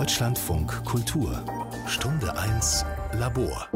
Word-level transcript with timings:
Deutschlandfunk 0.00 0.82
Kultur 0.86 1.44
Stunde 1.86 2.34
1 2.34 2.86
Labor 3.12 3.68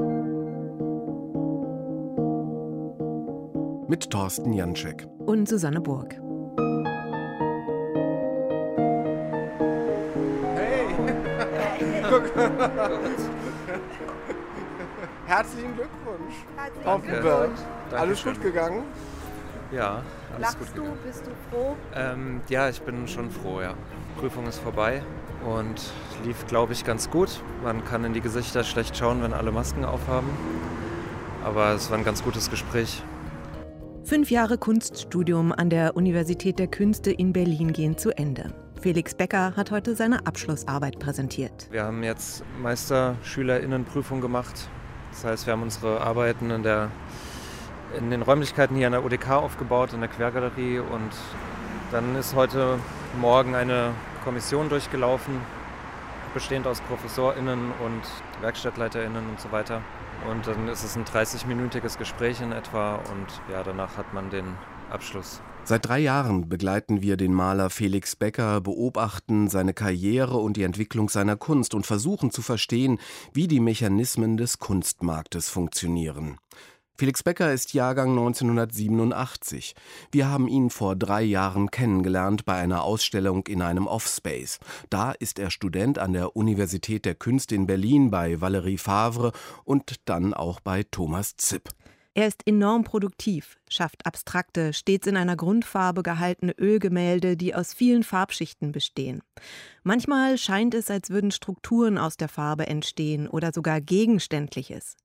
mit 3.88 4.08
Thorsten 4.08 4.54
Janczek 4.54 5.06
und 5.18 5.46
Susanne 5.46 5.82
Burg. 5.82 6.14
Hey! 10.54 10.86
Guck. 12.08 12.34
Herzlichen 15.26 15.74
Glückwunsch. 15.76 16.34
Herzlichen 16.56 17.20
Glückwunsch. 17.20 17.60
Alles 17.92 18.24
gut 18.24 18.40
gegangen? 18.40 18.84
Ja, 19.70 20.00
alles 20.30 20.40
Lachst 20.40 20.58
gut 20.58 20.68
du? 20.68 20.82
gegangen. 20.84 20.98
Bist 21.04 21.26
du 21.26 21.30
froh? 21.50 21.76
Ähm, 21.94 22.40
ja, 22.48 22.70
ich 22.70 22.80
bin 22.80 23.06
schon 23.08 23.30
froh, 23.30 23.60
ja. 23.60 23.74
Prüfung 24.18 24.46
ist 24.46 24.60
vorbei 24.60 25.02
und 25.44 25.92
lief, 26.24 26.46
glaube 26.46 26.72
ich, 26.72 26.84
ganz 26.84 27.10
gut. 27.10 27.40
Man 27.62 27.84
kann 27.84 28.04
in 28.04 28.14
die 28.14 28.20
Gesichter 28.20 28.64
schlecht 28.64 28.96
schauen, 28.96 29.22
wenn 29.22 29.32
alle 29.32 29.52
Masken 29.52 29.84
aufhaben. 29.84 30.28
Aber 31.44 31.72
es 31.72 31.90
war 31.90 31.98
ein 31.98 32.04
ganz 32.04 32.22
gutes 32.24 32.50
Gespräch. 32.50 33.02
Fünf 34.04 34.30
Jahre 34.30 34.58
Kunststudium 34.58 35.52
an 35.52 35.70
der 35.70 35.96
Universität 35.96 36.58
der 36.58 36.66
Künste 36.66 37.10
in 37.10 37.32
Berlin 37.32 37.72
gehen 37.72 37.96
zu 37.96 38.10
Ende. 38.10 38.52
Felix 38.80 39.14
Becker 39.14 39.56
hat 39.56 39.70
heute 39.70 39.96
seine 39.96 40.26
Abschlussarbeit 40.26 40.98
präsentiert. 40.98 41.68
Wir 41.70 41.84
haben 41.84 42.02
jetzt 42.02 42.44
Meisterschülerinnenprüfung 42.60 44.20
gemacht. 44.20 44.68
Das 45.10 45.24
heißt, 45.24 45.46
wir 45.46 45.54
haben 45.54 45.62
unsere 45.62 46.00
Arbeiten 46.02 46.50
in, 46.50 46.62
der, 46.62 46.90
in 47.98 48.10
den 48.10 48.20
Räumlichkeiten 48.20 48.76
hier 48.76 48.88
an 48.88 48.92
der 48.92 49.04
UDK 49.04 49.30
aufgebaut, 49.30 49.94
in 49.94 50.00
der 50.00 50.10
Quergalerie. 50.10 50.80
Und 50.80 51.12
dann 51.92 52.14
ist 52.16 52.34
heute 52.34 52.78
Morgen 53.20 53.54
eine 53.54 53.92
Kommission 54.24 54.68
durchgelaufen, 54.68 55.34
bestehend 56.32 56.66
aus 56.66 56.80
ProfessorInnen 56.80 57.72
und 57.84 58.02
WerkstattleiterInnen 58.40 59.28
und 59.28 59.40
so 59.40 59.52
weiter. 59.52 59.82
Und 60.28 60.46
dann 60.46 60.68
ist 60.68 60.82
es 60.82 60.96
ein 60.96 61.04
30-minütiges 61.04 61.98
Gespräch 61.98 62.40
in 62.40 62.52
etwa 62.52 62.96
und 62.96 63.26
ja, 63.52 63.62
danach 63.62 63.96
hat 63.96 64.12
man 64.14 64.30
den 64.30 64.46
Abschluss. 64.90 65.40
Seit 65.66 65.88
drei 65.88 65.98
Jahren 65.98 66.48
begleiten 66.48 67.00
wir 67.00 67.16
den 67.16 67.32
Maler 67.32 67.70
Felix 67.70 68.16
Becker, 68.16 68.60
beobachten 68.60 69.48
seine 69.48 69.72
Karriere 69.72 70.36
und 70.36 70.58
die 70.58 70.62
Entwicklung 70.62 71.08
seiner 71.08 71.36
Kunst 71.36 71.74
und 71.74 71.86
versuchen 71.86 72.30
zu 72.30 72.42
verstehen, 72.42 72.98
wie 73.32 73.48
die 73.48 73.60
Mechanismen 73.60 74.36
des 74.36 74.58
Kunstmarktes 74.58 75.48
funktionieren. 75.48 76.36
Felix 76.96 77.24
Becker 77.24 77.52
ist 77.52 77.74
Jahrgang 77.74 78.10
1987. 78.10 79.74
Wir 80.12 80.28
haben 80.28 80.46
ihn 80.46 80.70
vor 80.70 80.94
drei 80.94 81.22
Jahren 81.22 81.72
kennengelernt 81.72 82.44
bei 82.44 82.54
einer 82.54 82.84
Ausstellung 82.84 83.48
in 83.48 83.62
einem 83.62 83.88
Offspace. 83.88 84.60
Da 84.90 85.10
ist 85.10 85.40
er 85.40 85.50
Student 85.50 85.98
an 85.98 86.12
der 86.12 86.36
Universität 86.36 87.04
der 87.04 87.16
Künste 87.16 87.56
in 87.56 87.66
Berlin 87.66 88.12
bei 88.12 88.40
Valerie 88.40 88.78
Favre 88.78 89.32
und 89.64 89.96
dann 90.04 90.34
auch 90.34 90.60
bei 90.60 90.84
Thomas 90.84 91.36
Zipp. 91.36 91.68
Er 92.16 92.28
ist 92.28 92.46
enorm 92.46 92.84
produktiv, 92.84 93.58
schafft 93.68 94.06
abstrakte, 94.06 94.72
stets 94.72 95.08
in 95.08 95.16
einer 95.16 95.34
Grundfarbe 95.34 96.04
gehaltene 96.04 96.52
Ölgemälde, 96.52 97.36
die 97.36 97.56
aus 97.56 97.74
vielen 97.74 98.04
Farbschichten 98.04 98.70
bestehen. 98.70 99.20
Manchmal 99.82 100.38
scheint 100.38 100.74
es, 100.74 100.92
als 100.92 101.10
würden 101.10 101.32
Strukturen 101.32 101.98
aus 101.98 102.16
der 102.16 102.28
Farbe 102.28 102.68
entstehen 102.68 103.26
oder 103.26 103.50
sogar 103.52 103.80
Gegenständliches. 103.80 104.96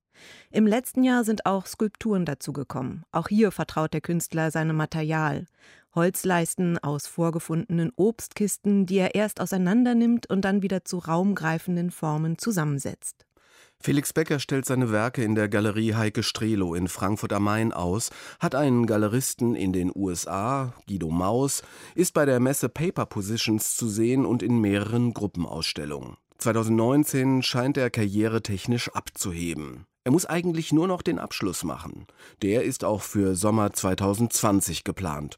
Im 0.51 0.67
letzten 0.67 1.03
Jahr 1.03 1.23
sind 1.23 1.45
auch 1.45 1.65
Skulpturen 1.65 2.25
dazugekommen. 2.25 3.03
Auch 3.11 3.27
hier 3.27 3.51
vertraut 3.51 3.93
der 3.93 4.01
Künstler 4.01 4.51
seinem 4.51 4.75
Material. 4.75 5.45
Holzleisten 5.95 6.77
aus 6.77 7.07
vorgefundenen 7.07 7.91
Obstkisten, 7.95 8.85
die 8.85 8.97
er 8.97 9.15
erst 9.15 9.41
auseinandernimmt 9.41 10.29
und 10.29 10.41
dann 10.45 10.61
wieder 10.61 10.85
zu 10.85 10.99
raumgreifenden 10.99 11.91
Formen 11.91 12.37
zusammensetzt. 12.37 13.25
Felix 13.81 14.11
Becker 14.11 14.39
stellt 14.39 14.65
seine 14.65 14.91
Werke 14.91 15.23
in 15.23 15.35
der 15.35 15.47
Galerie 15.47 15.93
Heike 15.95 16.21
Strelo 16.21 16.75
in 16.75 16.89
Frankfurt 16.89 17.31
am 17.31 17.43
Main 17.43 17.71
aus, 17.71 18.09
hat 18.39 18.53
einen 18.53 18.85
Galeristen 18.85 19.55
in 19.55 19.71
den 19.71 19.89
USA, 19.95 20.73
Guido 20.85 21.09
Maus, 21.09 21.63
ist 21.95 22.13
bei 22.13 22.25
der 22.25 22.41
Messe 22.41 22.67
Paper 22.67 23.05
Positions 23.05 23.77
zu 23.77 23.87
sehen 23.87 24.25
und 24.25 24.43
in 24.43 24.59
mehreren 24.59 25.13
Gruppenausstellungen. 25.13 26.17
2019 26.39 27.41
scheint 27.41 27.77
er 27.77 27.89
karrieretechnisch 27.89 28.89
abzuheben. 28.89 29.85
Er 30.09 30.11
muss 30.11 30.25
eigentlich 30.25 30.73
nur 30.73 30.87
noch 30.87 31.03
den 31.03 31.19
Abschluss 31.19 31.63
machen. 31.63 32.07
Der 32.41 32.63
ist 32.63 32.83
auch 32.83 33.03
für 33.03 33.35
Sommer 33.35 33.73
2020 33.73 34.83
geplant. 34.83 35.37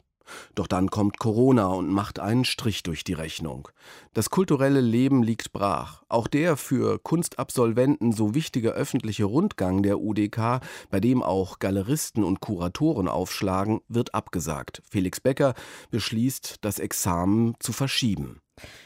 Doch 0.55 0.65
dann 0.65 0.89
kommt 0.89 1.19
Corona 1.19 1.67
und 1.67 1.89
macht 1.89 2.19
einen 2.19 2.45
Strich 2.45 2.81
durch 2.81 3.03
die 3.03 3.11
Rechnung. 3.11 3.67
Das 4.13 4.29
kulturelle 4.29 4.79
Leben 4.79 5.23
liegt 5.23 5.51
brach. 5.51 6.03
Auch 6.07 6.27
der 6.27 6.55
für 6.55 6.99
Kunstabsolventen 6.99 8.13
so 8.13 8.33
wichtige 8.33 8.71
öffentliche 8.71 9.25
Rundgang 9.25 9.83
der 9.83 9.99
UDK, 9.99 10.61
bei 10.89 11.01
dem 11.01 11.21
auch 11.21 11.59
Galeristen 11.59 12.23
und 12.23 12.39
Kuratoren 12.39 13.09
aufschlagen, 13.09 13.81
wird 13.89 14.15
abgesagt. 14.15 14.81
Felix 14.89 15.19
Becker 15.19 15.53
beschließt, 15.89 16.59
das 16.61 16.79
Examen 16.79 17.55
zu 17.59 17.73
verschieben. 17.73 18.39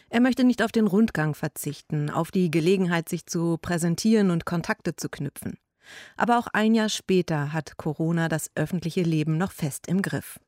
Er 0.09 0.22
möchte 0.22 0.46
nicht 0.46 0.63
auf 0.63 0.72
den 0.72 0.88
Rundgang 0.88 1.35
verzichten, 1.35 2.09
auf 2.09 2.31
die 2.31 2.50
Gelegenheit, 2.50 3.07
sich 3.07 3.28
zu 3.28 3.59
präsentieren 3.62 4.31
und 4.31 4.46
Kontakte 4.46 4.96
zu 4.96 5.09
knüpfen. 5.09 5.59
Aber 6.18 6.38
auch 6.40 6.47
ein 6.53 6.75
Jahr 6.75 6.90
später 6.90 7.53
hat 7.53 7.78
Corona 7.78 8.29
das 8.29 8.51
öffentliche 8.56 9.03
Leben 9.03 9.38
noch 9.38 9.51
fest 9.51 9.88
im 9.88 10.01
Griff. 10.01 10.40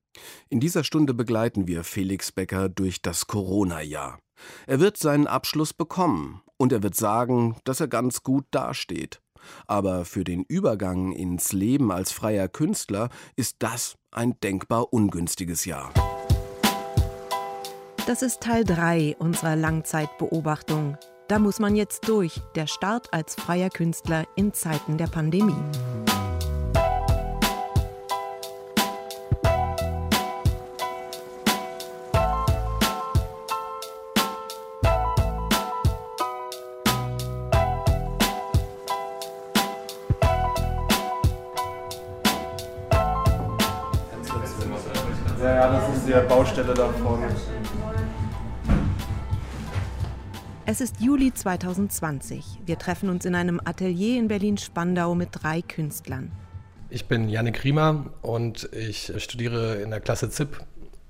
In 0.50 0.60
dieser 0.60 0.84
Stunde 0.84 1.14
begleiten 1.14 1.68
wir 1.68 1.84
Felix 1.84 2.32
Becker 2.32 2.70
durch 2.70 3.02
das 3.02 3.28
Corona-Jahr. 3.28 4.20
Er 4.66 4.80
wird 4.80 4.98
seinen 4.98 5.28
Abschluss 5.28 5.74
bekommen 5.74 6.42
und 6.58 6.72
er 6.72 6.84
wird 6.84 6.96
sagen, 6.96 7.58
dass 7.64 7.80
er 7.80 7.88
ganz 7.88 8.24
gut 8.24 8.46
dasteht. 8.52 9.22
Aber 9.68 10.06
für 10.06 10.24
den 10.24 10.44
Übergang 10.44 11.12
ins 11.12 11.54
Leben 11.54 11.92
als 11.92 12.12
freier 12.12 12.48
Künstler 12.48 13.10
ist 13.36 13.58
das 13.60 13.96
ein 14.12 14.40
denkbar 14.42 14.92
ungünstiges 14.92 15.66
Jahr. 15.66 15.94
Das 18.08 18.22
ist 18.22 18.42
Teil 18.42 18.64
3 18.64 19.18
unserer 19.20 19.56
Langzeitbeobachtung. 19.56 20.98
Da 21.28 21.40
muss 21.40 21.60
man 21.60 21.76
jetzt 21.76 22.08
durch, 22.08 22.40
der 22.56 22.68
Start 22.68 23.12
als 23.12 23.36
freier 23.36 23.70
Künstler 23.70 24.24
in 24.36 24.54
Zeiten 24.54 24.98
der 24.98 25.08
Pandemie. 25.08 25.54
Ja, 45.42 45.72
das 45.72 45.98
ist 45.98 46.08
die 46.08 46.14
Baustelle 46.30 46.74
da 46.74 46.88
vorne. 47.04 47.28
Es 50.70 50.82
ist 50.82 51.00
Juli 51.00 51.34
2020. 51.34 52.60
Wir 52.66 52.78
treffen 52.78 53.08
uns 53.08 53.24
in 53.24 53.36
einem 53.36 53.62
Atelier 53.64 54.20
in 54.20 54.28
Berlin-Spandau 54.28 55.16
mit 55.16 55.30
drei 55.32 55.62
Künstlern. 55.62 56.30
Ich 56.90 57.08
bin 57.08 57.30
Janik 57.30 57.64
Riemer 57.64 58.08
und 58.22 58.68
ich 58.74 59.14
studiere 59.16 59.76
in 59.76 59.92
der 59.92 60.02
Klasse 60.02 60.30
ZIP 60.30 60.60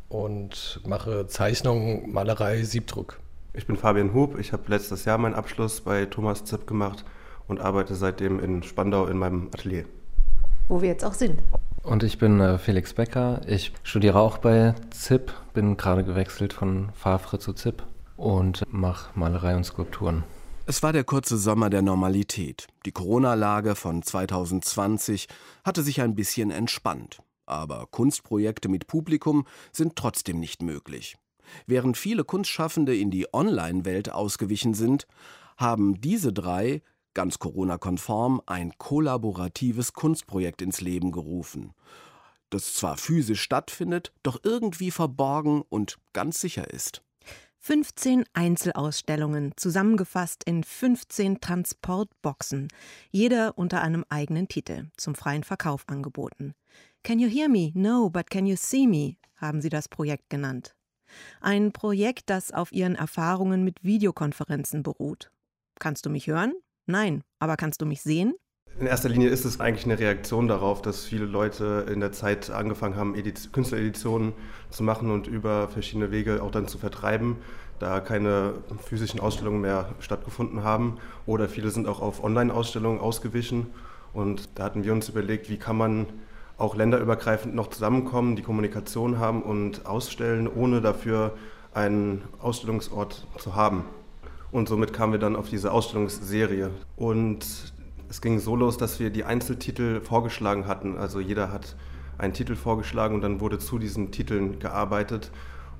und 0.09 0.79
mache 0.85 1.25
Zeichnung, 1.25 2.11
Malerei, 2.11 2.61
Siebdruck. 2.61 3.19
Ich 3.53 3.65
bin 3.65 3.77
Fabian 3.77 4.13
Hub. 4.13 4.37
Ich 4.37 4.53
habe 4.53 4.61
letztes 4.67 5.05
Jahr 5.05 5.17
meinen 5.17 5.33
Abschluss 5.33 5.81
bei 5.81 6.05
Thomas 6.05 6.45
Zipp 6.45 6.67
gemacht 6.67 7.03
und 7.47 7.59
arbeite 7.59 7.95
seitdem 7.95 8.39
in 8.39 8.61
Spandau 8.61 9.07
in 9.07 9.17
meinem 9.17 9.47
Atelier. 9.51 9.85
Wo 10.67 10.83
wir 10.83 10.89
jetzt 10.89 11.03
auch 11.03 11.15
sind. 11.15 11.41
Und 11.81 12.03
ich 12.03 12.19
bin 12.19 12.39
äh, 12.41 12.59
Felix 12.59 12.93
Becker. 12.93 13.41
Ich 13.47 13.73
studiere 13.81 14.19
auch 14.19 14.37
bei 14.37 14.75
ZIP, 14.91 15.33
bin 15.55 15.77
gerade 15.77 16.03
gewechselt 16.03 16.53
von 16.53 16.89
Favre 16.93 17.39
zu 17.39 17.53
ZIP 17.53 17.81
und 18.17 18.65
mache 18.71 19.17
Malerei 19.17 19.55
und 19.55 19.63
Skulpturen. 19.63 20.23
Es 20.65 20.83
war 20.83 20.91
der 20.91 21.05
kurze 21.05 21.37
Sommer 21.37 21.69
der 21.69 21.81
Normalität. 21.81 22.67
Die 22.85 22.91
Corona-Lage 22.91 23.75
von 23.75 24.03
2020 24.03 25.27
hatte 25.63 25.81
sich 25.81 26.01
ein 26.01 26.15
bisschen 26.15 26.51
entspannt. 26.51 27.21
Aber 27.45 27.87
Kunstprojekte 27.89 28.67
mit 28.67 28.87
Publikum 28.87 29.45
sind 29.71 29.95
trotzdem 29.95 30.41
nicht 30.41 30.61
möglich. 30.61 31.15
Während 31.65 31.95
viele 31.95 32.25
Kunstschaffende 32.25 32.97
in 32.97 33.11
die 33.11 33.33
Online-Welt 33.33 34.11
ausgewichen 34.11 34.73
sind, 34.73 35.07
haben 35.55 36.01
diese 36.01 36.33
drei 36.33 36.81
ganz 37.13 37.39
Corona-konform 37.39 38.41
ein 38.45 38.77
kollaboratives 38.77 39.93
Kunstprojekt 39.93 40.61
ins 40.61 40.81
Leben 40.81 41.11
gerufen, 41.11 41.73
das 42.49 42.75
zwar 42.75 42.97
physisch 42.97 43.41
stattfindet, 43.41 44.11
doch 44.21 44.39
irgendwie 44.43 44.91
verborgen 44.91 45.63
und 45.69 45.97
ganz 46.13 46.39
sicher 46.41 46.69
ist. 46.71 47.01
15 47.67 48.23
Einzelausstellungen, 48.31 49.51
zusammengefasst 49.57 50.45
in 50.45 50.63
15 50.63 51.41
Transportboxen, 51.41 52.69
jeder 53.11 53.57
unter 53.57 53.81
einem 53.81 54.05
eigenen 54.07 54.47
Titel, 54.47 54.85
zum 54.95 55.15
freien 55.15 55.43
Verkauf 55.43 55.83
angeboten. 55.87 56.53
Can 57.03 57.19
you 57.19 57.27
hear 57.27 57.49
me? 57.49 57.71
No, 57.73 58.09
but 58.09 58.29
can 58.29 58.45
you 58.45 58.55
see 58.55 58.87
me? 58.87 59.17
haben 59.35 59.59
sie 59.59 59.67
das 59.67 59.89
Projekt 59.89 60.29
genannt. 60.29 60.77
Ein 61.41 61.73
Projekt, 61.73 62.29
das 62.29 62.53
auf 62.53 62.71
ihren 62.71 62.95
Erfahrungen 62.95 63.65
mit 63.65 63.83
Videokonferenzen 63.83 64.81
beruht. 64.81 65.29
Kannst 65.77 66.05
du 66.05 66.09
mich 66.09 66.27
hören? 66.27 66.53
Nein. 66.85 67.21
Aber 67.39 67.57
kannst 67.57 67.81
du 67.81 67.85
mich 67.85 68.01
sehen? 68.01 68.33
In 68.79 68.85
erster 68.85 69.09
Linie 69.09 69.29
ist 69.29 69.43
es 69.43 69.59
eigentlich 69.59 69.85
eine 69.85 69.97
Reaktion 69.97 70.47
darauf, 70.47 70.83
dass 70.83 71.03
viele 71.03 71.25
Leute 71.25 71.87
in 71.91 71.99
der 71.99 72.11
Zeit 72.11 72.51
angefangen 72.51 72.95
haben, 72.95 73.15
Ediz 73.15 73.51
Künstlereditionen 73.51 74.33
zu 74.69 74.83
machen 74.83 75.09
und 75.09 75.25
über 75.25 75.67
verschiedene 75.67 76.11
Wege 76.11 76.43
auch 76.43 76.51
dann 76.51 76.67
zu 76.67 76.77
vertreiben, 76.77 77.37
da 77.79 77.99
keine 78.01 78.53
physischen 78.85 79.19
Ausstellungen 79.19 79.61
mehr 79.61 79.95
stattgefunden 79.99 80.63
haben. 80.63 80.97
Oder 81.25 81.49
viele 81.49 81.71
sind 81.71 81.87
auch 81.87 82.01
auf 82.01 82.23
Online-Ausstellungen 82.23 82.99
ausgewichen. 82.99 83.65
Und 84.13 84.47
da 84.53 84.65
hatten 84.65 84.83
wir 84.83 84.93
uns 84.93 85.09
überlegt, 85.09 85.49
wie 85.49 85.57
kann 85.57 85.77
man 85.77 86.05
auch 86.59 86.75
länderübergreifend 86.75 87.55
noch 87.55 87.71
zusammenkommen, 87.71 88.35
die 88.35 88.43
Kommunikation 88.43 89.17
haben 89.17 89.41
und 89.41 89.87
ausstellen, 89.87 90.47
ohne 90.47 90.81
dafür 90.81 91.33
einen 91.73 92.21
Ausstellungsort 92.39 93.25
zu 93.39 93.55
haben. 93.55 93.85
Und 94.51 94.69
somit 94.69 94.93
kamen 94.93 95.13
wir 95.13 95.19
dann 95.19 95.35
auf 95.35 95.49
diese 95.49 95.71
Ausstellungsserie. 95.71 96.69
Und 96.95 97.73
es 98.09 98.21
ging 98.21 98.39
so 98.39 98.55
los, 98.55 98.77
dass 98.77 98.99
wir 98.99 99.09
die 99.09 99.23
Einzeltitel 99.23 100.01
vorgeschlagen 100.01 100.67
hatten. 100.67 100.97
Also 100.97 101.19
jeder 101.19 101.51
hat 101.51 101.75
einen 102.17 102.33
Titel 102.33 102.55
vorgeschlagen 102.55 103.15
und 103.15 103.21
dann 103.21 103.39
wurde 103.39 103.59
zu 103.59 103.79
diesen 103.79 104.11
Titeln 104.11 104.59
gearbeitet. 104.59 105.31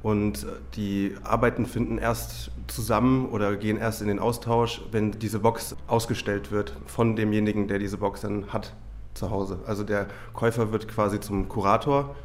Und 0.04 0.46
die 0.76 1.16
Arbeiten 1.24 1.66
finden 1.66 1.98
erst 1.98 2.52
zusammen 2.68 3.30
oder 3.30 3.56
gehen 3.56 3.78
erst 3.78 4.02
in 4.02 4.08
den 4.08 4.20
Austausch, 4.20 4.82
wenn 4.92 5.12
diese 5.12 5.40
Box 5.40 5.76
ausgestellt 5.88 6.52
wird 6.52 6.74
von 6.86 7.16
demjenigen, 7.16 7.68
der 7.68 7.80
diese 7.80 7.98
Box 7.98 8.22
dann 8.22 8.54
hat 8.54 8.74
zu 9.16 9.32
Hause. 9.32 9.60
Also 9.66 9.84
der 9.84 10.08
Käufer 10.34 10.72
wird 10.72 10.88
quasi 10.88 11.20
zum 11.20 11.50
Kurator 11.50 12.16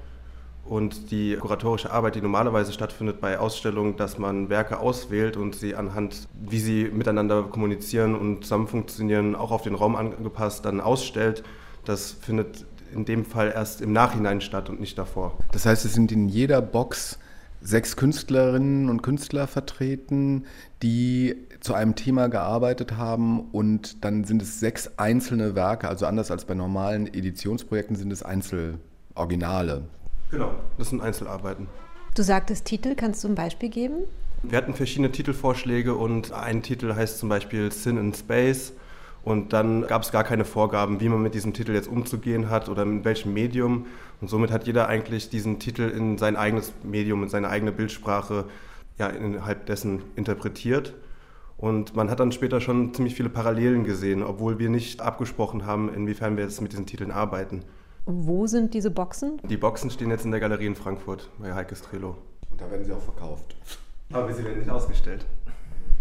und 0.64 1.10
die 1.10 1.36
kuratorische 1.36 1.90
Arbeit, 1.90 2.14
die 2.14 2.20
normalerweise 2.20 2.72
stattfindet 2.72 3.20
bei 3.20 3.38
Ausstellungen, 3.38 3.96
dass 3.96 4.18
man 4.18 4.48
Werke 4.48 4.78
auswählt 4.78 5.36
und 5.36 5.54
sie 5.54 5.74
anhand, 5.74 6.28
wie 6.40 6.60
sie 6.60 6.84
miteinander 6.84 7.42
kommunizieren 7.42 8.14
und 8.14 8.44
zusammen 8.44 8.68
funktionieren, 8.68 9.34
auch 9.34 9.50
auf 9.50 9.62
den 9.62 9.74
Raum 9.74 9.96
angepasst, 9.96 10.64
dann 10.64 10.80
ausstellt, 10.80 11.42
das 11.84 12.12
findet 12.12 12.64
in 12.94 13.04
dem 13.04 13.24
Fall 13.24 13.52
erst 13.54 13.80
im 13.80 13.92
Nachhinein 13.92 14.40
statt 14.40 14.68
und 14.68 14.80
nicht 14.80 14.98
davor. 14.98 15.36
Das 15.52 15.66
heißt, 15.66 15.84
es 15.84 15.94
sind 15.94 16.12
in 16.12 16.28
jeder 16.28 16.60
Box 16.60 17.18
sechs 17.60 17.96
Künstlerinnen 17.96 18.88
und 18.88 19.02
Künstler 19.02 19.46
vertreten, 19.46 20.46
die 20.82 21.36
zu 21.60 21.74
einem 21.74 21.94
Thema 21.94 22.28
gearbeitet 22.28 22.96
haben 22.96 23.40
und 23.52 24.04
dann 24.04 24.24
sind 24.24 24.42
es 24.42 24.58
sechs 24.60 24.90
einzelne 24.96 25.54
Werke, 25.54 25.88
also 25.88 26.06
anders 26.06 26.30
als 26.30 26.44
bei 26.44 26.54
normalen 26.54 27.06
Editionsprojekten 27.06 27.96
sind 27.96 28.12
es 28.12 28.22
Einzeloriginale. 28.22 29.84
Genau, 30.32 30.50
das 30.78 30.88
sind 30.88 31.02
Einzelarbeiten. 31.02 31.68
Du 32.14 32.22
sagtest 32.22 32.64
Titel, 32.64 32.94
kannst 32.94 33.22
du 33.22 33.28
ein 33.28 33.34
Beispiel 33.34 33.68
geben? 33.68 34.04
Wir 34.42 34.56
hatten 34.56 34.72
verschiedene 34.72 35.12
Titelvorschläge 35.12 35.94
und 35.94 36.32
ein 36.32 36.62
Titel 36.62 36.94
heißt 36.94 37.18
zum 37.18 37.28
Beispiel 37.28 37.70
Sin 37.70 37.98
in 37.98 38.14
Space. 38.14 38.72
Und 39.24 39.52
dann 39.52 39.86
gab 39.86 40.02
es 40.02 40.10
gar 40.10 40.24
keine 40.24 40.44
Vorgaben, 40.44 41.00
wie 41.00 41.08
man 41.10 41.22
mit 41.22 41.34
diesem 41.34 41.52
Titel 41.52 41.72
jetzt 41.74 41.86
umzugehen 41.86 42.48
hat 42.48 42.70
oder 42.70 42.82
in 42.82 43.04
welchem 43.04 43.34
Medium. 43.34 43.86
Und 44.20 44.28
somit 44.28 44.50
hat 44.50 44.66
jeder 44.66 44.88
eigentlich 44.88 45.28
diesen 45.28 45.58
Titel 45.58 45.82
in 45.82 46.16
sein 46.16 46.36
eigenes 46.36 46.72
Medium, 46.82 47.22
in 47.22 47.28
seine 47.28 47.48
eigene 47.48 47.70
Bildsprache 47.70 48.46
ja, 48.98 49.08
innerhalb 49.08 49.66
dessen 49.66 50.02
interpretiert. 50.16 50.94
Und 51.58 51.94
man 51.94 52.10
hat 52.10 52.20
dann 52.20 52.32
später 52.32 52.60
schon 52.62 52.94
ziemlich 52.94 53.14
viele 53.14 53.28
Parallelen 53.28 53.84
gesehen, 53.84 54.22
obwohl 54.22 54.58
wir 54.58 54.70
nicht 54.70 55.02
abgesprochen 55.02 55.66
haben, 55.66 55.92
inwiefern 55.94 56.36
wir 56.38 56.44
jetzt 56.44 56.62
mit 56.62 56.72
diesen 56.72 56.86
Titeln 56.86 57.10
arbeiten. 57.10 57.64
Wo 58.04 58.46
sind 58.46 58.74
diese 58.74 58.90
Boxen? 58.90 59.40
Die 59.48 59.56
Boxen 59.56 59.90
stehen 59.90 60.10
jetzt 60.10 60.24
in 60.24 60.32
der 60.32 60.40
Galerie 60.40 60.66
in 60.66 60.74
Frankfurt 60.74 61.30
bei 61.38 61.54
Heike 61.54 61.76
Strelo. 61.76 62.16
Und 62.50 62.60
da 62.60 62.70
werden 62.70 62.84
sie 62.84 62.92
auch 62.92 63.02
verkauft. 63.02 63.56
Aber 64.12 64.32
sie 64.32 64.44
werden 64.44 64.58
nicht 64.58 64.70
ausgestellt. 64.70 65.24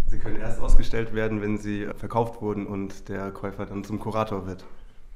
Sie 0.07 0.17
können 0.17 0.37
erst 0.37 0.59
ausgestellt 0.59 1.13
werden, 1.13 1.41
wenn 1.41 1.57
sie 1.57 1.87
verkauft 1.95 2.41
wurden 2.41 2.67
und 2.67 3.07
der 3.07 3.31
Käufer 3.31 3.65
dann 3.65 3.83
zum 3.83 3.99
Kurator 3.99 4.45
wird. 4.45 4.65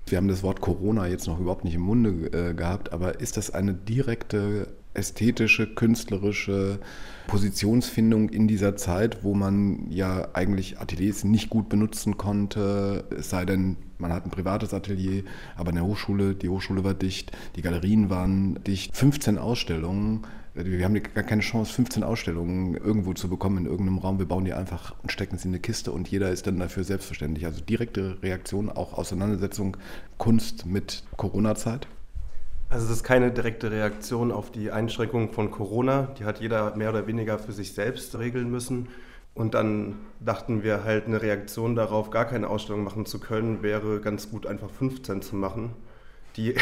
Wir 0.08 0.20
haben 0.20 0.28
das 0.28 0.44
Wort 0.44 0.62
Corona 0.62 1.08
jetzt 1.08 1.28
noch 1.28 1.40
überhaupt 1.40 1.64
nicht 1.66 1.74
im 1.74 1.82
Munde 1.82 2.28
äh, 2.32 2.54
gehabt, 2.54 2.94
aber 2.94 3.20
ist 3.20 3.38
das 3.38 3.50
eine 3.50 3.74
direkte 3.74 4.68
ästhetische, 4.94 5.68
künstlerische 5.74 6.80
Positionsfindung 7.28 8.30
in 8.30 8.48
dieser 8.48 8.76
Zeit, 8.76 9.24
wo 9.24 9.34
man 9.34 9.90
ja 9.90 10.30
eigentlich 10.34 10.80
Ateliers 10.80 11.24
nicht 11.24 11.50
gut 11.50 11.70
benutzen 11.70 12.18
konnte, 12.18 13.04
es 13.18 13.30
sei 13.32 13.46
denn, 13.46 13.78
man 13.98 14.12
hat 14.14 14.26
ein 14.26 14.32
privates 14.32 14.74
Atelier, 14.74 15.24
aber 15.56 15.70
in 15.70 15.76
der 15.76 15.86
Hochschule, 15.86 16.36
die 16.36 16.50
Hochschule 16.50 16.84
war 16.84 16.94
dicht, 16.94 17.32
die 17.56 17.62
Galerien 17.62 18.10
waren 18.10 18.64
dicht, 18.64 18.96
15 18.96 19.38
Ausstellungen. 19.38 20.26
Wir 20.54 20.86
haben 20.86 21.02
gar 21.14 21.24
keine 21.24 21.42
Chance, 21.42 21.74
15 21.74 22.04
Ausstellungen 22.04 22.76
irgendwo 22.76 23.14
zu 23.14 23.28
bekommen 23.28 23.58
in 23.58 23.66
irgendeinem 23.66 23.98
Raum. 23.98 24.20
Wir 24.20 24.26
bauen 24.26 24.46
die 24.46 24.54
einfach 24.54 24.96
und 25.04 25.12
stecken 25.12 25.38
sie 25.38 25.50
in 25.50 25.54
eine 25.54 25.60
Kiste 25.60 25.92
und 25.92 26.08
jeder 26.08 26.30
ist 26.30 26.48
dann 26.48 26.60
dafür 26.60 26.86
selbstverständlich. 26.86 27.46
Also 27.46 27.62
direkte 27.62 28.22
Reaktion, 28.24 28.70
auch 28.70 28.94
Auseinandersetzung 28.94 29.76
Kunst 30.18 30.66
mit 30.66 31.04
Corona-Zeit. 31.18 31.88
Also 32.70 32.86
es 32.86 32.94
ist 32.94 33.04
keine 33.04 33.32
direkte 33.32 33.70
Reaktion 33.70 34.32
auf 34.32 34.52
die 34.52 34.72
Einschränkungen 34.72 35.30
von 35.30 35.52
Corona. 35.52 36.14
Die 36.20 36.26
hat 36.26 36.40
jeder 36.40 36.76
mehr 36.76 36.90
oder 36.90 37.06
weniger 37.06 37.38
für 37.38 37.52
sich 37.52 37.74
selbst 37.74 38.18
regeln 38.18 38.50
müssen. 38.50 38.88
Und 39.36 39.54
dann 39.54 39.98
dachten 40.22 40.64
wir 40.64 40.86
halt, 40.86 41.06
eine 41.06 41.22
Reaktion 41.22 41.76
darauf, 41.76 42.10
gar 42.10 42.26
keine 42.26 42.50
Ausstellung 42.50 42.86
machen 42.86 43.06
zu 43.06 43.20
können, 43.20 43.62
wäre 43.62 44.00
ganz 44.00 44.32
gut 44.32 44.48
einfach 44.48 44.70
15 44.70 45.22
zu 45.22 45.36
machen, 45.36 45.74
die, 46.38 46.56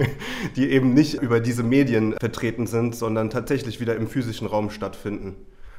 die 0.56 0.70
eben 0.70 0.94
nicht 0.94 1.14
über 1.22 1.40
diese 1.40 1.62
Medien 1.62 2.14
vertreten 2.18 2.66
sind, 2.66 2.96
sondern 2.96 3.28
tatsächlich 3.28 3.78
wieder 3.78 3.94
im 3.94 4.08
physischen 4.08 4.46
Raum 4.46 4.70
stattfinden. 4.70 5.36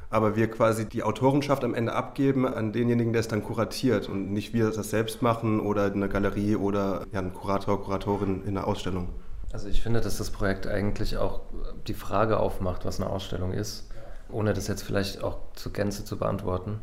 Aber 0.08 0.36
wir 0.36 0.48
quasi 0.48 0.88
die 0.88 1.02
Autorenschaft 1.02 1.64
am 1.64 1.74
Ende 1.74 1.92
abgeben 1.92 2.46
an 2.46 2.72
denjenigen, 2.72 3.12
der 3.12 3.20
es 3.20 3.28
dann 3.28 3.42
kuratiert 3.42 4.08
und 4.08 4.32
nicht 4.32 4.54
wir 4.54 4.70
das 4.70 4.90
selbst 4.90 5.22
machen 5.22 5.58
oder 5.58 5.86
eine 5.86 6.08
Galerie 6.08 6.54
oder 6.54 7.04
ja, 7.10 7.18
ein 7.18 7.34
Kurator, 7.34 7.82
Kuratorin 7.82 8.44
in 8.44 8.56
einer 8.56 8.68
Ausstellung. 8.68 9.08
Also 9.52 9.66
ich 9.66 9.82
finde, 9.82 10.00
dass 10.00 10.18
das 10.18 10.30
Projekt 10.30 10.68
eigentlich 10.68 11.16
auch 11.16 11.40
die 11.88 11.94
Frage 11.94 12.38
aufmacht, 12.38 12.84
was 12.84 13.00
eine 13.00 13.10
Ausstellung 13.10 13.52
ist, 13.52 13.88
ohne 14.30 14.52
das 14.52 14.68
jetzt 14.68 14.82
vielleicht 14.82 15.22
auch 15.22 15.38
zur 15.54 15.72
Gänze 15.72 16.04
zu 16.04 16.16
beantworten. 16.16 16.78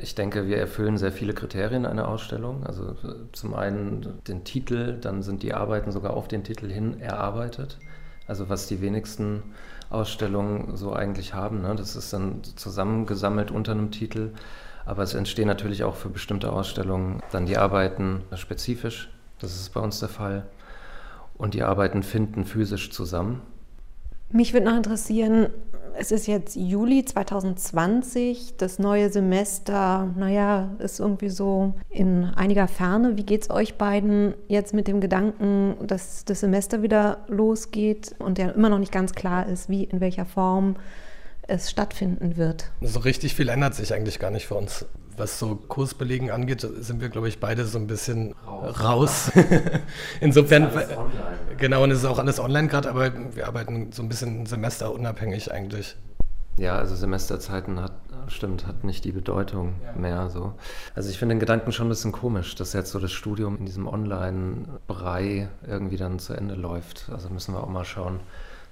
Ich 0.00 0.14
denke, 0.14 0.46
wir 0.46 0.58
erfüllen 0.58 0.98
sehr 0.98 1.12
viele 1.12 1.32
Kriterien 1.32 1.86
einer 1.86 2.08
Ausstellung. 2.08 2.64
Also 2.66 2.94
zum 3.32 3.54
einen 3.54 4.20
den 4.28 4.44
Titel, 4.44 4.98
dann 5.00 5.22
sind 5.22 5.42
die 5.42 5.54
Arbeiten 5.54 5.90
sogar 5.90 6.14
auf 6.14 6.28
den 6.28 6.44
Titel 6.44 6.68
hin 6.68 7.00
erarbeitet. 7.00 7.78
Also 8.26 8.48
was 8.48 8.66
die 8.66 8.80
wenigsten 8.82 9.42
Ausstellungen 9.90 10.76
so 10.76 10.92
eigentlich 10.92 11.34
haben. 11.34 11.62
Ne? 11.62 11.74
Das 11.74 11.96
ist 11.96 12.12
dann 12.12 12.42
zusammengesammelt 12.56 13.50
unter 13.50 13.72
einem 13.72 13.90
Titel. 13.90 14.32
Aber 14.84 15.02
es 15.02 15.14
entstehen 15.14 15.46
natürlich 15.46 15.84
auch 15.84 15.94
für 15.94 16.08
bestimmte 16.08 16.52
Ausstellungen 16.52 17.22
dann 17.30 17.46
die 17.46 17.56
Arbeiten 17.56 18.22
spezifisch. 18.34 19.10
Das 19.38 19.54
ist 19.54 19.70
bei 19.70 19.80
uns 19.80 20.00
der 20.00 20.08
Fall 20.08 20.44
und 21.34 21.54
die 21.54 21.62
Arbeiten 21.62 22.02
finden 22.02 22.44
physisch 22.44 22.90
zusammen. 22.90 23.42
Mich 24.30 24.52
würde 24.52 24.66
noch 24.66 24.76
interessieren, 24.76 25.48
es 25.96 26.12
ist 26.12 26.26
jetzt 26.26 26.56
Juli 26.56 27.04
2020, 27.04 28.56
das 28.56 28.78
neue 28.78 29.10
Semester, 29.10 30.12
naja, 30.16 30.70
ist 30.78 31.00
irgendwie 31.00 31.28
so 31.28 31.74
in 31.90 32.24
einiger 32.24 32.68
Ferne. 32.68 33.16
Wie 33.16 33.24
geht 33.24 33.42
es 33.42 33.50
euch 33.50 33.74
beiden 33.74 34.34
jetzt 34.48 34.74
mit 34.74 34.88
dem 34.88 35.00
Gedanken, 35.00 35.76
dass 35.86 36.24
das 36.24 36.40
Semester 36.40 36.82
wieder 36.82 37.24
losgeht 37.28 38.14
und 38.18 38.38
ja 38.38 38.50
immer 38.50 38.68
noch 38.68 38.78
nicht 38.78 38.92
ganz 38.92 39.12
klar 39.12 39.46
ist, 39.46 39.68
wie, 39.68 39.84
in 39.84 40.00
welcher 40.00 40.26
Form 40.26 40.76
es 41.48 41.70
stattfinden 41.70 42.36
wird? 42.36 42.70
So 42.80 43.00
richtig 43.00 43.34
viel 43.34 43.48
ändert 43.48 43.74
sich 43.74 43.92
eigentlich 43.94 44.18
gar 44.18 44.30
nicht 44.30 44.46
für 44.46 44.54
uns 44.54 44.86
was 45.16 45.38
so 45.38 45.56
Kursbelegen 45.56 46.30
angeht, 46.30 46.60
sind 46.60 47.00
wir, 47.00 47.08
glaube 47.08 47.28
ich, 47.28 47.40
beide 47.40 47.64
so 47.64 47.78
ein 47.78 47.86
bisschen 47.86 48.34
raus. 48.46 48.82
raus. 48.82 49.32
Insofern, 50.20 50.68
genau, 51.58 51.82
und 51.84 51.90
es 51.90 51.98
ist 51.98 52.04
auch 52.04 52.18
alles 52.18 52.40
online 52.40 52.68
gerade, 52.68 52.90
aber 52.90 53.12
wir 53.34 53.46
arbeiten 53.46 53.92
so 53.92 54.02
ein 54.02 54.08
bisschen 54.08 54.46
semesterunabhängig 54.46 55.52
eigentlich. 55.52 55.96
Ja, 56.58 56.76
also 56.76 56.94
Semesterzeiten 56.94 57.80
hat, 57.80 57.92
stimmt, 58.28 58.66
hat 58.66 58.84
nicht 58.84 59.04
die 59.04 59.12
Bedeutung 59.12 59.74
ja. 59.82 59.98
mehr 59.98 60.28
so. 60.28 60.52
Also 60.94 61.08
ich 61.08 61.18
finde 61.18 61.34
den 61.34 61.40
Gedanken 61.40 61.72
schon 61.72 61.86
ein 61.86 61.90
bisschen 61.90 62.12
komisch, 62.12 62.54
dass 62.54 62.74
jetzt 62.74 62.90
so 62.90 62.98
das 62.98 63.12
Studium 63.12 63.56
in 63.56 63.66
diesem 63.66 63.88
Online-Brei 63.88 65.48
irgendwie 65.66 65.96
dann 65.96 66.18
zu 66.18 66.34
Ende 66.34 66.54
läuft. 66.54 67.08
Also 67.10 67.30
müssen 67.30 67.54
wir 67.54 67.62
auch 67.62 67.70
mal 67.70 67.84
schauen, 67.84 68.20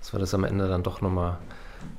dass 0.01 0.13
wir 0.13 0.21
das 0.21 0.35
am 0.35 0.45
Ende 0.45 0.69
dann 0.69 0.83
doch 0.83 1.01
nochmal 1.01 1.39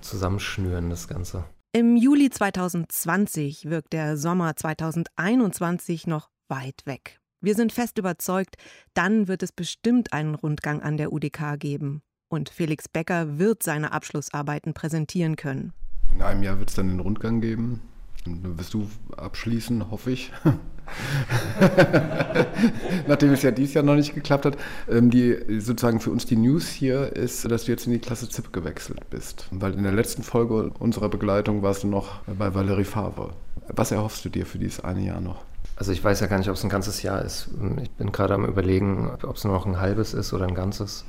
zusammenschnüren, 0.01 0.91
das 0.91 1.07
Ganze. 1.07 1.43
Im 1.73 1.95
Juli 1.95 2.29
2020 2.29 3.69
wirkt 3.69 3.93
der 3.93 4.17
Sommer 4.17 4.57
2021 4.57 6.05
noch 6.05 6.29
weit 6.49 6.81
weg. 6.83 7.21
Wir 7.39 7.55
sind 7.55 7.71
fest 7.71 7.97
überzeugt, 7.97 8.57
dann 8.93 9.29
wird 9.29 9.41
es 9.41 9.53
bestimmt 9.53 10.11
einen 10.11 10.35
Rundgang 10.35 10.81
an 10.81 10.97
der 10.97 11.13
UDK 11.13 11.57
geben. 11.57 12.01
Und 12.27 12.49
Felix 12.49 12.89
Becker 12.89 13.39
wird 13.39 13.63
seine 13.63 13.93
Abschlussarbeiten 13.93 14.73
präsentieren 14.73 15.37
können. 15.37 15.71
In 16.13 16.21
einem 16.21 16.43
Jahr 16.43 16.59
wird 16.59 16.67
es 16.67 16.75
dann 16.75 16.89
den 16.89 16.99
Rundgang 16.99 17.39
geben. 17.39 17.79
Dann 18.25 18.57
wirst 18.57 18.73
du 18.73 18.87
abschließen, 19.17 19.89
hoffe 19.89 20.11
ich. 20.11 20.31
Nachdem 23.07 23.31
es 23.33 23.41
ja 23.41 23.51
dieses 23.51 23.73
Jahr 23.73 23.83
noch 23.83 23.95
nicht 23.95 24.13
geklappt 24.13 24.45
hat. 24.45 24.57
Ähm, 24.89 25.09
die, 25.09 25.37
sozusagen 25.59 25.99
für 25.99 26.11
uns 26.11 26.25
die 26.25 26.35
News 26.35 26.67
hier 26.67 27.15
ist, 27.15 27.49
dass 27.49 27.65
du 27.65 27.71
jetzt 27.71 27.87
in 27.87 27.93
die 27.93 27.99
Klasse 27.99 28.29
ZIP 28.29 28.53
gewechselt 28.53 29.09
bist. 29.09 29.47
Weil 29.51 29.73
in 29.73 29.83
der 29.83 29.91
letzten 29.91 30.23
Folge 30.23 30.71
unserer 30.79 31.09
Begleitung 31.09 31.63
warst 31.63 31.83
du 31.83 31.87
noch 31.87 32.21
bei 32.25 32.53
Valerie 32.53 32.83
Favre. 32.83 33.31
Was 33.67 33.91
erhoffst 33.91 34.23
du 34.25 34.29
dir 34.29 34.45
für 34.45 34.59
dieses 34.59 34.83
eine 34.83 35.01
Jahr 35.01 35.21
noch? 35.21 35.43
Also 35.75 35.91
ich 35.91 36.03
weiß 36.03 36.19
ja 36.19 36.27
gar 36.27 36.37
nicht, 36.37 36.49
ob 36.49 36.55
es 36.55 36.63
ein 36.63 36.69
ganzes 36.69 37.01
Jahr 37.01 37.23
ist. 37.23 37.49
Ich 37.81 37.91
bin 37.91 38.11
gerade 38.11 38.35
am 38.35 38.45
überlegen, 38.45 39.09
ob 39.23 39.35
es 39.35 39.43
nur 39.43 39.53
noch 39.53 39.65
ein 39.65 39.79
halbes 39.79 40.13
ist 40.13 40.31
oder 40.33 40.45
ein 40.45 40.53
ganzes. 40.53 41.05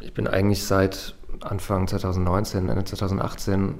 Ich 0.00 0.12
bin 0.12 0.26
eigentlich 0.26 0.64
seit 0.64 1.14
Anfang 1.40 1.88
2019, 1.88 2.68
Ende 2.68 2.84
2018 2.84 3.76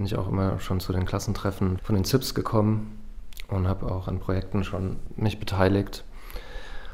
bin 0.00 0.06
ich 0.06 0.16
auch 0.16 0.28
immer 0.28 0.58
schon 0.60 0.80
zu 0.80 0.94
den 0.94 1.04
Klassentreffen 1.04 1.76
von 1.82 1.94
den 1.94 2.06
ZIPs 2.06 2.34
gekommen 2.34 2.98
und 3.48 3.68
habe 3.68 3.92
auch 3.92 4.08
an 4.08 4.18
Projekten 4.18 4.64
schon 4.64 4.96
mich 5.14 5.38
beteiligt. 5.38 6.04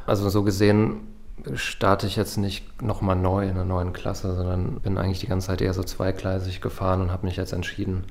Also 0.09 0.29
so 0.29 0.43
gesehen 0.43 1.07
starte 1.55 2.09
ich 2.09 2.17
jetzt 2.17 2.37
nicht 2.37 2.83
nochmal 2.83 3.15
neu 3.15 3.45
in 3.45 3.51
einer 3.51 3.65
neuen 3.65 3.93
Klasse, 3.93 4.35
sondern 4.35 4.81
bin 4.81 4.99
eigentlich 4.99 5.21
die 5.21 5.29
ganze 5.29 5.47
Zeit 5.47 5.61
eher 5.61 5.73
so 5.73 5.85
zweigleisig 5.85 6.61
gefahren 6.61 7.01
und 7.01 7.13
habe 7.13 7.27
mich 7.27 7.37
jetzt 7.37 7.53
entschieden, 7.53 8.07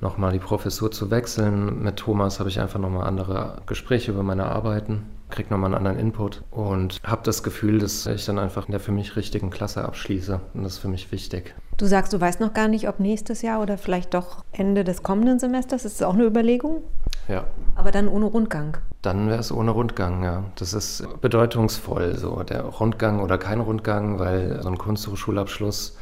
nochmal 0.00 0.32
die 0.32 0.38
Professur 0.38 0.90
zu 0.90 1.10
wechseln. 1.10 1.82
Mit 1.82 1.98
Thomas 1.98 2.38
habe 2.38 2.48
ich 2.48 2.60
einfach 2.60 2.80
nochmal 2.80 3.06
andere 3.06 3.60
Gespräche 3.66 4.12
über 4.12 4.22
meine 4.22 4.46
Arbeiten, 4.46 5.02
kriege 5.30 5.50
nochmal 5.50 5.74
einen 5.74 5.86
anderen 5.86 5.98
Input 5.98 6.42
und 6.50 7.00
habe 7.04 7.22
das 7.24 7.42
Gefühl, 7.42 7.78
dass 7.78 8.06
ich 8.06 8.24
dann 8.24 8.38
einfach 8.38 8.66
in 8.66 8.72
der 8.72 8.80
für 8.80 8.92
mich 8.92 9.16
richtigen 9.16 9.50
Klasse 9.50 9.84
abschließe. 9.84 10.40
Und 10.54 10.64
das 10.64 10.74
ist 10.74 10.78
für 10.78 10.88
mich 10.88 11.12
wichtig. 11.12 11.54
Du 11.76 11.86
sagst, 11.86 12.12
du 12.12 12.20
weißt 12.20 12.40
noch 12.40 12.54
gar 12.54 12.68
nicht, 12.68 12.88
ob 12.88 12.98
nächstes 12.98 13.42
Jahr 13.42 13.60
oder 13.62 13.78
vielleicht 13.78 14.14
doch 14.14 14.44
Ende 14.52 14.84
des 14.84 15.02
kommenden 15.02 15.38
Semesters. 15.38 15.84
Ist 15.84 16.00
das 16.00 16.08
auch 16.08 16.14
eine 16.14 16.24
Überlegung? 16.24 16.82
Ja. 17.28 17.44
Aber 17.76 17.92
dann 17.92 18.08
ohne 18.08 18.26
Rundgang. 18.26 18.78
Dann 19.02 19.28
wäre 19.28 19.38
es 19.38 19.52
ohne 19.52 19.70
Rundgang, 19.70 20.24
ja. 20.24 20.44
Das 20.56 20.72
ist 20.72 21.06
bedeutungsvoll, 21.20 22.16
so 22.16 22.42
der 22.42 22.62
Rundgang 22.62 23.20
oder 23.20 23.38
kein 23.38 23.60
Rundgang, 23.60 24.18
weil 24.18 24.60
so 24.62 24.68
ein 24.68 24.78
Kunsthochschulabschluss, 24.78 25.96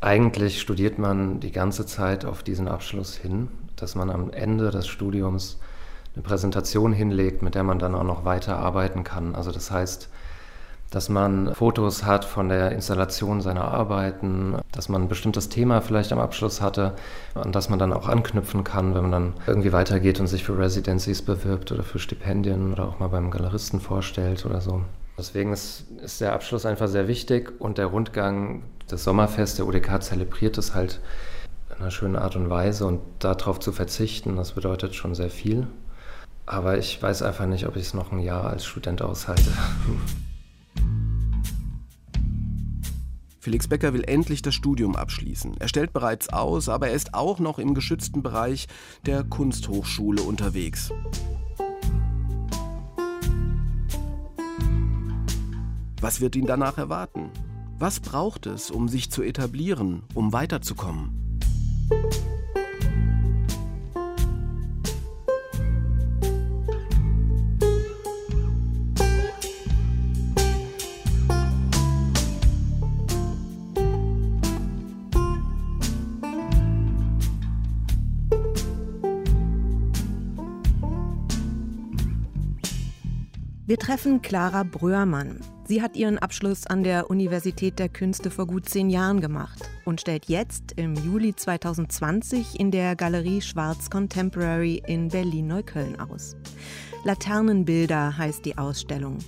eigentlich 0.00 0.60
studiert 0.60 0.98
man 0.98 1.40
die 1.40 1.52
ganze 1.52 1.86
Zeit 1.86 2.24
auf 2.24 2.42
diesen 2.42 2.66
Abschluss 2.66 3.14
hin, 3.14 3.48
dass 3.76 3.94
man 3.94 4.10
am 4.10 4.30
Ende 4.30 4.70
des 4.70 4.86
Studiums 4.86 5.58
eine 6.14 6.22
Präsentation 6.22 6.92
hinlegt, 6.92 7.42
mit 7.42 7.54
der 7.54 7.62
man 7.62 7.78
dann 7.78 7.94
auch 7.94 8.04
noch 8.04 8.24
weiter 8.24 8.58
arbeiten 8.58 9.04
kann. 9.04 9.34
Also 9.34 9.52
das 9.52 9.70
heißt, 9.70 10.08
dass 10.90 11.08
man 11.08 11.54
Fotos 11.54 12.04
hat 12.04 12.24
von 12.24 12.48
der 12.48 12.72
Installation 12.72 13.40
seiner 13.40 13.64
Arbeiten, 13.64 14.56
dass 14.72 14.88
man 14.88 15.02
ein 15.02 15.08
bestimmtes 15.08 15.48
Thema 15.50 15.82
vielleicht 15.82 16.12
am 16.12 16.18
Abschluss 16.18 16.62
hatte, 16.62 16.94
an 17.34 17.52
das 17.52 17.68
man 17.68 17.78
dann 17.78 17.92
auch 17.92 18.08
anknüpfen 18.08 18.64
kann, 18.64 18.94
wenn 18.94 19.02
man 19.02 19.12
dann 19.12 19.34
irgendwie 19.46 19.72
weitergeht 19.72 20.18
und 20.18 20.28
sich 20.28 20.44
für 20.44 20.56
Residencies 20.58 21.20
bewirbt 21.22 21.72
oder 21.72 21.82
für 21.82 21.98
Stipendien 21.98 22.72
oder 22.72 22.88
auch 22.88 22.98
mal 22.98 23.08
beim 23.08 23.30
Galeristen 23.30 23.80
vorstellt 23.80 24.46
oder 24.46 24.60
so. 24.60 24.82
Deswegen 25.18 25.52
ist, 25.52 25.84
ist 26.02 26.20
der 26.20 26.32
Abschluss 26.32 26.64
einfach 26.64 26.88
sehr 26.88 27.08
wichtig 27.08 27.52
und 27.60 27.76
der 27.76 27.86
Rundgang, 27.86 28.62
das 28.86 29.04
Sommerfest 29.04 29.58
der 29.58 29.66
UDK 29.66 30.02
zelebriert 30.02 30.56
es 30.56 30.74
halt 30.74 31.00
in 31.70 31.82
einer 31.82 31.90
schönen 31.90 32.16
Art 32.16 32.36
und 32.36 32.48
Weise 32.48 32.86
und 32.86 33.00
darauf 33.18 33.60
zu 33.60 33.72
verzichten, 33.72 34.36
das 34.36 34.52
bedeutet 34.52 34.94
schon 34.94 35.14
sehr 35.14 35.28
viel. 35.28 35.66
Aber 36.48 36.78
ich 36.78 37.00
weiß 37.02 37.20
einfach 37.22 37.46
nicht, 37.46 37.66
ob 37.66 37.76
ich 37.76 37.82
es 37.82 37.92
noch 37.92 38.10
ein 38.10 38.20
Jahr 38.20 38.44
als 38.44 38.64
Student 38.64 39.02
aushalte. 39.02 39.52
Felix 43.38 43.68
Becker 43.68 43.92
will 43.92 44.04
endlich 44.06 44.40
das 44.40 44.54
Studium 44.54 44.96
abschließen. 44.96 45.56
Er 45.58 45.68
stellt 45.68 45.92
bereits 45.92 46.30
aus, 46.30 46.70
aber 46.70 46.88
er 46.88 46.94
ist 46.94 47.12
auch 47.12 47.38
noch 47.38 47.58
im 47.58 47.74
geschützten 47.74 48.22
Bereich 48.22 48.66
der 49.04 49.24
Kunsthochschule 49.24 50.22
unterwegs. 50.22 50.90
Was 56.00 56.22
wird 56.22 56.34
ihn 56.34 56.46
danach 56.46 56.78
erwarten? 56.78 57.28
Was 57.78 58.00
braucht 58.00 58.46
es, 58.46 58.70
um 58.70 58.88
sich 58.88 59.10
zu 59.10 59.22
etablieren, 59.22 60.02
um 60.14 60.32
weiterzukommen? 60.32 61.40
Wir 83.68 83.76
treffen 83.76 84.22
Clara 84.22 84.62
Bröhrmann. 84.62 85.40
Sie 85.64 85.82
hat 85.82 85.94
ihren 85.94 86.16
Abschluss 86.16 86.66
an 86.66 86.84
der 86.84 87.10
Universität 87.10 87.78
der 87.78 87.90
Künste 87.90 88.30
vor 88.30 88.46
gut 88.46 88.66
zehn 88.66 88.88
Jahren 88.88 89.20
gemacht 89.20 89.68
und 89.84 90.00
stellt 90.00 90.24
jetzt 90.24 90.72
im 90.76 90.94
Juli 90.94 91.36
2020 91.36 92.58
in 92.58 92.70
der 92.70 92.96
Galerie 92.96 93.42
Schwarz 93.42 93.90
Contemporary 93.90 94.82
in 94.86 95.08
Berlin-Neukölln 95.08 96.00
aus. 96.00 96.34
Laternenbilder 97.04 98.16
heißt 98.16 98.46
die 98.46 98.56
Ausstellung. 98.56 99.18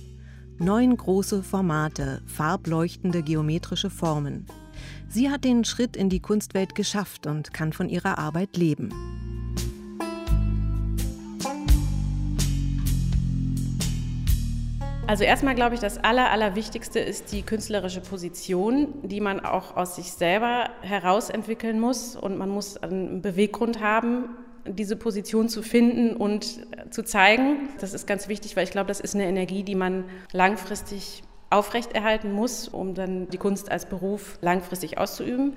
Neun 0.57 0.97
große 0.97 1.43
Formate, 1.43 2.23
farbleuchtende 2.25 3.21
geometrische 3.21 3.91
Formen. 3.91 4.47
Sie 5.07 5.29
hat 5.29 5.43
den 5.43 5.65
Schritt 5.65 5.95
in 5.95 6.09
die 6.09 6.19
Kunstwelt 6.19 6.73
geschafft 6.73 7.27
und 7.27 7.53
kann 7.53 7.73
von 7.73 7.89
ihrer 7.89 8.17
Arbeit 8.17 8.57
leben. 8.57 8.89
Also 15.07 15.23
erstmal 15.23 15.55
glaube 15.55 15.75
ich, 15.75 15.81
das 15.81 15.97
Aller, 15.97 16.31
Allerwichtigste 16.31 16.99
ist 16.99 17.31
die 17.31 17.41
künstlerische 17.41 18.01
Position, 18.01 18.93
die 19.03 19.19
man 19.19 19.39
auch 19.39 19.75
aus 19.75 19.95
sich 19.95 20.13
selber 20.13 20.69
herausentwickeln 20.81 21.79
muss. 21.79 22.15
Und 22.15 22.37
man 22.37 22.49
muss 22.49 22.77
einen 22.77 23.21
Beweggrund 23.21 23.81
haben, 23.81 24.29
diese 24.65 24.95
Position 24.95 25.49
zu 25.49 25.63
finden 25.63 26.15
und 26.15 26.65
zu 26.91 27.03
zeigen. 27.03 27.69
Das 27.79 27.93
ist 27.93 28.07
ganz 28.07 28.27
wichtig, 28.27 28.55
weil 28.55 28.63
ich 28.63 28.71
glaube, 28.71 28.87
das 28.87 28.99
ist 28.99 29.15
eine 29.15 29.25
Energie, 29.25 29.63
die 29.63 29.75
man 29.75 30.05
langfristig 30.31 31.23
aufrechterhalten 31.49 32.31
muss, 32.31 32.67
um 32.67 32.93
dann 32.93 33.27
die 33.29 33.37
Kunst 33.37 33.71
als 33.71 33.85
Beruf 33.87 34.37
langfristig 34.41 34.97
auszuüben. 34.97 35.55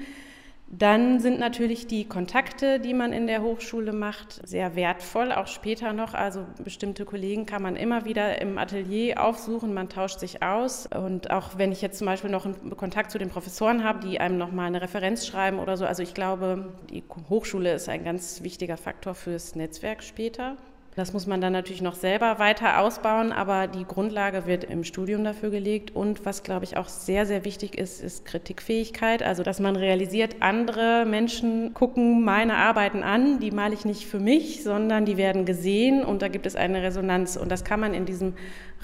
Dann 0.78 1.21
sind 1.21 1.38
natürlich 1.38 1.87
die 1.87 2.04
Kontakte, 2.04 2.81
die 2.81 2.95
man 2.95 3.12
in 3.12 3.28
der 3.28 3.43
Hochschule 3.43 3.93
macht, 3.93 4.47
sehr 4.47 4.75
wertvoll, 4.75 5.31
auch 5.31 5.47
später 5.47 5.93
noch. 5.93 6.14
Also 6.14 6.45
bestimmte 6.64 7.04
Kollegen 7.04 7.47
kann 7.47 7.62
man 7.62 7.76
immer 7.76 8.07
wieder 8.07 8.40
im 8.40 8.59
Atelier 8.59 9.23
aufsuchen, 9.23 9.73
man 9.73 9.88
tauscht 9.88 10.19
sich 10.19 10.43
aus. 10.43 10.87
Und 10.87 11.31
auch 11.31 11.59
wenn 11.59 11.71
ich 11.71 11.81
jetzt 11.81 11.99
zum 11.99 12.07
Beispiel 12.07 12.31
noch 12.31 12.45
einen 12.45 12.76
Kontakt 12.76 13.12
zu 13.12 13.19
den 13.19 13.28
Professoren 13.28 13.85
habe, 13.85 14.00
die 14.07 14.19
einem 14.19 14.37
nochmal 14.37 14.66
eine 14.66 14.83
Referenz 14.83 15.26
schreiben 15.26 15.61
oder 15.61 15.76
so. 15.76 15.87
Also 15.87 16.02
ich 16.02 16.12
glaube, 16.12 16.73
die 16.90 17.04
Hochschule 17.28 17.73
ist 17.73 17.88
ein 17.88 18.02
ganz 18.02 18.43
wichtiger 18.43 18.76
Faktor 18.76 19.14
fürs 19.14 19.54
Netzwerk 19.54 20.02
später. 20.02 20.57
Das 20.97 21.13
muss 21.13 21.27
man 21.27 21.41
dann 21.41 21.53
natürlich 21.53 21.83
noch 21.83 21.97
selber 21.97 22.39
weiter 22.39 22.79
ausbauen, 22.79 23.33
aber 23.33 23.67
die 23.67 23.85
Grundlage 23.85 24.47
wird 24.47 24.63
im 24.63 24.85
Studium 24.85 25.25
dafür 25.25 25.51
gelegt. 25.51 25.91
Und 25.97 26.25
was, 26.25 26.45
glaube 26.45 26.65
ich, 26.65 26.77
auch 26.77 26.89
sehr, 26.89 27.27
sehr 27.27 27.45
wichtig 27.45 27.77
ist, 27.77 28.01
ist 28.01 28.25
Kritikfähigkeit. 28.25 29.21
Also, 29.21 29.43
dass 29.43 29.59
man 29.59 29.75
realisiert, 29.75 30.37
andere 30.39 31.05
Menschen 31.05 31.75
gucken 31.75 32.23
meine 32.25 32.57
Arbeiten 32.57 33.03
an, 33.03 33.41
die 33.41 33.51
male 33.51 33.75
ich 33.75 33.85
nicht 33.85 34.07
für 34.07 34.21
mich, 34.21 34.63
sondern 34.63 35.05
die 35.05 35.17
werden 35.17 35.45
gesehen 35.45 36.05
und 36.05 36.23
da 36.23 36.29
gibt 36.29 36.47
es 36.47 36.55
eine 36.55 36.81
Resonanz. 36.83 37.37
Und 37.37 37.51
das 37.51 37.65
kann 37.65 37.81
man 37.81 37.93
in 37.93 38.07
diesem 38.07 38.35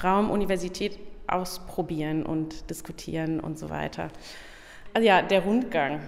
Raum 0.02 0.31
Universität 0.31 0.99
ausprobieren 1.29 2.26
und 2.26 2.71
diskutieren 2.71 3.38
und 3.38 3.57
so 3.57 3.71
weiter. 3.71 4.09
Also 4.95 5.07
ja, 5.07 5.23
der 5.23 5.45
Rundgang. 5.45 6.00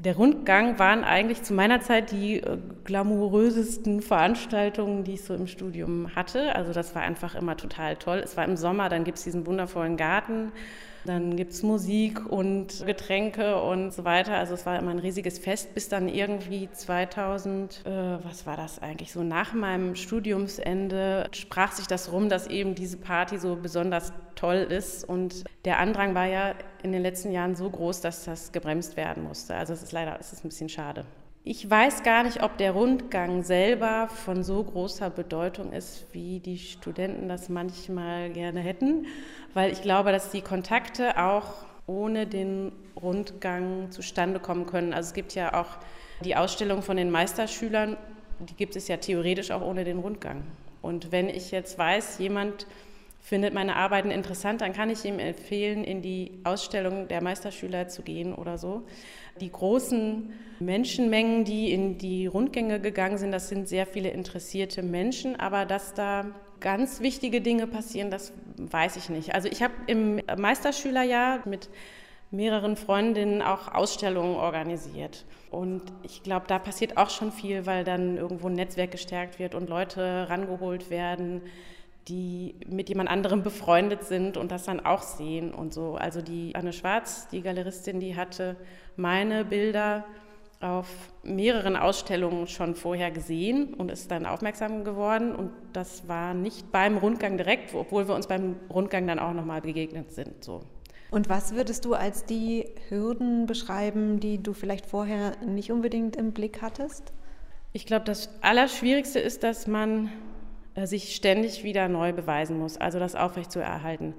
Der 0.00 0.14
Rundgang 0.14 0.78
waren 0.78 1.02
eigentlich 1.02 1.42
zu 1.42 1.52
meiner 1.52 1.80
Zeit 1.80 2.12
die 2.12 2.36
äh, 2.36 2.56
glamourösesten 2.84 4.00
Veranstaltungen, 4.00 5.02
die 5.02 5.14
ich 5.14 5.24
so 5.24 5.34
im 5.34 5.48
Studium 5.48 6.14
hatte. 6.14 6.54
Also 6.54 6.72
das 6.72 6.94
war 6.94 7.02
einfach 7.02 7.34
immer 7.34 7.56
total 7.56 7.96
toll. 7.96 8.18
Es 8.22 8.36
war 8.36 8.44
im 8.44 8.56
Sommer, 8.56 8.88
dann 8.88 9.02
gibt 9.02 9.18
es 9.18 9.24
diesen 9.24 9.44
wundervollen 9.44 9.96
Garten 9.96 10.52
dann 11.04 11.36
gibt 11.36 11.52
es 11.52 11.62
Musik 11.62 12.24
und 12.26 12.84
Getränke 12.86 13.60
und 13.60 13.92
so 13.92 14.04
weiter. 14.04 14.34
Also 14.34 14.54
es 14.54 14.66
war 14.66 14.78
immer 14.78 14.90
ein 14.90 14.98
riesiges 14.98 15.38
Fest, 15.38 15.74
bis 15.74 15.88
dann 15.88 16.08
irgendwie 16.08 16.68
2000, 16.70 17.82
äh, 17.84 17.90
was 18.24 18.46
war 18.46 18.56
das 18.56 18.80
eigentlich, 18.80 19.12
so 19.12 19.22
nach 19.22 19.52
meinem 19.52 19.94
Studiumsende 19.94 21.28
sprach 21.32 21.72
sich 21.72 21.86
das 21.86 22.12
rum, 22.12 22.28
dass 22.28 22.46
eben 22.46 22.74
diese 22.74 22.96
Party 22.96 23.38
so 23.38 23.56
besonders 23.56 24.12
toll 24.34 24.66
ist. 24.68 25.04
Und 25.04 25.44
der 25.64 25.78
Andrang 25.78 26.14
war 26.14 26.26
ja 26.26 26.54
in 26.82 26.92
den 26.92 27.02
letzten 27.02 27.32
Jahren 27.32 27.54
so 27.54 27.68
groß, 27.68 28.00
dass 28.00 28.24
das 28.24 28.52
gebremst 28.52 28.96
werden 28.96 29.22
musste. 29.22 29.54
Also 29.54 29.72
es 29.72 29.82
ist 29.82 29.92
leider 29.92 30.18
es 30.20 30.32
ist 30.32 30.44
ein 30.44 30.48
bisschen 30.48 30.68
schade. 30.68 31.04
Ich 31.50 31.70
weiß 31.70 32.02
gar 32.02 32.24
nicht, 32.24 32.42
ob 32.42 32.58
der 32.58 32.72
Rundgang 32.72 33.42
selber 33.42 34.08
von 34.08 34.44
so 34.44 34.62
großer 34.62 35.08
Bedeutung 35.08 35.72
ist, 35.72 36.04
wie 36.12 36.40
die 36.40 36.58
Studenten 36.58 37.26
das 37.26 37.48
manchmal 37.48 38.28
gerne 38.28 38.60
hätten, 38.60 39.06
weil 39.54 39.72
ich 39.72 39.80
glaube, 39.80 40.12
dass 40.12 40.30
die 40.30 40.42
Kontakte 40.42 41.16
auch 41.16 41.54
ohne 41.86 42.26
den 42.26 42.72
Rundgang 43.00 43.90
zustande 43.90 44.40
kommen 44.40 44.66
können. 44.66 44.92
Also 44.92 45.08
es 45.08 45.14
gibt 45.14 45.34
ja 45.34 45.58
auch 45.58 45.78
die 46.22 46.36
Ausstellung 46.36 46.82
von 46.82 46.98
den 46.98 47.10
Meisterschülern 47.10 47.96
die 48.40 48.54
gibt 48.54 48.76
es 48.76 48.86
ja 48.86 48.98
theoretisch 48.98 49.50
auch 49.50 49.62
ohne 49.62 49.84
den 49.84 50.00
Rundgang. 50.00 50.42
Und 50.82 51.12
wenn 51.12 51.30
ich 51.30 51.50
jetzt 51.50 51.78
weiß, 51.78 52.18
jemand 52.18 52.66
findet 53.28 53.52
meine 53.52 53.76
Arbeiten 53.76 54.10
interessant, 54.10 54.62
dann 54.62 54.72
kann 54.72 54.88
ich 54.88 55.04
ihm 55.04 55.18
empfehlen, 55.18 55.84
in 55.84 56.00
die 56.00 56.40
Ausstellung 56.44 57.08
der 57.08 57.22
Meisterschüler 57.22 57.88
zu 57.88 58.02
gehen 58.02 58.34
oder 58.34 58.56
so. 58.56 58.84
Die 59.42 59.52
großen 59.52 60.32
Menschenmengen, 60.60 61.44
die 61.44 61.70
in 61.72 61.98
die 61.98 62.26
Rundgänge 62.26 62.80
gegangen 62.80 63.18
sind, 63.18 63.30
das 63.32 63.50
sind 63.50 63.68
sehr 63.68 63.86
viele 63.86 64.08
interessierte 64.08 64.82
Menschen, 64.82 65.38
aber 65.38 65.66
dass 65.66 65.92
da 65.92 66.24
ganz 66.60 67.00
wichtige 67.00 67.42
Dinge 67.42 67.66
passieren, 67.66 68.10
das 68.10 68.32
weiß 68.56 68.96
ich 68.96 69.10
nicht. 69.10 69.34
Also 69.34 69.48
ich 69.48 69.62
habe 69.62 69.74
im 69.86 70.22
Meisterschülerjahr 70.38 71.46
mit 71.46 71.68
mehreren 72.30 72.76
Freundinnen 72.76 73.42
auch 73.42 73.68
Ausstellungen 73.74 74.36
organisiert. 74.36 75.26
Und 75.50 75.82
ich 76.02 76.22
glaube, 76.22 76.46
da 76.48 76.58
passiert 76.58 76.96
auch 76.96 77.10
schon 77.10 77.30
viel, 77.30 77.66
weil 77.66 77.84
dann 77.84 78.16
irgendwo 78.16 78.48
ein 78.48 78.54
Netzwerk 78.54 78.90
gestärkt 78.90 79.38
wird 79.38 79.54
und 79.54 79.68
Leute 79.68 80.30
rangeholt 80.30 80.88
werden, 80.88 81.42
die 82.08 82.54
mit 82.66 82.88
jemand 82.88 83.10
anderem 83.10 83.42
befreundet 83.42 84.04
sind 84.04 84.36
und 84.36 84.50
das 84.50 84.64
dann 84.64 84.80
auch 84.80 85.02
sehen 85.02 85.52
und 85.52 85.74
so. 85.74 85.94
Also 85.94 86.22
die 86.22 86.54
Anne 86.54 86.72
Schwarz, 86.72 87.28
die 87.28 87.42
Galeristin, 87.42 88.00
die 88.00 88.16
hatte 88.16 88.56
meine 88.96 89.44
Bilder 89.44 90.04
auf 90.60 90.88
mehreren 91.22 91.76
Ausstellungen 91.76 92.48
schon 92.48 92.74
vorher 92.74 93.10
gesehen 93.10 93.74
und 93.74 93.90
ist 93.90 94.10
dann 94.10 94.26
aufmerksam 94.26 94.82
geworden. 94.84 95.34
Und 95.34 95.52
das 95.72 96.08
war 96.08 96.34
nicht 96.34 96.72
beim 96.72 96.96
Rundgang 96.96 97.36
direkt, 97.36 97.74
obwohl 97.74 98.08
wir 98.08 98.14
uns 98.14 98.26
beim 98.26 98.56
Rundgang 98.68 99.06
dann 99.06 99.18
auch 99.18 99.32
nochmal 99.32 99.60
begegnet 99.60 100.10
sind. 100.12 100.42
So. 100.42 100.62
Und 101.10 101.28
was 101.28 101.54
würdest 101.54 101.84
du 101.84 101.94
als 101.94 102.24
die 102.24 102.66
Hürden 102.88 103.46
beschreiben, 103.46 104.20
die 104.20 104.42
du 104.42 104.52
vielleicht 104.52 104.86
vorher 104.86 105.32
nicht 105.46 105.70
unbedingt 105.70 106.16
im 106.16 106.32
Blick 106.32 106.60
hattest? 106.60 107.12
Ich 107.72 107.86
glaube, 107.86 108.04
das 108.04 108.30
Allerschwierigste 108.42 109.20
ist, 109.20 109.42
dass 109.42 109.66
man 109.66 110.10
sich 110.86 111.14
ständig 111.14 111.64
wieder 111.64 111.88
neu 111.88 112.12
beweisen 112.12 112.58
muss, 112.58 112.76
also 112.76 112.98
das 112.98 113.14
aufrecht 113.14 113.50
zu 113.50 113.60
erhalten. 113.60 114.14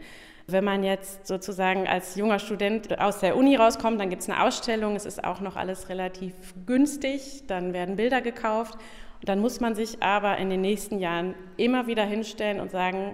Wenn 0.48 0.64
man 0.64 0.84
jetzt 0.84 1.28
sozusagen 1.28 1.88
als 1.88 2.16
junger 2.16 2.40
Student 2.40 3.00
aus 3.00 3.20
der 3.20 3.38
Uni 3.38 3.56
rauskommt, 3.56 4.00
dann 4.00 4.10
gibt 4.10 4.24
es 4.24 4.30
eine 4.30 4.44
Ausstellung, 4.44 4.96
es 4.96 5.06
ist 5.06 5.24
auch 5.24 5.42
noch 5.42 5.56
alles 5.56 5.90
relativ 5.90 6.34
günstig, 6.66 7.44
dann 7.48 7.72
werden 7.72 7.98
Bilder 7.98 8.22
gekauft. 8.22 8.78
Dann 9.24 9.40
muss 9.40 9.60
man 9.60 9.76
sich 9.76 10.02
aber 10.02 10.38
in 10.38 10.50
den 10.50 10.62
nächsten 10.62 10.98
Jahren 10.98 11.36
immer 11.58 11.88
wieder 11.88 12.06
hinstellen 12.06 12.60
und 12.60 12.72
sagen, 12.72 13.14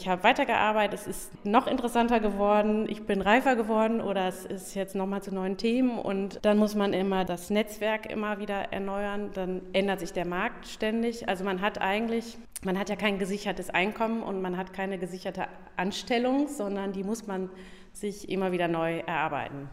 ich 0.00 0.08
habe 0.08 0.22
weitergearbeitet, 0.22 0.98
es 0.98 1.06
ist 1.06 1.44
noch 1.44 1.66
interessanter 1.66 2.20
geworden, 2.20 2.86
ich 2.88 3.02
bin 3.02 3.20
reifer 3.20 3.54
geworden 3.54 4.00
oder 4.00 4.28
es 4.28 4.46
ist 4.46 4.74
jetzt 4.74 4.94
nochmal 4.94 5.22
zu 5.22 5.34
neuen 5.34 5.58
Themen 5.58 5.98
und 5.98 6.38
dann 6.42 6.56
muss 6.56 6.74
man 6.74 6.94
immer 6.94 7.26
das 7.26 7.50
Netzwerk 7.50 8.10
immer 8.10 8.38
wieder 8.38 8.72
erneuern, 8.72 9.30
dann 9.34 9.60
ändert 9.74 10.00
sich 10.00 10.14
der 10.14 10.26
Markt 10.26 10.66
ständig. 10.66 11.28
Also 11.28 11.44
man 11.44 11.60
hat 11.60 11.82
eigentlich, 11.82 12.38
man 12.64 12.78
hat 12.78 12.88
ja 12.88 12.96
kein 12.96 13.18
gesichertes 13.18 13.68
Einkommen 13.68 14.22
und 14.22 14.40
man 14.40 14.56
hat 14.56 14.72
keine 14.72 14.96
gesicherte 14.96 15.48
Anstellung, 15.76 16.48
sondern 16.48 16.92
die 16.92 17.04
muss 17.04 17.26
man 17.26 17.50
sich 17.92 18.30
immer 18.30 18.52
wieder 18.52 18.68
neu 18.68 19.00
erarbeiten. 19.00 19.68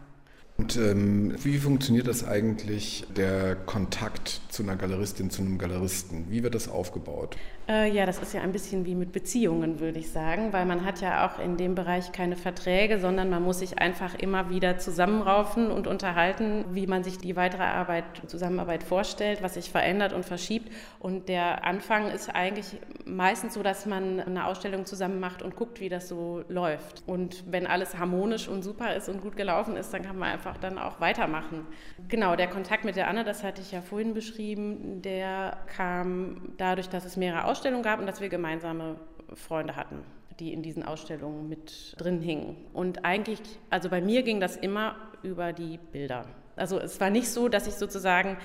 Und 0.58 0.76
ähm, 0.76 1.36
wie 1.44 1.58
funktioniert 1.58 2.08
das 2.08 2.28
eigentlich, 2.28 3.06
der 3.16 3.56
Kontakt 3.56 4.42
zu 4.50 4.64
einer 4.64 4.76
Galeristin, 4.76 5.30
zu 5.30 5.44
einem 5.44 5.58
Galeristen? 5.58 6.26
Wie 6.30 6.44
wird 6.44 6.56
das 6.56 6.68
aufgebaut? 6.68 7.38
Äh, 7.70 7.92
ja, 7.92 8.06
das 8.06 8.20
ist 8.20 8.34
ja 8.34 8.42
ein 8.42 8.54
bisschen 8.54 8.86
wie 8.86 8.96
mit 8.96 9.12
Beziehungen, 9.12 9.82
würde 9.82 10.00
ich 10.00 10.10
sagen, 10.10 10.54
weil 10.54 10.66
man 10.66 10.86
hat 10.86 11.02
ja 11.02 11.28
auch 11.28 11.38
in 11.38 11.58
dem 11.58 11.76
Bereich 11.76 12.14
keine 12.14 12.38
Verträge, 12.38 12.98
sondern 12.98 13.30
man 13.30 13.44
muss 13.44 13.60
sich 13.60 13.78
einfach 13.78 14.16
immer 14.16 14.50
wieder 14.50 14.78
zusammenraufen 14.78 15.70
und 15.70 15.86
unterhalten, 15.86 16.64
wie 16.72 16.88
man 16.88 17.04
sich 17.04 17.18
die 17.18 17.36
weitere 17.36 17.64
Arbeit, 17.64 18.06
Zusammenarbeit 18.28 18.84
vorstellt, 18.84 19.44
was 19.44 19.56
sich 19.56 19.70
verändert 19.70 20.14
und 20.14 20.24
verschiebt. 20.24 20.72
Und 21.00 21.28
der 21.28 21.66
Anfang 21.66 22.10
ist 22.10 22.34
eigentlich 22.34 22.78
meistens 23.04 23.56
so, 23.56 23.64
dass 23.64 23.86
man 23.86 24.22
eine 24.22 24.46
Ausstellung 24.46 24.86
zusammen 24.86 25.20
macht 25.20 25.42
und 25.42 25.58
guckt, 25.58 25.82
wie 25.82 25.90
das 25.90 26.08
so 26.08 26.46
läuft. 26.48 27.04
Und 27.06 27.44
wenn 27.52 27.68
alles 27.68 27.98
harmonisch 27.98 28.48
und 28.48 28.64
super 28.64 28.96
ist 28.96 29.10
und 29.10 29.22
gut 29.22 29.36
gelaufen 29.36 29.76
ist, 29.76 29.94
dann 29.94 30.04
kann 30.04 30.18
man 30.18 30.32
einfach 30.32 30.56
dann 30.58 30.78
auch 30.78 31.02
weitermachen. 31.02 31.68
Genau, 32.08 32.38
der 32.38 32.48
Kontakt 32.48 32.86
mit 32.86 32.96
der 32.96 33.10
Anne, 33.10 33.26
das 33.26 33.44
hatte 33.44 33.62
ich 33.62 33.74
ja 33.74 33.82
vorhin 33.82 34.14
beschrieben, 34.14 35.02
der 35.02 35.58
kam 35.76 36.54
dadurch, 36.56 36.88
dass 36.88 37.04
es 37.04 37.18
mehrere 37.18 37.44
Ausstellungen 37.44 37.57
Ausstellung 37.58 37.82
gab 37.82 38.00
und 38.00 38.06
dass 38.06 38.22
wir 38.22 38.30
gemeinsame 38.30 38.98
Freunde 39.34 39.76
hatten, 39.76 40.04
die 40.40 40.54
in 40.54 40.62
diesen 40.62 40.84
Ausstellungen 40.84 41.50
mit 41.50 41.96
drin 41.98 42.22
hingen. 42.22 42.56
Und 42.72 43.04
eigentlich, 43.04 43.42
also 43.72 43.90
bei 43.90 44.00
mir 44.00 44.22
ging 44.22 44.40
das 44.40 44.58
immer 44.58 44.96
über 45.24 45.54
die 45.54 45.80
Bilder. 45.92 46.26
Also 46.56 46.80
es 46.80 47.02
war 47.02 47.10
nicht 47.10 47.30
so, 47.30 47.50
dass 47.50 47.66
ich 47.66 47.74
sozusagen 47.74 48.38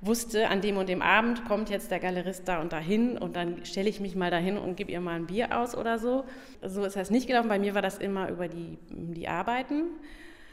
wusste, 0.00 0.48
an 0.50 0.60
dem 0.60 0.76
und 0.76 0.88
dem 0.88 1.02
Abend 1.02 1.44
kommt 1.46 1.68
jetzt 1.68 1.90
der 1.90 1.98
Galerist 1.98 2.46
da 2.46 2.60
und 2.60 2.72
dahin 2.72 3.18
und 3.18 3.34
dann 3.34 3.64
stelle 3.64 3.88
ich 3.88 3.98
mich 3.98 4.14
mal 4.14 4.30
dahin 4.30 4.56
und 4.56 4.76
gebe 4.76 4.92
ihr 4.92 5.00
mal 5.00 5.16
ein 5.16 5.26
Bier 5.26 5.58
aus 5.58 5.76
oder 5.76 5.98
so. 5.98 6.24
So 6.62 6.84
ist 6.84 6.94
das 6.94 7.10
nicht 7.10 7.26
gelaufen. 7.26 7.48
Bei 7.48 7.58
mir 7.58 7.74
war 7.74 7.82
das 7.82 7.98
immer 7.98 8.28
über 8.28 8.46
die, 8.46 8.78
die 8.88 9.26
Arbeiten. 9.26 9.86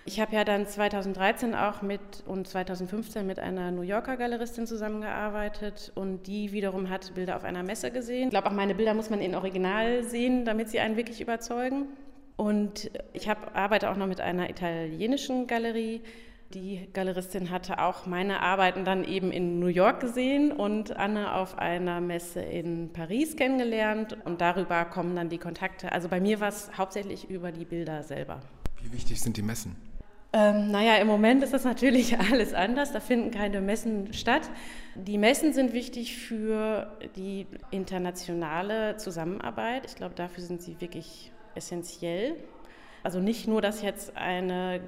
Ich 0.03 0.19
habe 0.19 0.35
ja 0.35 0.43
dann 0.43 0.65
2013 0.65 1.53
auch 1.53 1.83
mit 1.83 2.01
und 2.25 2.47
2015 2.47 3.25
mit 3.25 3.37
einer 3.37 3.69
New 3.69 3.83
Yorker 3.83 4.17
Galeristin 4.17 4.65
zusammengearbeitet 4.65 5.91
und 5.93 6.25
die 6.25 6.51
wiederum 6.51 6.89
hat 6.89 7.13
Bilder 7.13 7.35
auf 7.35 7.43
einer 7.43 7.61
Messe 7.61 7.91
gesehen. 7.91 8.25
Ich 8.25 8.29
glaube, 8.31 8.47
auch 8.47 8.53
meine 8.53 8.73
Bilder 8.73 8.95
muss 8.95 9.11
man 9.11 9.21
in 9.21 9.35
Original 9.35 10.03
sehen, 10.03 10.43
damit 10.43 10.69
sie 10.69 10.79
einen 10.79 10.97
wirklich 10.97 11.21
überzeugen. 11.21 11.85
Und 12.35 12.89
ich 13.13 13.29
hab, 13.29 13.55
arbeite 13.55 13.91
auch 13.91 13.95
noch 13.95 14.07
mit 14.07 14.21
einer 14.21 14.49
italienischen 14.49 15.45
Galerie. 15.45 16.01
Die 16.55 16.89
Galeristin 16.93 17.51
hatte 17.51 17.77
auch 17.79 18.07
meine 18.07 18.41
Arbeiten 18.41 18.83
dann 18.83 19.03
eben 19.03 19.31
in 19.31 19.59
New 19.59 19.67
York 19.67 19.99
gesehen 19.99 20.51
und 20.51 20.97
Anne 20.97 21.35
auf 21.35 21.59
einer 21.59 22.01
Messe 22.01 22.41
in 22.41 22.91
Paris 22.91 23.35
kennengelernt. 23.35 24.17
Und 24.25 24.41
darüber 24.41 24.83
kommen 24.85 25.15
dann 25.15 25.29
die 25.29 25.37
Kontakte. 25.37 25.91
Also 25.91 26.09
bei 26.09 26.19
mir 26.19 26.39
war 26.39 26.49
es 26.49 26.75
hauptsächlich 26.75 27.29
über 27.29 27.51
die 27.51 27.65
Bilder 27.65 28.01
selber. 28.01 28.39
Wie 28.81 28.91
wichtig 28.91 29.21
sind 29.21 29.37
die 29.37 29.43
Messen? 29.43 29.90
Ähm, 30.33 30.71
naja, 30.71 30.95
im 30.95 31.07
Moment 31.07 31.43
ist 31.43 31.53
das 31.53 31.65
natürlich 31.65 32.17
alles 32.31 32.53
anders. 32.53 32.91
Da 32.91 32.99
finden 32.99 33.31
keine 33.31 33.61
Messen 33.61 34.13
statt. 34.13 34.49
Die 34.95 35.17
Messen 35.17 35.53
sind 35.53 35.73
wichtig 35.73 36.17
für 36.17 36.97
die 37.15 37.47
internationale 37.69 38.97
Zusammenarbeit. 38.97 39.85
Ich 39.85 39.95
glaube, 39.95 40.15
dafür 40.15 40.43
sind 40.43 40.61
sie 40.61 40.79
wirklich 40.79 41.31
essentiell. 41.55 42.35
Also 43.03 43.19
nicht 43.19 43.47
nur, 43.47 43.61
dass 43.61 43.81
jetzt 43.81 44.15
eine 44.15 44.79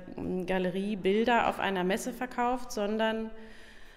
Galerie 0.46 0.96
Bilder 0.96 1.50
auf 1.50 1.60
einer 1.60 1.84
Messe 1.84 2.14
verkauft, 2.14 2.72
sondern 2.72 3.32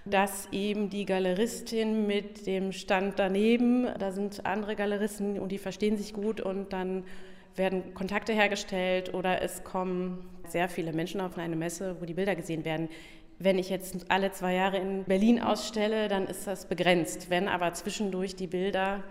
dass 0.06 0.48
eben 0.52 0.88
die 0.88 1.04
Galeristin 1.04 2.06
mit 2.06 2.46
dem 2.46 2.72
Stand 2.72 3.18
daneben, 3.18 3.88
da 3.98 4.12
sind 4.12 4.46
andere 4.46 4.76
Galeristen 4.76 5.38
und 5.38 5.50
die 5.50 5.58
verstehen 5.58 5.96
sich 5.98 6.12
gut 6.14 6.40
und 6.40 6.72
dann 6.72 7.04
werden 7.56 7.94
Kontakte 7.94 8.32
hergestellt 8.32 9.14
oder 9.14 9.42
es 9.42 9.64
kommen 9.64 10.28
sehr 10.48 10.68
viele 10.68 10.92
Menschen 10.92 11.20
auf 11.20 11.38
eine 11.38 11.56
Messe, 11.56 11.96
wo 12.00 12.04
die 12.04 12.14
Bilder 12.14 12.36
gesehen 12.36 12.64
werden. 12.64 12.88
Wenn 13.38 13.58
ich 13.58 13.68
jetzt 13.68 14.10
alle 14.10 14.32
zwei 14.32 14.54
Jahre 14.54 14.78
in 14.78 15.04
Berlin 15.04 15.40
ausstelle, 15.40 16.08
dann 16.08 16.26
ist 16.26 16.46
das 16.46 16.66
begrenzt. 16.66 17.28
Wenn 17.28 17.48
aber 17.48 17.72
zwischendurch 17.74 18.34
die 18.36 18.46
Bilder 18.46 19.02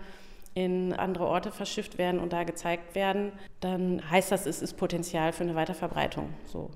in 0.54 0.92
andere 0.94 1.26
Orte 1.26 1.52
verschifft 1.52 1.98
werden 1.98 2.18
und 2.18 2.32
da 2.32 2.44
gezeigt 2.44 2.94
werden, 2.94 3.32
dann 3.60 4.02
heißt 4.10 4.32
das, 4.32 4.46
es 4.46 4.62
ist 4.62 4.74
Potenzial 4.74 5.32
für 5.32 5.44
eine 5.44 5.54
Weiterverbreitung. 5.54 6.30
So. 6.46 6.70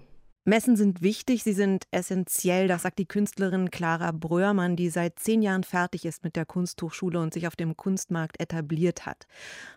Messen 0.45 0.75
sind 0.75 1.03
wichtig, 1.03 1.43
sie 1.43 1.53
sind 1.53 1.85
essentiell, 1.91 2.67
das 2.67 2.83
sagt 2.83 2.99
die 2.99 3.05
Künstlerin 3.05 3.71
Clara 3.71 4.11
Bröhrmann, 4.11 4.75
die 4.75 4.89
seit 4.89 5.19
zehn 5.19 5.43
Jahren 5.43 5.65
fertig 5.65 6.07
ist 6.07 6.25
mit 6.25 6.35
der 6.35 6.47
Kunsthochschule 6.47 7.21
und 7.21 7.35
sich 7.35 7.47
auf 7.47 7.57
dem 7.57 7.77
Kunstmarkt 7.77 8.41
etabliert 8.41 9.05
hat. 9.05 9.27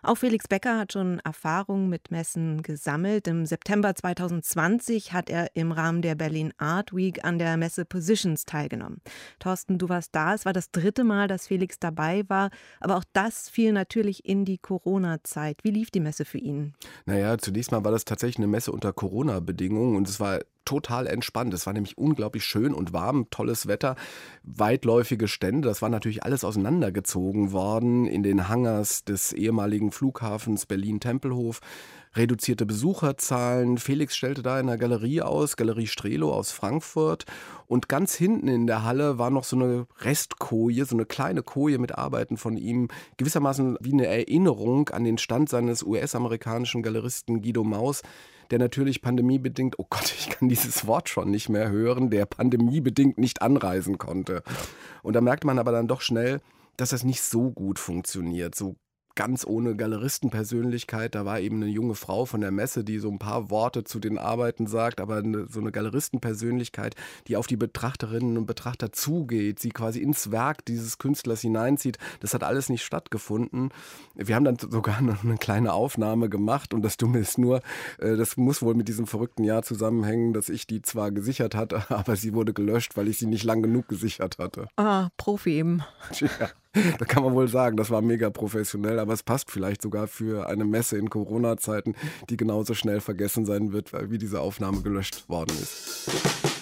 Auch 0.02 0.16
Felix 0.16 0.48
Becker 0.48 0.78
hat 0.78 0.94
schon 0.94 1.18
Erfahrungen 1.18 1.90
mit 1.90 2.10
Messen 2.10 2.62
gesammelt. 2.62 3.28
Im 3.28 3.44
September 3.44 3.94
2020 3.94 5.12
hat 5.12 5.28
er 5.28 5.54
im 5.54 5.70
Rahmen 5.70 6.00
der 6.00 6.14
Berlin 6.14 6.54
Art 6.56 6.94
Week 6.94 7.22
an 7.26 7.38
der 7.38 7.58
Messe 7.58 7.84
Positions 7.84 8.46
teilgenommen. 8.46 9.02
Thorsten, 9.40 9.76
du 9.76 9.90
warst 9.90 10.14
da. 10.14 10.32
Es 10.32 10.46
war 10.46 10.54
das 10.54 10.70
dritte 10.70 11.04
Mal, 11.04 11.28
dass 11.28 11.48
Felix 11.48 11.78
dabei 11.78 12.24
war. 12.28 12.48
Aber 12.80 12.96
auch 12.96 13.04
das 13.12 13.50
fiel 13.50 13.72
natürlich 13.72 14.24
in 14.24 14.46
die 14.46 14.56
Corona-Zeit. 14.56 15.62
Wie 15.62 15.70
lief 15.70 15.90
die 15.90 16.00
Messe 16.00 16.24
für 16.24 16.38
ihn? 16.38 16.72
Naja, 17.04 17.36
zunächst 17.36 17.70
mal 17.70 17.84
war 17.84 17.92
das 17.92 18.06
tatsächlich 18.06 18.38
eine 18.38 18.46
Messe 18.46 18.72
unter 18.72 18.94
Corona-Bedingungen 18.94 19.96
und 19.96 20.08
es 20.08 20.20
war 20.20 20.40
total 20.64 21.06
entspannt. 21.06 21.54
Es 21.54 21.66
war 21.66 21.72
nämlich 21.72 21.98
unglaublich 21.98 22.44
schön 22.44 22.74
und 22.74 22.92
warm, 22.92 23.28
tolles 23.30 23.66
Wetter, 23.66 23.96
weitläufige 24.42 25.28
Stände. 25.28 25.68
Das 25.68 25.82
war 25.82 25.88
natürlich 25.88 26.22
alles 26.22 26.44
auseinandergezogen 26.44 27.52
worden 27.52 28.06
in 28.06 28.22
den 28.22 28.48
Hangars 28.48 29.04
des 29.04 29.32
ehemaligen 29.32 29.90
Flughafens 29.90 30.66
Berlin-Tempelhof. 30.66 31.60
Reduzierte 32.16 32.64
Besucherzahlen. 32.64 33.76
Felix 33.76 34.16
stellte 34.16 34.42
da 34.42 34.60
in 34.60 34.68
der 34.68 34.78
Galerie 34.78 35.20
aus, 35.20 35.56
Galerie 35.56 35.88
Strelo 35.88 36.32
aus 36.32 36.52
Frankfurt. 36.52 37.24
Und 37.66 37.88
ganz 37.88 38.14
hinten 38.14 38.46
in 38.46 38.68
der 38.68 38.84
Halle 38.84 39.18
war 39.18 39.30
noch 39.30 39.42
so 39.42 39.56
eine 39.56 39.86
Restkoje, 39.98 40.84
so 40.84 40.94
eine 40.94 41.06
kleine 41.06 41.42
Koje 41.42 41.78
mit 41.78 41.98
Arbeiten 41.98 42.36
von 42.36 42.56
ihm. 42.56 42.88
Gewissermaßen 43.16 43.78
wie 43.80 43.92
eine 43.92 44.06
Erinnerung 44.06 44.90
an 44.90 45.02
den 45.02 45.18
Stand 45.18 45.48
seines 45.48 45.82
US-amerikanischen 45.82 46.82
Galeristen 46.82 47.42
Guido 47.42 47.64
Maus 47.64 48.02
der 48.50 48.58
natürlich 48.58 49.02
pandemiebedingt, 49.02 49.78
oh 49.78 49.86
Gott, 49.88 50.14
ich 50.18 50.30
kann 50.30 50.48
dieses 50.48 50.86
Wort 50.86 51.08
schon 51.08 51.30
nicht 51.30 51.48
mehr 51.48 51.70
hören, 51.70 52.10
der 52.10 52.26
pandemiebedingt 52.26 53.18
nicht 53.18 53.42
anreisen 53.42 53.98
konnte. 53.98 54.42
Und 55.02 55.14
da 55.14 55.20
merkt 55.20 55.44
man 55.44 55.58
aber 55.58 55.72
dann 55.72 55.88
doch 55.88 56.00
schnell, 56.00 56.40
dass 56.76 56.90
das 56.90 57.04
nicht 57.04 57.22
so 57.22 57.50
gut 57.50 57.78
funktioniert, 57.78 58.54
so 58.54 58.76
ganz 59.14 59.46
ohne 59.46 59.76
Galeristenpersönlichkeit. 59.76 61.14
Da 61.14 61.24
war 61.24 61.40
eben 61.40 61.56
eine 61.56 61.70
junge 61.70 61.94
Frau 61.94 62.24
von 62.24 62.40
der 62.40 62.50
Messe, 62.50 62.84
die 62.84 62.98
so 62.98 63.10
ein 63.10 63.18
paar 63.18 63.50
Worte 63.50 63.84
zu 63.84 64.00
den 64.00 64.18
Arbeiten 64.18 64.66
sagt, 64.66 65.00
aber 65.00 65.16
eine, 65.16 65.46
so 65.48 65.60
eine 65.60 65.72
Galeristenpersönlichkeit, 65.72 66.94
die 67.26 67.36
auf 67.36 67.46
die 67.46 67.56
Betrachterinnen 67.56 68.36
und 68.36 68.46
Betrachter 68.46 68.92
zugeht, 68.92 69.58
sie 69.58 69.70
quasi 69.70 70.00
ins 70.00 70.30
Werk 70.30 70.64
dieses 70.64 70.98
Künstlers 70.98 71.40
hineinzieht. 71.40 71.98
Das 72.20 72.34
hat 72.34 72.42
alles 72.42 72.68
nicht 72.68 72.84
stattgefunden. 72.84 73.70
Wir 74.14 74.34
haben 74.34 74.44
dann 74.44 74.58
sogar 74.58 75.00
noch 75.02 75.24
eine 75.24 75.36
kleine 75.36 75.72
Aufnahme 75.72 76.28
gemacht 76.28 76.74
und 76.74 76.82
das 76.82 76.96
Dumme 76.96 77.18
ist 77.18 77.38
nur, 77.38 77.60
äh, 77.98 78.16
das 78.16 78.36
muss 78.36 78.62
wohl 78.62 78.74
mit 78.74 78.88
diesem 78.88 79.06
verrückten 79.06 79.44
Jahr 79.44 79.62
zusammenhängen, 79.62 80.32
dass 80.32 80.48
ich 80.48 80.66
die 80.66 80.82
zwar 80.82 81.10
gesichert 81.10 81.54
hatte, 81.54 81.84
aber 81.90 82.16
sie 82.16 82.34
wurde 82.34 82.52
gelöscht, 82.52 82.96
weil 82.96 83.08
ich 83.08 83.18
sie 83.18 83.26
nicht 83.26 83.44
lang 83.44 83.62
genug 83.62 83.88
gesichert 83.88 84.38
hatte. 84.38 84.68
Ah, 84.76 85.08
Profi 85.16 85.50
eben. 85.50 85.82
Ja. 86.40 86.48
da 86.98 87.04
kann 87.04 87.22
man 87.22 87.34
wohl 87.34 87.48
sagen, 87.48 87.76
das 87.76 87.90
war 87.90 88.02
mega 88.02 88.30
professionell, 88.30 88.98
aber 88.98 89.12
es 89.12 89.22
passt 89.22 89.50
vielleicht 89.50 89.82
sogar 89.82 90.08
für 90.08 90.48
eine 90.48 90.64
Messe 90.64 90.98
in 90.98 91.10
Corona-Zeiten, 91.10 91.94
die 92.30 92.36
genauso 92.36 92.74
schnell 92.74 93.00
vergessen 93.00 93.46
sein 93.46 93.72
wird, 93.72 93.92
wie 94.10 94.18
diese 94.18 94.40
Aufnahme 94.40 94.82
gelöscht 94.82 95.28
worden 95.28 95.56
ist. 95.60 96.53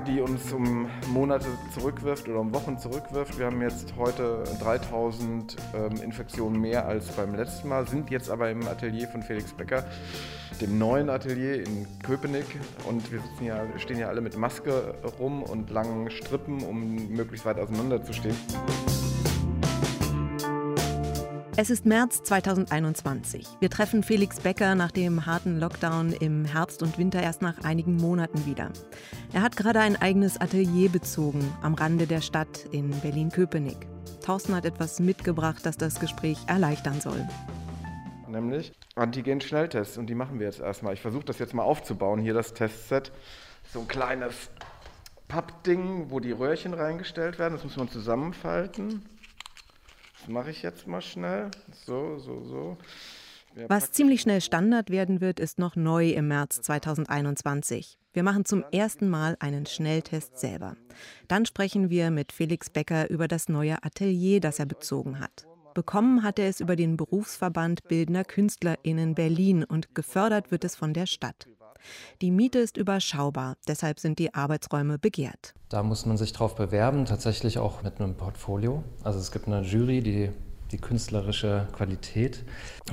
Tage, 0.00 0.12
die 0.12 0.20
uns 0.20 0.52
um 0.52 0.88
Monate 1.12 1.46
zurückwirft 1.72 2.28
oder 2.28 2.40
um 2.40 2.52
Wochen 2.54 2.78
zurückwirft. 2.78 3.38
Wir 3.38 3.46
haben 3.46 3.60
jetzt 3.60 3.94
heute 3.96 4.44
3000 4.60 5.56
ähm, 5.74 6.02
Infektionen 6.02 6.60
mehr 6.60 6.86
als 6.86 7.08
beim 7.08 7.34
letzten 7.34 7.68
Mal, 7.68 7.86
sind 7.86 8.10
jetzt 8.10 8.30
aber 8.30 8.50
im 8.50 8.66
Atelier 8.66 9.08
von 9.08 9.22
Felix 9.22 9.52
Becker, 9.52 9.84
dem 10.60 10.78
neuen 10.78 11.10
Atelier 11.10 11.64
in 11.66 11.86
Köpenick 12.02 12.46
und 12.88 13.10
wir 13.10 13.20
ja, 13.46 13.64
stehen 13.78 13.98
ja 13.98 14.08
alle 14.08 14.20
mit 14.20 14.36
Maske 14.36 14.94
rum 15.18 15.42
und 15.42 15.70
langen 15.70 16.10
Strippen, 16.10 16.62
um 16.62 17.08
möglichst 17.10 17.46
weit 17.46 17.58
auseinander 17.58 18.02
zu 18.02 18.12
stehen. 18.12 18.36
Es 21.62 21.68
ist 21.68 21.84
März 21.84 22.22
2021. 22.22 23.46
Wir 23.60 23.68
treffen 23.68 24.02
Felix 24.02 24.40
Becker 24.40 24.74
nach 24.74 24.90
dem 24.90 25.26
harten 25.26 25.60
Lockdown 25.60 26.10
im 26.12 26.46
Herbst 26.46 26.82
und 26.82 26.96
Winter 26.96 27.22
erst 27.22 27.42
nach 27.42 27.62
einigen 27.64 27.96
Monaten 27.96 28.46
wieder. 28.46 28.70
Er 29.34 29.42
hat 29.42 29.58
gerade 29.58 29.80
ein 29.80 30.00
eigenes 30.00 30.40
Atelier 30.40 30.88
bezogen 30.88 31.52
am 31.60 31.74
Rande 31.74 32.06
der 32.06 32.22
Stadt 32.22 32.64
in 32.72 32.88
Berlin-Köpenick. 33.00 33.76
Thorsten 34.24 34.54
hat 34.54 34.64
etwas 34.64 35.00
mitgebracht, 35.00 35.66
das 35.66 35.76
das 35.76 36.00
Gespräch 36.00 36.38
erleichtern 36.46 37.02
soll. 37.02 37.28
Nämlich 38.26 38.72
Antigen-Schnelltests 38.94 39.98
und 39.98 40.06
die 40.06 40.14
machen 40.14 40.38
wir 40.38 40.46
jetzt 40.46 40.60
erstmal. 40.60 40.94
Ich 40.94 41.02
versuche 41.02 41.26
das 41.26 41.38
jetzt 41.38 41.52
mal 41.52 41.64
aufzubauen, 41.64 42.20
hier 42.20 42.32
das 42.32 42.54
Testset. 42.54 43.12
So 43.70 43.80
ein 43.80 43.86
kleines 43.86 44.48
Pappding, 45.28 46.06
wo 46.08 46.20
die 46.20 46.32
Röhrchen 46.32 46.72
reingestellt 46.72 47.38
werden. 47.38 47.52
Das 47.52 47.64
muss 47.64 47.76
man 47.76 47.90
zusammenfalten. 47.90 49.02
Das 50.20 50.28
mache 50.28 50.50
ich 50.50 50.62
jetzt 50.62 50.86
mal 50.86 51.00
schnell. 51.00 51.50
So, 51.86 52.18
so, 52.18 52.42
so. 52.44 52.78
Was 53.68 53.90
ziemlich 53.90 54.20
schnell 54.20 54.40
Standard 54.40 54.90
werden 54.90 55.20
wird, 55.20 55.40
ist 55.40 55.58
noch 55.58 55.74
neu 55.74 56.10
im 56.10 56.28
März 56.28 56.60
2021. 56.60 57.98
Wir 58.12 58.22
machen 58.22 58.44
zum 58.44 58.64
ersten 58.72 59.08
Mal 59.08 59.36
einen 59.40 59.66
Schnelltest 59.66 60.38
selber. 60.38 60.76
Dann 61.28 61.46
sprechen 61.46 61.90
wir 61.90 62.10
mit 62.10 62.32
Felix 62.32 62.70
Becker 62.70 63.08
über 63.10 63.28
das 63.28 63.48
neue 63.48 63.82
Atelier, 63.82 64.40
das 64.40 64.58
er 64.58 64.66
bezogen 64.66 65.20
hat. 65.20 65.46
Bekommen 65.74 66.22
hat 66.22 66.38
er 66.38 66.48
es 66.48 66.60
über 66.60 66.76
den 66.76 66.96
Berufsverband 66.96 67.84
Bildender 67.84 68.24
KünstlerInnen 68.24 69.14
Berlin 69.14 69.64
und 69.64 69.94
gefördert 69.94 70.50
wird 70.50 70.64
es 70.64 70.74
von 70.74 70.92
der 70.92 71.06
Stadt. 71.06 71.46
Die 72.20 72.30
Miete 72.30 72.58
ist 72.58 72.76
überschaubar, 72.76 73.56
deshalb 73.68 74.00
sind 74.00 74.18
die 74.18 74.34
Arbeitsräume 74.34 74.98
begehrt. 74.98 75.54
Da 75.68 75.82
muss 75.82 76.06
man 76.06 76.16
sich 76.16 76.32
drauf 76.32 76.54
bewerben, 76.54 77.04
tatsächlich 77.04 77.58
auch 77.58 77.82
mit 77.82 78.00
einem 78.00 78.14
Portfolio. 78.14 78.82
Also 79.04 79.18
es 79.18 79.30
gibt 79.30 79.46
eine 79.46 79.62
Jury, 79.62 80.02
die 80.02 80.30
die 80.70 80.78
künstlerische 80.78 81.68
Qualität 81.72 82.44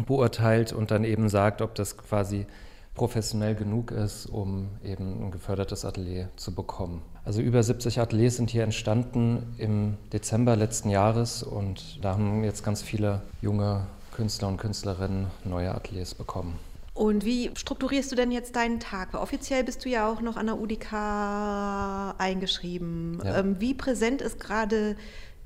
beurteilt 0.05 0.73
und 0.73 0.91
dann 0.91 1.03
eben 1.03 1.29
sagt, 1.29 1.61
ob 1.61 1.75
das 1.75 1.97
quasi 1.97 2.47
professionell 2.95 3.55
genug 3.55 3.91
ist, 3.91 4.25
um 4.25 4.69
eben 4.83 5.27
ein 5.27 5.31
gefördertes 5.31 5.85
Atelier 5.85 6.29
zu 6.35 6.53
bekommen. 6.53 7.03
Also 7.23 7.41
über 7.41 7.61
70 7.61 7.99
Ateliers 7.99 8.37
sind 8.37 8.49
hier 8.49 8.63
entstanden 8.63 9.53
im 9.57 9.97
Dezember 10.11 10.55
letzten 10.55 10.89
Jahres 10.89 11.43
und 11.43 12.03
da 12.03 12.13
haben 12.13 12.43
jetzt 12.43 12.63
ganz 12.63 12.81
viele 12.81 13.21
junge 13.41 13.85
Künstler 14.11 14.47
und 14.47 14.57
Künstlerinnen 14.57 15.27
neue 15.45 15.73
Ateliers 15.75 16.15
bekommen. 16.15 16.57
Und 16.97 17.25
wie 17.25 17.51
strukturierst 17.53 18.11
du 18.11 18.15
denn 18.15 18.31
jetzt 18.31 18.55
deinen 18.55 18.79
Tag? 18.79 19.13
Weil 19.13 19.21
offiziell 19.21 19.63
bist 19.63 19.85
du 19.85 19.89
ja 19.89 20.11
auch 20.11 20.19
noch 20.19 20.35
an 20.35 20.47
der 20.47 20.59
UDK 20.59 22.15
eingeschrieben. 22.17 23.21
Ja. 23.23 23.37
Ähm, 23.37 23.59
wie 23.59 23.75
präsent 23.75 24.19
ist 24.23 24.39
gerade 24.39 24.95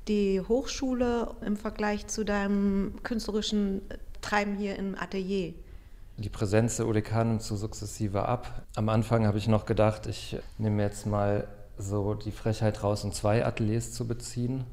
die 0.08 0.40
Hochschule 0.40 1.34
im 1.44 1.58
Vergleich 1.58 2.06
zu 2.06 2.24
deinem 2.24 2.94
künstlerischen 3.02 3.82
Treiben 4.22 4.56
hier 4.56 4.76
im 4.76 4.96
Atelier? 4.98 5.52
Die 6.16 6.30
Präsenz 6.30 6.78
der 6.78 6.86
UDK 6.86 7.16
nimmt 7.22 7.42
so 7.42 7.54
sukzessive 7.54 8.26
ab. 8.26 8.64
Am 8.74 8.88
Anfang 8.88 9.26
habe 9.26 9.36
ich 9.36 9.46
noch 9.46 9.66
gedacht, 9.66 10.06
ich 10.06 10.38
nehme 10.56 10.82
jetzt 10.82 11.04
mal 11.04 11.46
so 11.76 12.14
die 12.14 12.32
Frechheit 12.32 12.82
raus, 12.82 13.04
um 13.04 13.12
zwei 13.12 13.44
Ateliers 13.44 13.92
zu 13.92 14.06
beziehen. 14.06 14.64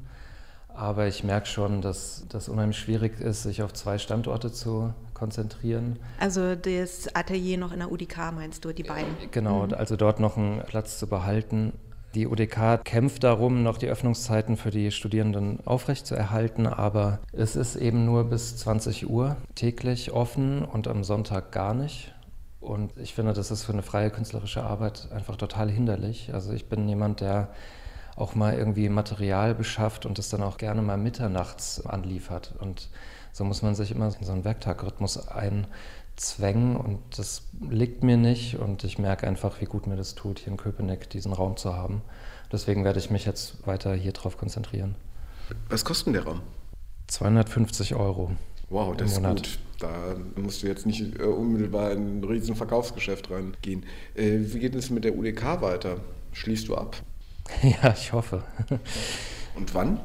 Aber 0.68 1.06
ich 1.08 1.24
merke 1.24 1.46
schon, 1.46 1.82
dass 1.82 2.24
das 2.30 2.48
unheimlich 2.48 2.78
schwierig 2.78 3.20
ist, 3.20 3.42
sich 3.42 3.62
auf 3.62 3.74
zwei 3.74 3.98
Standorte 3.98 4.50
zu 4.50 4.94
konzentrieren. 5.20 5.98
Also 6.18 6.56
das 6.56 7.14
Atelier 7.14 7.58
noch 7.58 7.72
in 7.72 7.78
der 7.78 7.92
UDK 7.92 8.32
meinst 8.34 8.64
du, 8.64 8.72
die 8.72 8.82
beiden? 8.82 9.14
Genau, 9.30 9.66
mhm. 9.66 9.74
also 9.74 9.96
dort 9.96 10.18
noch 10.18 10.36
einen 10.36 10.62
Platz 10.62 10.98
zu 10.98 11.06
behalten. 11.06 11.74
Die 12.14 12.26
UDK 12.26 12.82
kämpft 12.82 13.22
darum, 13.22 13.62
noch 13.62 13.78
die 13.78 13.86
Öffnungszeiten 13.86 14.56
für 14.56 14.70
die 14.70 14.90
Studierenden 14.90 15.64
aufrechtzuerhalten, 15.64 16.66
aber 16.66 17.20
es 17.32 17.54
ist 17.54 17.76
eben 17.76 18.04
nur 18.04 18.24
bis 18.24 18.56
20 18.56 19.08
Uhr 19.08 19.36
täglich 19.54 20.10
offen 20.10 20.64
und 20.64 20.88
am 20.88 21.04
Sonntag 21.04 21.52
gar 21.52 21.74
nicht. 21.74 22.12
Und 22.58 22.96
ich 22.96 23.14
finde, 23.14 23.32
das 23.32 23.50
ist 23.50 23.64
für 23.64 23.72
eine 23.72 23.82
freie 23.82 24.10
künstlerische 24.10 24.64
Arbeit 24.64 25.08
einfach 25.12 25.36
total 25.36 25.70
hinderlich. 25.70 26.34
Also 26.34 26.52
ich 26.52 26.68
bin 26.68 26.88
jemand, 26.88 27.20
der 27.20 27.50
auch 28.16 28.34
mal 28.34 28.54
irgendwie 28.54 28.88
Material 28.88 29.54
beschafft 29.54 30.04
und 30.04 30.18
es 30.18 30.30
dann 30.30 30.42
auch 30.42 30.58
gerne 30.58 30.82
mal 30.82 30.98
mitternachts 30.98 31.86
anliefert. 31.86 32.54
Und 32.58 32.88
so 33.32 33.44
muss 33.44 33.62
man 33.62 33.74
sich 33.74 33.90
immer 33.90 34.06
in 34.06 34.24
so 34.24 34.32
einen 34.32 34.44
Werktag-Rhythmus 34.44 35.28
einzwängen 35.28 36.76
und 36.76 36.98
das 37.16 37.42
liegt 37.60 38.02
mir 38.02 38.16
nicht 38.16 38.56
und 38.58 38.84
ich 38.84 38.98
merke 38.98 39.26
einfach, 39.26 39.60
wie 39.60 39.66
gut 39.66 39.86
mir 39.86 39.96
das 39.96 40.14
tut, 40.14 40.40
hier 40.40 40.48
in 40.48 40.56
Köpenick 40.56 41.10
diesen 41.10 41.32
Raum 41.32 41.56
zu 41.56 41.74
haben. 41.74 42.02
Deswegen 42.52 42.84
werde 42.84 42.98
ich 42.98 43.10
mich 43.10 43.24
jetzt 43.24 43.66
weiter 43.66 43.94
hier 43.94 44.12
drauf 44.12 44.36
konzentrieren. 44.36 44.96
Was 45.68 45.84
kostet 45.84 46.06
denn 46.08 46.14
der 46.14 46.24
Raum? 46.24 46.40
250 47.08 47.94
Euro. 47.94 48.32
Wow, 48.68 48.96
das 48.96 49.12
ist 49.12 49.22
gut. 49.22 49.58
Da 49.80 50.14
musst 50.36 50.62
du 50.62 50.68
jetzt 50.68 50.86
nicht 50.86 51.18
äh, 51.18 51.24
unmittelbar 51.24 51.90
in 51.92 52.20
ein 52.20 52.24
riesen 52.24 52.54
Verkaufsgeschäft 52.54 53.30
reingehen. 53.30 53.84
Äh, 54.14 54.38
wie 54.40 54.58
geht 54.60 54.74
es 54.74 54.90
mit 54.90 55.04
der 55.04 55.16
UDK 55.16 55.60
weiter? 55.60 55.96
Schließt 56.32 56.68
du 56.68 56.76
ab? 56.76 56.96
Ja, 57.62 57.92
ich 57.92 58.12
hoffe. 58.12 58.44
Und 59.56 59.74
wann? 59.74 59.98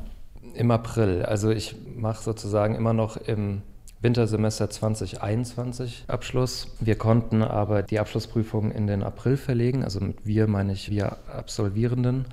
Im 0.55 0.71
April. 0.71 1.23
Also 1.23 1.49
ich 1.49 1.75
mache 1.95 2.23
sozusagen 2.23 2.75
immer 2.75 2.93
noch 2.93 3.17
im 3.17 3.61
Wintersemester 4.01 4.69
2021 4.69 6.05
Abschluss. 6.07 6.67
Wir 6.79 6.97
konnten 6.97 7.41
aber 7.41 7.83
die 7.83 7.99
Abschlussprüfung 7.99 8.71
in 8.71 8.87
den 8.87 9.03
April 9.03 9.35
verlegen. 9.35 9.83
Also 9.83 9.99
mit 9.99 10.25
wir 10.25 10.47
meine 10.47 10.73
ich 10.73 10.89
wir 10.89 11.17
Absolvierenden. 11.27 12.25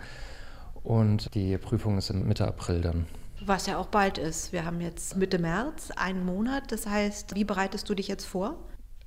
Und 0.84 1.34
die 1.34 1.58
Prüfung 1.58 1.98
ist 1.98 2.10
im 2.10 2.26
Mitte 2.26 2.46
April 2.46 2.80
dann. 2.80 3.06
Was 3.44 3.66
ja 3.66 3.78
auch 3.78 3.86
bald 3.86 4.18
ist. 4.18 4.52
Wir 4.52 4.64
haben 4.64 4.80
jetzt 4.80 5.16
Mitte 5.16 5.38
März, 5.38 5.90
einen 5.96 6.24
Monat. 6.24 6.70
Das 6.70 6.86
heißt, 6.86 7.34
wie 7.34 7.44
bereitest 7.44 7.88
du 7.88 7.94
dich 7.94 8.06
jetzt 8.06 8.24
vor? 8.24 8.56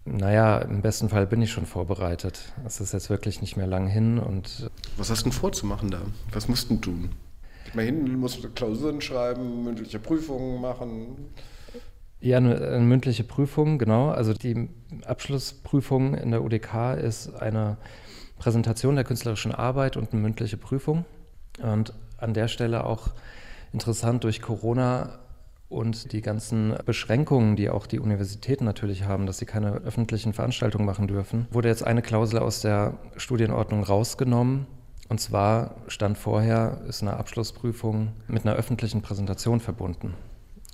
Naja, 0.03 0.59
im 0.59 0.81
besten 0.81 1.09
Fall 1.09 1.25
bin 1.25 1.41
ich 1.41 1.51
schon 1.51 1.65
vorbereitet. 1.65 2.53
Es 2.65 2.79
ist 2.79 2.93
jetzt 2.93 3.09
wirklich 3.09 3.41
nicht 3.41 3.57
mehr 3.57 3.67
lang 3.67 3.87
hin 3.87 4.19
und. 4.19 4.69
Was 4.97 5.09
hast 5.09 5.21
du 5.21 5.29
denn 5.29 5.31
vorzumachen 5.31 5.89
da? 5.89 6.01
Was 6.31 6.47
musst 6.47 6.69
du 6.69 6.75
tun? 6.77 7.09
Mal 7.75 7.85
hin, 7.85 8.05
du 8.05 8.11
musst 8.13 8.55
Klausuren 8.55 9.01
schreiben, 9.01 9.63
mündliche 9.63 9.99
Prüfungen 9.99 10.61
machen. 10.61 11.31
Ja, 12.19 12.37
eine, 12.37 12.55
eine, 12.55 12.85
mündliche 12.85 13.23
Prüfung, 13.23 13.77
genau. 13.77 14.09
Also 14.09 14.33
die 14.33 14.69
Abschlussprüfung 15.05 16.15
in 16.15 16.31
der 16.31 16.43
UDK 16.43 16.97
ist 16.97 17.35
eine 17.35 17.77
Präsentation 18.39 18.95
der 18.95 19.03
künstlerischen 19.03 19.51
Arbeit 19.51 19.97
und 19.97 20.11
eine 20.11 20.21
mündliche 20.21 20.57
Prüfung. 20.57 21.05
Und 21.61 21.93
an 22.17 22.33
der 22.33 22.47
Stelle 22.47 22.85
auch 22.85 23.09
interessant 23.73 24.23
durch 24.23 24.41
Corona 24.41 25.19
und 25.67 26.13
die 26.13 26.21
ganzen 26.21 26.73
Beschränkungen, 26.85 27.55
die 27.55 27.69
auch 27.69 27.87
die 27.87 27.99
Universitäten 27.99 28.65
natürlich 28.65 29.03
haben, 29.03 29.25
dass 29.25 29.39
sie 29.39 29.45
keine 29.45 29.73
öffentlichen 29.73 30.33
Veranstaltungen 30.33 30.85
machen 30.85 31.07
dürfen, 31.07 31.47
wurde 31.51 31.69
jetzt 31.69 31.83
eine 31.83 32.01
Klausel 32.01 32.39
aus 32.39 32.61
der 32.61 32.97
Studienordnung 33.17 33.83
rausgenommen. 33.83 34.67
Und 35.07 35.19
zwar 35.19 35.75
stand 35.87 36.17
vorher, 36.17 36.81
ist 36.87 37.01
eine 37.01 37.17
Abschlussprüfung 37.17 38.13
mit 38.27 38.45
einer 38.45 38.55
öffentlichen 38.55 39.01
Präsentation 39.01 39.59
verbunden. 39.59 40.15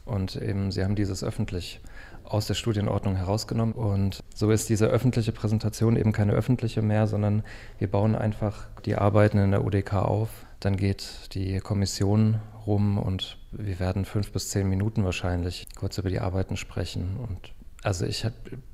Und 0.06 0.36
eben, 0.36 0.72
sie 0.72 0.84
haben 0.84 0.96
dieses 0.96 1.24
öffentlich 1.24 1.82
aus 2.24 2.48
der 2.48 2.54
Studienordnung 2.54 3.15
herausgenommen. 3.15 3.74
Und 3.74 4.22
so 4.34 4.50
ist 4.52 4.70
diese 4.70 4.88
öffentliche 4.88 5.32
Präsentation 5.32 5.98
eben 5.98 6.12
keine 6.13 6.32
öffentliche 6.32 6.82
mehr, 6.82 7.08
sondern 7.08 7.44
wir 7.78 7.89
bauen 7.89 8.15
einfach 8.15 8.67
die 8.86 8.96
Arbeiten 8.96 9.38
in 9.38 9.52
der 9.52 9.65
UDK 9.65 9.94
auf. 9.96 10.30
Dann 10.60 10.78
geht 10.78 11.34
die 11.34 11.60
Kommission 11.60 12.39
rum 12.65 12.98
und 12.98 13.38
wir 13.52 13.80
werden 13.80 14.06
fünf 14.06 14.32
bis 14.32 14.50
zehn 14.50 14.70
Minuten 14.70 15.04
wahrscheinlich 15.04 15.67
kurz 15.76 15.98
über 15.98 16.10
die 16.10 16.20
Arbeiten 16.20 16.56
sprechen. 16.56 17.17
Und 17.17 17.54
also 17.84 18.06
ich 18.06 18.26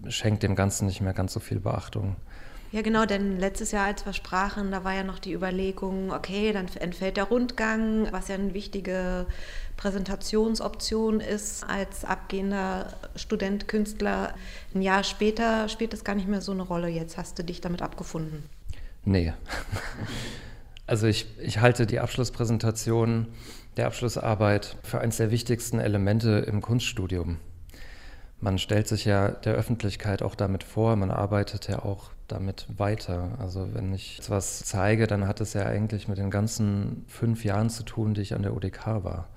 schenke 0.07 0.39
dem 0.39 0.55
Ganzen 0.55 0.85
nicht 0.85 1.01
mehr 1.01 1.13
ganz 1.13 1.33
so 1.33 1.39
viel 1.39 1.59
Beachtung. 1.59 2.17
Ja, 2.71 2.81
genau, 2.81 3.05
denn 3.05 3.39
letztes 3.39 3.71
Jahr, 3.71 3.85
als 3.85 4.05
wir 4.05 4.11
sprachen, 4.11 4.71
da 4.71 4.83
war 4.83 4.93
ja 4.93 5.03
noch 5.03 5.19
die 5.19 5.31
Überlegung, 5.31 6.11
okay, 6.11 6.51
dann 6.51 6.67
entfällt 6.79 7.15
der 7.15 7.23
Rundgang, 7.25 8.11
was 8.11 8.27
ja 8.27 8.35
eine 8.35 8.53
wichtige 8.53 9.25
Präsentationsoption 9.77 11.21
ist 11.21 11.63
als 11.63 12.03
abgehender 12.03 12.93
Student, 13.15 13.69
Künstler. 13.69 14.33
Ein 14.75 14.81
Jahr 14.81 15.03
später 15.03 15.69
spielt 15.69 15.93
das 15.93 16.03
gar 16.03 16.15
nicht 16.15 16.27
mehr 16.27 16.41
so 16.41 16.51
eine 16.51 16.63
Rolle. 16.63 16.89
Jetzt 16.89 17.17
hast 17.17 17.39
du 17.39 17.43
dich 17.43 17.61
damit 17.61 17.81
abgefunden. 17.81 18.43
Nee. 19.05 19.33
Also 20.89 21.05
ich, 21.05 21.27
ich 21.41 21.59
halte 21.59 21.85
die 21.85 21.99
Abschlusspräsentation 21.99 23.27
der 23.75 23.87
Abschlussarbeit 23.87 24.77
für 24.83 25.01
eines 25.01 25.17
der 25.17 25.31
wichtigsten 25.31 25.79
Elemente 25.79 26.45
im 26.47 26.61
Kunststudium. 26.61 27.39
Man 28.39 28.57
stellt 28.57 28.87
sich 28.87 29.03
ja 29.03 29.27
der 29.27 29.55
Öffentlichkeit 29.55 30.23
auch 30.23 30.33
damit 30.33 30.63
vor, 30.63 30.95
man 30.95 31.11
arbeitet 31.11 31.67
ja 31.67 31.79
auch 31.79 32.11
damit 32.27 32.67
weiter. 32.77 33.37
Also 33.39 33.73
wenn 33.73 33.93
ich 33.93 34.19
etwas 34.19 34.63
zeige, 34.65 35.07
dann 35.07 35.27
hat 35.27 35.41
es 35.41 35.53
ja 35.53 35.65
eigentlich 35.65 36.07
mit 36.07 36.17
den 36.17 36.29
ganzen 36.29 37.05
fünf 37.07 37.43
Jahren 37.43 37.69
zu 37.69 37.83
tun, 37.83 38.13
die 38.13 38.21
ich 38.21 38.33
an 38.33 38.43
der 38.43 38.55
UDK 38.55 39.03
war. 39.03 39.27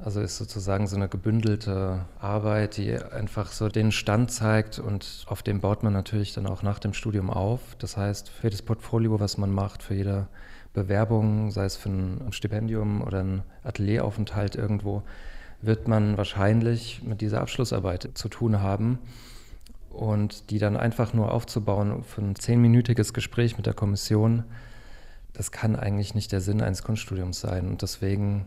Also 0.00 0.20
ist 0.20 0.36
sozusagen 0.36 0.86
so 0.86 0.94
eine 0.94 1.08
gebündelte 1.08 2.04
Arbeit, 2.20 2.76
die 2.76 2.96
einfach 2.96 3.50
so 3.50 3.68
den 3.68 3.90
Stand 3.90 4.30
zeigt 4.30 4.78
und 4.78 5.24
auf 5.26 5.42
dem 5.42 5.60
baut 5.60 5.82
man 5.82 5.92
natürlich 5.92 6.32
dann 6.32 6.46
auch 6.46 6.62
nach 6.62 6.78
dem 6.78 6.92
Studium 6.92 7.30
auf. 7.30 7.60
Das 7.78 7.96
heißt, 7.96 8.28
für 8.28 8.48
das 8.48 8.62
Portfolio, 8.62 9.18
was 9.18 9.38
man 9.38 9.50
macht, 9.50 9.82
für 9.82 9.94
jede 9.94 10.28
Bewerbung, 10.72 11.50
sei 11.50 11.64
es 11.64 11.74
für 11.74 11.88
ein 11.88 12.32
Stipendium 12.32 13.02
oder 13.02 13.24
ein 13.24 13.42
Atelieraufenthalt 13.64 14.54
irgendwo, 14.54 15.02
wird 15.62 15.88
man 15.88 16.16
wahrscheinlich 16.16 17.02
mit 17.02 17.20
dieser 17.20 17.40
Abschlussarbeit 17.40 18.10
zu 18.14 18.28
tun 18.28 18.60
haben. 18.60 19.00
Und 19.98 20.50
die 20.50 20.60
dann 20.60 20.76
einfach 20.76 21.12
nur 21.12 21.32
aufzubauen 21.32 22.04
für 22.04 22.22
ein 22.22 22.36
zehnminütiges 22.36 23.12
Gespräch 23.12 23.56
mit 23.56 23.66
der 23.66 23.74
Kommission, 23.74 24.44
das 25.32 25.50
kann 25.50 25.74
eigentlich 25.74 26.14
nicht 26.14 26.30
der 26.30 26.40
Sinn 26.40 26.62
eines 26.62 26.84
Kunststudiums 26.84 27.40
sein. 27.40 27.66
Und 27.66 27.82
deswegen 27.82 28.46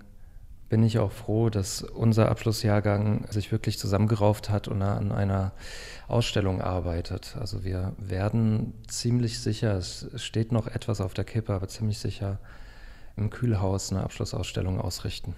bin 0.70 0.82
ich 0.82 0.98
auch 0.98 1.12
froh, 1.12 1.50
dass 1.50 1.82
unser 1.82 2.30
Abschlussjahrgang 2.30 3.26
sich 3.30 3.52
wirklich 3.52 3.78
zusammengerauft 3.78 4.50
hat 4.50 4.70
und 4.70 4.82
an 4.82 5.12
einer 5.12 5.52
Ausstellung 6.08 6.62
arbeitet. 6.62 7.36
Also 7.38 7.66
wir 7.66 7.92
werden 7.98 8.74
ziemlich 8.88 9.42
sicher, 9.42 9.76
es 9.76 10.08
steht 10.16 10.54
noch 10.54 10.68
etwas 10.68 11.02
auf 11.02 11.14
der 11.14 11.26
Kippe, 11.26 11.54
aber 11.54 11.68
ziemlich 11.68 12.00
sicher 12.00 12.40
im 13.18 13.30
Kühlhaus 13.30 13.92
eine 13.92 14.04
Abschlussausstellung 14.04 14.80
ausrichten. 14.80 15.36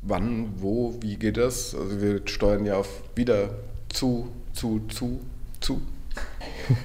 Wann, 0.00 0.54
wo, 0.56 0.96
wie 1.02 1.16
geht 1.16 1.36
das? 1.36 1.74
Also 1.74 2.00
wir 2.00 2.22
steuern 2.26 2.64
ja 2.64 2.78
auf 2.78 3.02
wieder 3.14 3.50
zu, 3.90 4.32
zu, 4.54 4.80
zu, 4.88 5.20
zu. 5.64 5.80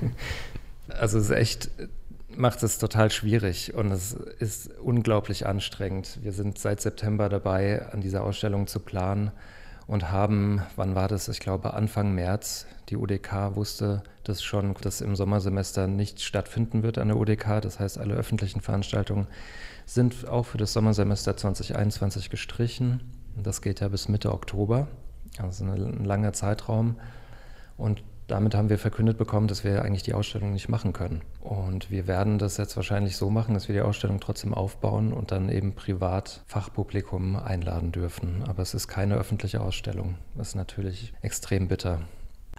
also 0.90 1.18
es 1.18 1.26
ist 1.26 1.36
echt 1.36 1.72
macht 2.36 2.64
es 2.64 2.78
total 2.78 3.12
schwierig 3.12 3.74
und 3.74 3.92
es 3.92 4.14
ist 4.14 4.72
unglaublich 4.80 5.46
anstrengend. 5.46 6.20
Wir 6.22 6.32
sind 6.32 6.58
seit 6.58 6.80
September 6.80 7.28
dabei, 7.28 7.86
an 7.92 8.02
dieser 8.02 8.24
Ausstellung 8.24 8.68
zu 8.68 8.80
planen 8.80 9.32
und 9.88 10.12
haben, 10.12 10.62
wann 10.76 10.96
war 10.96 11.08
das? 11.08 11.28
Ich 11.28 11.40
glaube 11.40 11.74
Anfang 11.74 12.14
März. 12.14 12.66
Die 12.90 12.96
UDK 12.96 13.56
wusste 13.56 14.04
das 14.24 14.42
schon, 14.42 14.74
dass 14.82 15.02
im 15.02 15.16
Sommersemester 15.16 15.88
nicht 15.88 16.22
stattfinden 16.22 16.82
wird 16.82 16.98
an 16.98 17.10
der 17.10 17.18
UDK. 17.18 17.62
Das 17.62 17.80
heißt, 17.80 17.98
alle 17.98 18.14
öffentlichen 18.14 18.62
Veranstaltungen 18.62 19.28
sind 19.86 20.28
auch 20.28 20.46
für 20.46 20.58
das 20.58 20.72
Sommersemester 20.72 21.36
2021 21.36 22.30
gestrichen. 22.30 23.02
Das 23.36 23.62
geht 23.62 23.80
ja 23.80 23.88
bis 23.88 24.08
Mitte 24.08 24.32
Oktober, 24.32 24.88
also 25.40 25.66
ein 25.66 26.06
langer 26.06 26.34
Zeitraum. 26.34 26.96
Und 27.76 28.04
damit 28.30 28.56
haben 28.56 28.70
wir 28.70 28.78
verkündet 28.78 29.18
bekommen, 29.18 29.48
dass 29.48 29.64
wir 29.64 29.84
eigentlich 29.84 30.04
die 30.04 30.14
Ausstellung 30.14 30.54
nicht 30.54 30.70
machen 30.70 30.94
können. 30.94 31.22
Und 31.42 31.92
wir 31.92 32.08
werden 32.08 32.38
das 32.38 32.58
jetzt 32.58 32.76
wahrscheinlich 32.76 33.18
so 33.18 33.30
machen, 33.30 33.54
dass 33.54 33.68
wir 33.68 33.76
die 33.76 33.82
Ausstellung 33.82 34.20
trotzdem 34.20 34.54
aufbauen 34.54 35.12
und 35.14 35.32
dann 35.32 35.50
eben 35.50 35.74
privat 35.74 36.44
Fachpublikum 36.46 37.36
einladen 37.36 37.92
dürfen. 37.92 38.44
Aber 38.48 38.62
es 38.62 38.74
ist 38.74 38.88
keine 38.88 39.16
öffentliche 39.16 39.62
Ausstellung. 39.62 40.16
Das 40.36 40.50
ist 40.50 40.56
natürlich 40.56 41.14
extrem 41.22 41.68
bitter. 41.68 42.02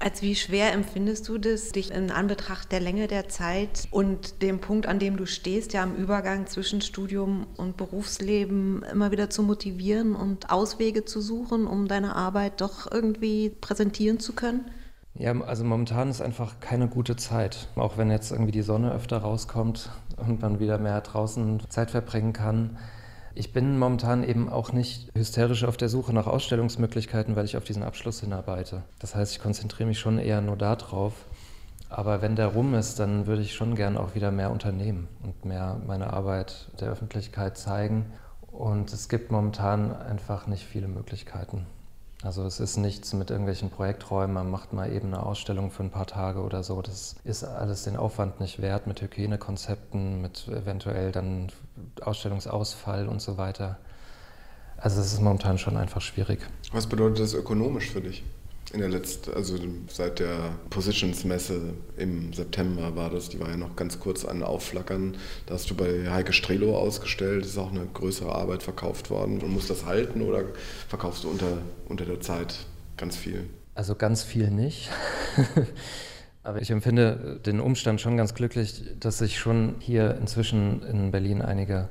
Als 0.02 0.22
wie 0.22 0.34
schwer 0.34 0.72
empfindest 0.72 1.28
du 1.28 1.36
das, 1.36 1.72
dich 1.72 1.90
in 1.90 2.10
Anbetracht 2.10 2.72
der 2.72 2.80
Länge 2.80 3.06
der 3.06 3.28
Zeit 3.28 3.86
und 3.90 4.40
dem 4.40 4.58
Punkt, 4.58 4.86
an 4.86 4.98
dem 4.98 5.18
du 5.18 5.26
stehst, 5.26 5.74
ja 5.74 5.82
am 5.82 5.94
Übergang 5.94 6.46
zwischen 6.46 6.80
Studium 6.80 7.46
und 7.58 7.76
Berufsleben 7.76 8.82
immer 8.90 9.10
wieder 9.10 9.28
zu 9.28 9.42
motivieren 9.42 10.16
und 10.16 10.48
Auswege 10.48 11.04
zu 11.04 11.20
suchen, 11.20 11.66
um 11.66 11.86
deine 11.86 12.16
Arbeit 12.16 12.62
doch 12.62 12.90
irgendwie 12.90 13.50
präsentieren 13.50 14.18
zu 14.18 14.32
können? 14.32 14.70
Ja, 15.20 15.38
also 15.42 15.64
momentan 15.64 16.08
ist 16.08 16.22
einfach 16.22 16.60
keine 16.60 16.88
gute 16.88 17.14
Zeit. 17.14 17.68
Auch 17.76 17.98
wenn 17.98 18.10
jetzt 18.10 18.32
irgendwie 18.32 18.52
die 18.52 18.62
Sonne 18.62 18.90
öfter 18.90 19.18
rauskommt 19.18 19.90
und 20.16 20.40
man 20.40 20.60
wieder 20.60 20.78
mehr 20.78 20.98
draußen 21.02 21.60
Zeit 21.68 21.90
verbringen 21.90 22.32
kann. 22.32 22.78
Ich 23.34 23.52
bin 23.52 23.78
momentan 23.78 24.24
eben 24.24 24.48
auch 24.48 24.72
nicht 24.72 25.10
hysterisch 25.14 25.64
auf 25.64 25.76
der 25.76 25.90
Suche 25.90 26.14
nach 26.14 26.26
Ausstellungsmöglichkeiten, 26.26 27.36
weil 27.36 27.44
ich 27.44 27.58
auf 27.58 27.64
diesen 27.64 27.82
Abschluss 27.82 28.20
hinarbeite. 28.20 28.82
Das 28.98 29.14
heißt, 29.14 29.32
ich 29.32 29.42
konzentriere 29.42 29.90
mich 29.90 29.98
schon 29.98 30.18
eher 30.18 30.40
nur 30.40 30.56
darauf. 30.56 31.12
Aber 31.90 32.22
wenn 32.22 32.34
der 32.34 32.46
rum 32.46 32.72
ist, 32.72 32.98
dann 32.98 33.26
würde 33.26 33.42
ich 33.42 33.52
schon 33.52 33.74
gern 33.74 33.98
auch 33.98 34.14
wieder 34.14 34.30
mehr 34.30 34.50
unternehmen 34.50 35.06
und 35.22 35.44
mehr 35.44 35.78
meine 35.86 36.14
Arbeit 36.14 36.70
der 36.80 36.88
Öffentlichkeit 36.88 37.58
zeigen. 37.58 38.06
Und 38.50 38.90
es 38.90 39.10
gibt 39.10 39.30
momentan 39.30 39.94
einfach 39.94 40.46
nicht 40.46 40.64
viele 40.64 40.88
Möglichkeiten. 40.88 41.66
Also 42.22 42.44
es 42.44 42.60
ist 42.60 42.76
nichts 42.76 43.14
mit 43.14 43.30
irgendwelchen 43.30 43.70
Projekträumen, 43.70 44.34
man 44.34 44.50
macht 44.50 44.74
mal 44.74 44.92
eben 44.92 45.08
eine 45.08 45.24
Ausstellung 45.24 45.70
für 45.70 45.82
ein 45.82 45.90
paar 45.90 46.06
Tage 46.06 46.40
oder 46.40 46.62
so. 46.62 46.82
Das 46.82 47.16
ist 47.24 47.44
alles 47.44 47.84
den 47.84 47.96
Aufwand 47.96 48.40
nicht 48.40 48.60
wert 48.60 48.86
mit 48.86 49.00
Hygienekonzepten, 49.00 50.20
mit 50.20 50.46
eventuell 50.48 51.12
dann 51.12 51.50
Ausstellungsausfall 52.02 53.08
und 53.08 53.22
so 53.22 53.38
weiter. 53.38 53.78
Also 54.76 55.00
es 55.00 55.14
ist 55.14 55.20
momentan 55.20 55.56
schon 55.56 55.78
einfach 55.78 56.02
schwierig. 56.02 56.40
Was 56.72 56.86
bedeutet 56.86 57.20
das 57.20 57.32
ökonomisch 57.32 57.90
für 57.90 58.02
dich? 58.02 58.22
In 58.72 58.80
der 58.80 58.88
letzten, 58.88 59.34
also 59.34 59.56
seit 59.88 60.20
der 60.20 60.54
Positions-Messe 60.70 61.74
im 61.96 62.32
September 62.32 62.94
war 62.94 63.10
das, 63.10 63.28
die 63.28 63.40
war 63.40 63.50
ja 63.50 63.56
noch 63.56 63.74
ganz 63.74 63.98
kurz 63.98 64.24
an 64.24 64.42
Aufflackern. 64.42 65.16
Da 65.46 65.54
hast 65.54 65.70
du 65.70 65.74
bei 65.74 66.08
Heike 66.10 66.32
Strelo 66.32 66.76
ausgestellt, 66.76 67.44
ist 67.44 67.58
auch 67.58 67.70
eine 67.70 67.86
größere 67.86 68.32
Arbeit 68.32 68.62
verkauft 68.62 69.10
worden. 69.10 69.40
Und 69.40 69.50
musst 69.50 69.70
das 69.70 69.86
halten 69.86 70.22
oder 70.22 70.44
verkaufst 70.88 71.24
du 71.24 71.30
unter, 71.30 71.58
unter 71.88 72.04
der 72.04 72.20
Zeit 72.20 72.54
ganz 72.96 73.16
viel? 73.16 73.48
Also 73.74 73.94
ganz 73.94 74.22
viel 74.22 74.50
nicht. 74.50 74.90
Aber 76.42 76.62
ich 76.62 76.70
empfinde 76.70 77.40
den 77.44 77.60
Umstand 77.60 78.00
schon 78.00 78.16
ganz 78.16 78.34
glücklich, 78.34 78.82
dass 78.98 79.20
ich 79.20 79.38
schon 79.38 79.74
hier 79.80 80.16
inzwischen 80.20 80.82
in 80.82 81.10
Berlin 81.10 81.42
einige 81.42 81.90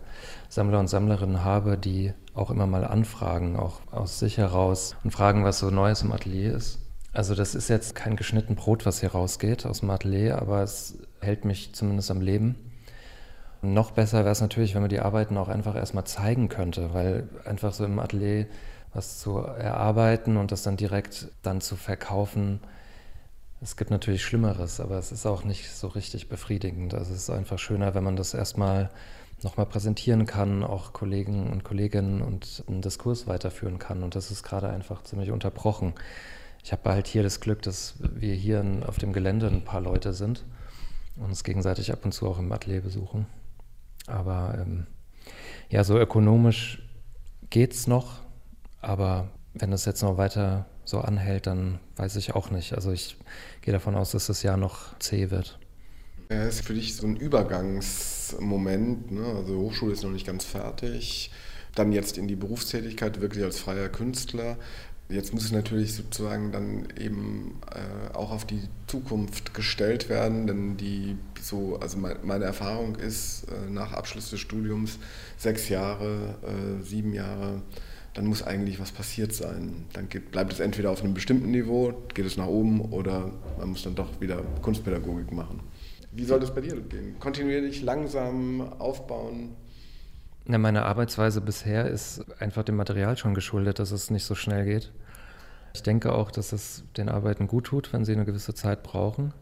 Sammler 0.49 0.79
und 0.79 0.87
Sammlerinnen 0.87 1.43
habe, 1.43 1.77
die 1.77 2.13
auch 2.33 2.51
immer 2.51 2.67
mal 2.67 2.83
anfragen, 2.83 3.55
auch 3.55 3.81
aus 3.91 4.19
sich 4.19 4.37
heraus 4.37 4.95
und 5.03 5.11
fragen, 5.11 5.45
was 5.45 5.59
so 5.59 5.69
Neues 5.69 6.01
im 6.01 6.11
Atelier 6.11 6.53
ist. 6.53 6.79
Also 7.13 7.35
das 7.35 7.55
ist 7.55 7.69
jetzt 7.69 7.95
kein 7.95 8.15
geschnitten 8.15 8.55
Brot, 8.55 8.85
was 8.85 8.99
hier 8.99 9.11
rausgeht 9.11 9.65
aus 9.65 9.79
dem 9.79 9.89
Atelier, 9.89 10.39
aber 10.39 10.61
es 10.61 10.97
hält 11.21 11.45
mich 11.45 11.73
zumindest 11.73 12.11
am 12.11 12.21
Leben. 12.21 12.55
Und 13.61 13.73
noch 13.73 13.91
besser 13.91 14.19
wäre 14.19 14.31
es 14.31 14.41
natürlich, 14.41 14.73
wenn 14.73 14.81
man 14.81 14.89
die 14.89 15.01
Arbeiten 15.01 15.37
auch 15.37 15.49
einfach 15.49 15.75
erstmal 15.75 16.05
zeigen 16.05 16.49
könnte, 16.49 16.93
weil 16.93 17.29
einfach 17.45 17.73
so 17.73 17.85
im 17.85 17.99
Atelier 17.99 18.47
was 18.93 19.19
zu 19.19 19.37
erarbeiten 19.37 20.37
und 20.37 20.51
das 20.51 20.63
dann 20.63 20.77
direkt 20.77 21.27
dann 21.43 21.61
zu 21.61 21.75
verkaufen, 21.75 22.59
es 23.61 23.75
gibt 23.75 23.91
natürlich 23.91 24.23
Schlimmeres, 24.23 24.79
aber 24.79 24.97
es 24.97 25.11
ist 25.11 25.25
auch 25.25 25.43
nicht 25.43 25.69
so 25.69 25.87
richtig 25.87 26.29
befriedigend. 26.29 26.93
Also 26.93 27.13
es 27.13 27.23
ist 27.23 27.29
einfach 27.29 27.59
schöner, 27.59 27.93
wenn 27.93 28.03
man 28.03 28.15
das 28.15 28.33
erstmal 28.33 28.89
nochmal 29.43 29.65
präsentieren 29.65 30.25
kann, 30.25 30.63
auch 30.63 30.93
Kollegen 30.93 31.49
und 31.51 31.63
Kolleginnen 31.63 32.21
und 32.21 32.63
einen 32.67 32.81
Diskurs 32.81 33.27
weiterführen 33.27 33.79
kann. 33.79 34.03
Und 34.03 34.15
das 34.15 34.31
ist 34.31 34.43
gerade 34.43 34.69
einfach 34.69 35.03
ziemlich 35.03 35.31
unterbrochen. 35.31 35.93
Ich 36.63 36.71
habe 36.71 36.89
halt 36.89 37.07
hier 37.07 37.23
das 37.23 37.39
Glück, 37.39 37.61
dass 37.61 37.95
wir 37.99 38.33
hier 38.33 38.63
auf 38.85 38.97
dem 38.97 39.13
Gelände 39.13 39.47
ein 39.47 39.63
paar 39.63 39.81
Leute 39.81 40.13
sind 40.13 40.43
uns 41.19 41.43
gegenseitig 41.43 41.91
ab 41.91 42.05
und 42.05 42.13
zu 42.13 42.27
auch 42.27 42.39
im 42.39 42.51
Atelier 42.51 42.81
besuchen. 42.81 43.25
Aber 44.07 44.57
ähm, 44.59 44.87
ja, 45.69 45.83
so 45.83 45.97
ökonomisch 45.99 46.81
geht 47.49 47.73
es 47.73 47.87
noch, 47.87 48.21
aber 48.81 49.29
wenn 49.53 49.73
es 49.73 49.85
jetzt 49.85 50.01
noch 50.01 50.17
weiter 50.17 50.65
so 50.85 50.99
anhält, 50.99 51.47
dann 51.47 51.79
weiß 51.97 52.15
ich 52.15 52.35
auch 52.35 52.49
nicht. 52.49 52.73
Also 52.73 52.91
ich 52.91 53.17
gehe 53.61 53.73
davon 53.73 53.95
aus, 53.95 54.11
dass 54.11 54.27
das 54.27 54.43
Jahr 54.43 54.57
noch 54.57 54.97
zäh 54.99 55.29
wird. 55.29 55.59
Ja, 56.31 56.43
ist 56.43 56.63
für 56.63 56.75
dich 56.75 56.95
so 56.95 57.07
ein 57.07 57.15
Übergangsmoment. 57.15 59.11
Ne? 59.11 59.25
Also 59.35 59.57
Hochschule 59.57 59.93
ist 59.93 60.03
noch 60.03 60.11
nicht 60.11 60.27
ganz 60.27 60.45
fertig. 60.45 61.31
Dann 61.73 61.91
jetzt 61.91 62.19
in 62.19 62.27
die 62.27 62.35
Berufstätigkeit, 62.35 63.19
wirklich 63.19 63.43
als 63.43 63.57
freier 63.57 63.89
Künstler. 63.89 64.57
Jetzt 65.09 65.33
muss 65.33 65.45
es 65.45 65.51
natürlich 65.51 65.95
sozusagen 65.95 66.51
dann 66.51 66.87
eben 66.99 67.59
äh, 67.73 68.15
auch 68.15 68.29
auf 68.29 68.45
die 68.45 68.61
Zukunft 68.85 69.55
gestellt 69.55 70.07
werden, 70.07 70.45
denn 70.45 70.77
die 70.77 71.17
so, 71.41 71.79
also 71.79 71.97
mein, 71.97 72.17
meine 72.21 72.45
Erfahrung 72.45 72.95
ist, 72.97 73.45
äh, 73.45 73.67
nach 73.71 73.93
Abschluss 73.93 74.29
des 74.29 74.39
Studiums 74.39 74.99
sechs 75.35 75.67
Jahre, 75.67 76.35
äh, 76.43 76.83
sieben 76.83 77.15
Jahre, 77.15 77.63
dann 78.13 78.27
muss 78.27 78.43
eigentlich 78.43 78.79
was 78.79 78.91
passiert 78.91 79.33
sein. 79.33 79.85
Dann 79.93 80.09
geht, 80.09 80.29
bleibt 80.29 80.53
es 80.53 80.59
entweder 80.59 80.91
auf 80.91 81.03
einem 81.03 81.15
bestimmten 81.15 81.49
Niveau, 81.49 81.91
geht 82.13 82.27
es 82.27 82.37
nach 82.37 82.45
oben 82.45 82.81
oder 82.81 83.31
man 83.57 83.69
muss 83.69 83.81
dann 83.81 83.95
doch 83.95 84.21
wieder 84.21 84.43
Kunstpädagogik 84.61 85.31
machen. 85.31 85.61
Wie 86.11 86.25
soll 86.25 86.39
das 86.39 86.53
bei 86.53 86.61
dir 86.61 86.79
gehen? 86.81 87.19
Kontinuierlich, 87.19 87.81
langsam 87.81 88.73
aufbauen? 88.79 89.55
Ja, 90.47 90.57
meine 90.57 90.85
Arbeitsweise 90.85 91.41
bisher 91.41 91.87
ist 91.87 92.25
einfach 92.41 92.63
dem 92.63 92.75
Material 92.75 93.15
schon 93.17 93.35
geschuldet, 93.35 93.77
dass 93.77 93.91
es 93.91 94.09
nicht 94.09 94.25
so 94.25 94.33
schnell 94.33 94.65
geht. 94.65 94.91
Ich 95.73 95.83
denke 95.83 96.13
auch, 96.13 96.31
dass 96.31 96.51
es 96.51 96.83
den 96.97 97.09
Arbeiten 97.09 97.45
gut 97.45 97.65
tut, 97.65 97.93
wenn 97.93 98.05
sie 98.05 98.13
eine 98.13 98.25
gewisse 98.25 98.55
Zeit 98.55 98.81
brauchen. 98.81 99.33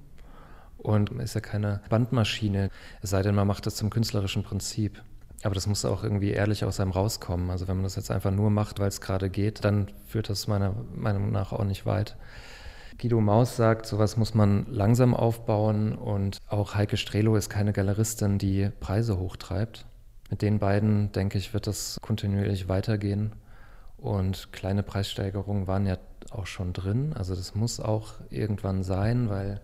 Und 0.77 1.11
ist 1.11 1.33
ja 1.33 1.41
keine 1.41 1.81
Bandmaschine, 1.89 2.69
es 3.01 3.09
sei 3.09 3.21
denn, 3.21 3.35
man 3.35 3.47
macht 3.47 3.65
das 3.65 3.75
zum 3.75 3.89
künstlerischen 3.89 4.43
Prinzip. 4.43 5.01
Aber 5.43 5.55
das 5.55 5.67
muss 5.67 5.85
auch 5.85 6.03
irgendwie 6.03 6.31
ehrlich 6.31 6.65
aus 6.65 6.79
einem 6.79 6.91
rauskommen. 6.91 7.49
Also 7.49 7.67
wenn 7.67 7.77
man 7.77 7.83
das 7.83 7.95
jetzt 7.95 8.11
einfach 8.11 8.31
nur 8.31 8.49
macht, 8.49 8.79
weil 8.79 8.87
es 8.87 9.01
gerade 9.01 9.29
geht, 9.29 9.63
dann 9.63 9.87
führt 10.07 10.29
das 10.29 10.47
meiner 10.47 10.73
Meinung 10.93 11.31
nach 11.31 11.53
auch 11.53 11.63
nicht 11.63 11.85
weit. 11.85 12.17
Guido 12.99 13.21
Maus 13.21 13.55
sagt, 13.55 13.85
sowas 13.85 14.17
muss 14.17 14.33
man 14.33 14.65
langsam 14.71 15.13
aufbauen 15.13 15.95
und 15.95 16.39
auch 16.47 16.73
Heike 16.73 16.97
Strelo 16.97 17.35
ist 17.35 17.47
keine 17.47 17.71
Galeristin, 17.71 18.39
die 18.39 18.71
Preise 18.79 19.19
hochtreibt. 19.19 19.85
Mit 20.31 20.41
den 20.41 20.57
beiden, 20.57 21.11
denke 21.11 21.37
ich, 21.37 21.53
wird 21.53 21.67
das 21.67 21.99
kontinuierlich 22.01 22.67
weitergehen 22.69 23.33
und 23.97 24.51
kleine 24.51 24.81
Preissteigerungen 24.81 25.67
waren 25.67 25.85
ja 25.85 25.97
auch 26.31 26.47
schon 26.47 26.73
drin. 26.73 27.13
Also 27.13 27.35
das 27.35 27.53
muss 27.53 27.79
auch 27.79 28.13
irgendwann 28.31 28.81
sein, 28.81 29.29
weil 29.29 29.61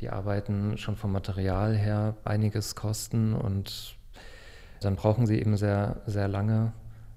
die 0.00 0.10
Arbeiten 0.10 0.76
schon 0.76 0.96
vom 0.96 1.12
Material 1.12 1.74
her 1.74 2.16
einiges 2.24 2.74
kosten 2.74 3.32
und 3.32 3.96
dann 4.82 4.96
brauchen 4.96 5.26
sie 5.26 5.38
eben 5.38 5.56
sehr, 5.56 6.02
sehr 6.06 6.28
lange. 6.28 6.72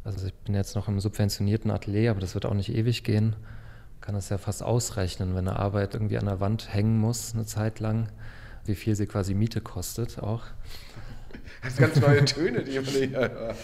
Also 0.05 0.25
ich 0.25 0.33
bin 0.33 0.55
jetzt 0.55 0.75
noch 0.75 0.87
im 0.87 1.01
subventionierten 1.01 1.69
Atelier, 1.69 2.11
aber 2.11 2.21
das 2.21 2.33
wird 2.33 2.45
auch 2.45 2.53
nicht 2.53 2.73
ewig 2.73 3.03
gehen 3.03 3.35
kann 4.03 4.15
das 4.15 4.27
ja 4.27 4.37
fast 4.37 4.61
ausrechnen, 4.63 5.33
wenn 5.33 5.47
eine 5.47 5.57
Arbeit 5.57 5.93
irgendwie 5.93 6.17
an 6.17 6.25
der 6.25 6.41
Wand 6.41 6.73
hängen 6.73 6.99
muss, 6.99 7.33
eine 7.33 7.45
Zeit 7.45 7.79
lang, 7.79 8.09
wie 8.65 8.75
viel 8.75 8.95
sie 8.95 9.07
quasi 9.07 9.33
Miete 9.33 9.61
kostet 9.61 10.19
auch. 10.19 10.43
Das 11.63 11.77
sind 11.77 11.87
ganz 11.87 12.05
neue 12.05 12.25
Töne, 12.25 12.63
die 12.63 12.75
man 12.75 12.85
hier 12.85 13.17
hört. 13.17 13.55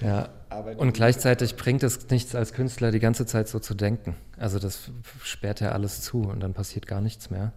Ja. 0.00 0.30
Und 0.78 0.94
gleichzeitig 0.94 1.56
bringt 1.56 1.82
es 1.82 2.08
nichts 2.08 2.34
als 2.34 2.54
Künstler, 2.54 2.90
die 2.90 3.00
ganze 3.00 3.26
Zeit 3.26 3.48
so 3.48 3.58
zu 3.58 3.74
denken. 3.74 4.16
Also 4.38 4.58
das 4.58 4.90
sperrt 5.22 5.60
ja 5.60 5.72
alles 5.72 6.00
zu 6.00 6.22
und 6.22 6.40
dann 6.40 6.54
passiert 6.54 6.86
gar 6.86 7.02
nichts 7.02 7.28
mehr. 7.28 7.52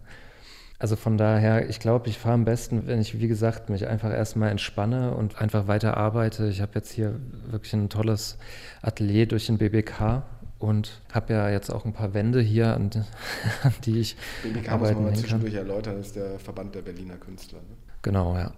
Also 0.78 0.94
von 0.94 1.16
daher, 1.16 1.70
ich 1.70 1.80
glaube, 1.80 2.10
ich 2.10 2.18
fahre 2.18 2.34
am 2.34 2.44
besten, 2.44 2.86
wenn 2.86 3.00
ich, 3.00 3.18
wie 3.18 3.28
gesagt, 3.28 3.70
mich 3.70 3.86
einfach 3.86 4.12
erstmal 4.12 4.50
entspanne 4.50 5.14
und 5.14 5.40
einfach 5.40 5.66
weiter 5.68 5.96
arbeite. 5.96 6.48
Ich 6.48 6.60
habe 6.60 6.72
jetzt 6.74 6.92
hier 6.92 7.18
wirklich 7.46 7.72
ein 7.72 7.88
tolles 7.88 8.36
Atelier 8.82 9.26
durch 9.26 9.46
den 9.46 9.56
BBK 9.56 10.22
und 10.58 11.00
habe 11.12 11.32
ja 11.32 11.50
jetzt 11.50 11.70
auch 11.70 11.84
ein 11.84 11.92
paar 11.92 12.14
Wände 12.14 12.40
hier, 12.40 12.74
an, 12.74 12.90
an 13.62 13.74
die 13.84 14.00
ich 14.00 14.16
BBK 14.42 14.70
arbeiten 14.70 15.02
muss 15.02 15.10
man 15.12 15.14
zwischendurch 15.14 15.54
erläutern, 15.54 16.00
ist 16.00 16.16
der 16.16 16.38
Verband 16.38 16.74
der 16.74 16.82
Berliner 16.82 17.16
Künstler. 17.16 17.58
Ne? 17.58 17.76
Genau, 18.02 18.36
ja. 18.36 18.52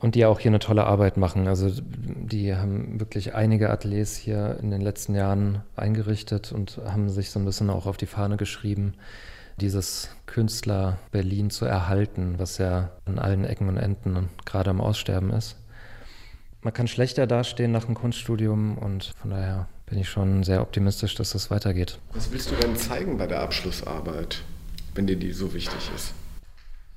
Und 0.00 0.16
die 0.16 0.24
auch 0.24 0.40
hier 0.40 0.50
eine 0.50 0.58
tolle 0.58 0.84
Arbeit 0.84 1.16
machen. 1.16 1.46
Also 1.46 1.70
die 1.70 2.56
haben 2.56 2.98
wirklich 2.98 3.34
einige 3.34 3.70
Ateliers 3.70 4.16
hier 4.16 4.58
in 4.60 4.72
den 4.72 4.80
letzten 4.80 5.14
Jahren 5.14 5.62
eingerichtet 5.76 6.50
und 6.50 6.80
haben 6.84 7.08
sich 7.08 7.30
so 7.30 7.38
ein 7.38 7.44
bisschen 7.44 7.70
auch 7.70 7.86
auf 7.86 7.98
die 7.98 8.06
Fahne 8.06 8.36
geschrieben, 8.36 8.94
dieses 9.60 10.08
Künstler 10.26 10.98
Berlin 11.12 11.50
zu 11.50 11.66
erhalten, 11.66 12.34
was 12.38 12.58
ja 12.58 12.90
an 13.04 13.20
allen 13.20 13.44
Ecken 13.44 13.68
und 13.68 13.76
Enden 13.76 14.28
gerade 14.44 14.70
am 14.70 14.80
Aussterben 14.80 15.30
ist. 15.30 15.56
Man 16.62 16.72
kann 16.72 16.88
schlechter 16.88 17.28
dastehen 17.28 17.70
nach 17.70 17.84
dem 17.84 17.94
Kunststudium 17.94 18.78
und 18.78 19.12
von 19.20 19.30
daher 19.30 19.68
bin 19.92 20.00
ich 20.00 20.08
schon 20.08 20.42
sehr 20.42 20.62
optimistisch, 20.62 21.16
dass 21.16 21.32
das 21.32 21.50
weitergeht. 21.50 21.98
Was 22.14 22.32
willst 22.32 22.50
du 22.50 22.54
denn 22.54 22.74
zeigen 22.76 23.18
bei 23.18 23.26
der 23.26 23.42
Abschlussarbeit, 23.42 24.42
wenn 24.94 25.06
dir 25.06 25.16
die 25.16 25.32
so 25.32 25.52
wichtig 25.52 25.90
ist? 25.94 26.14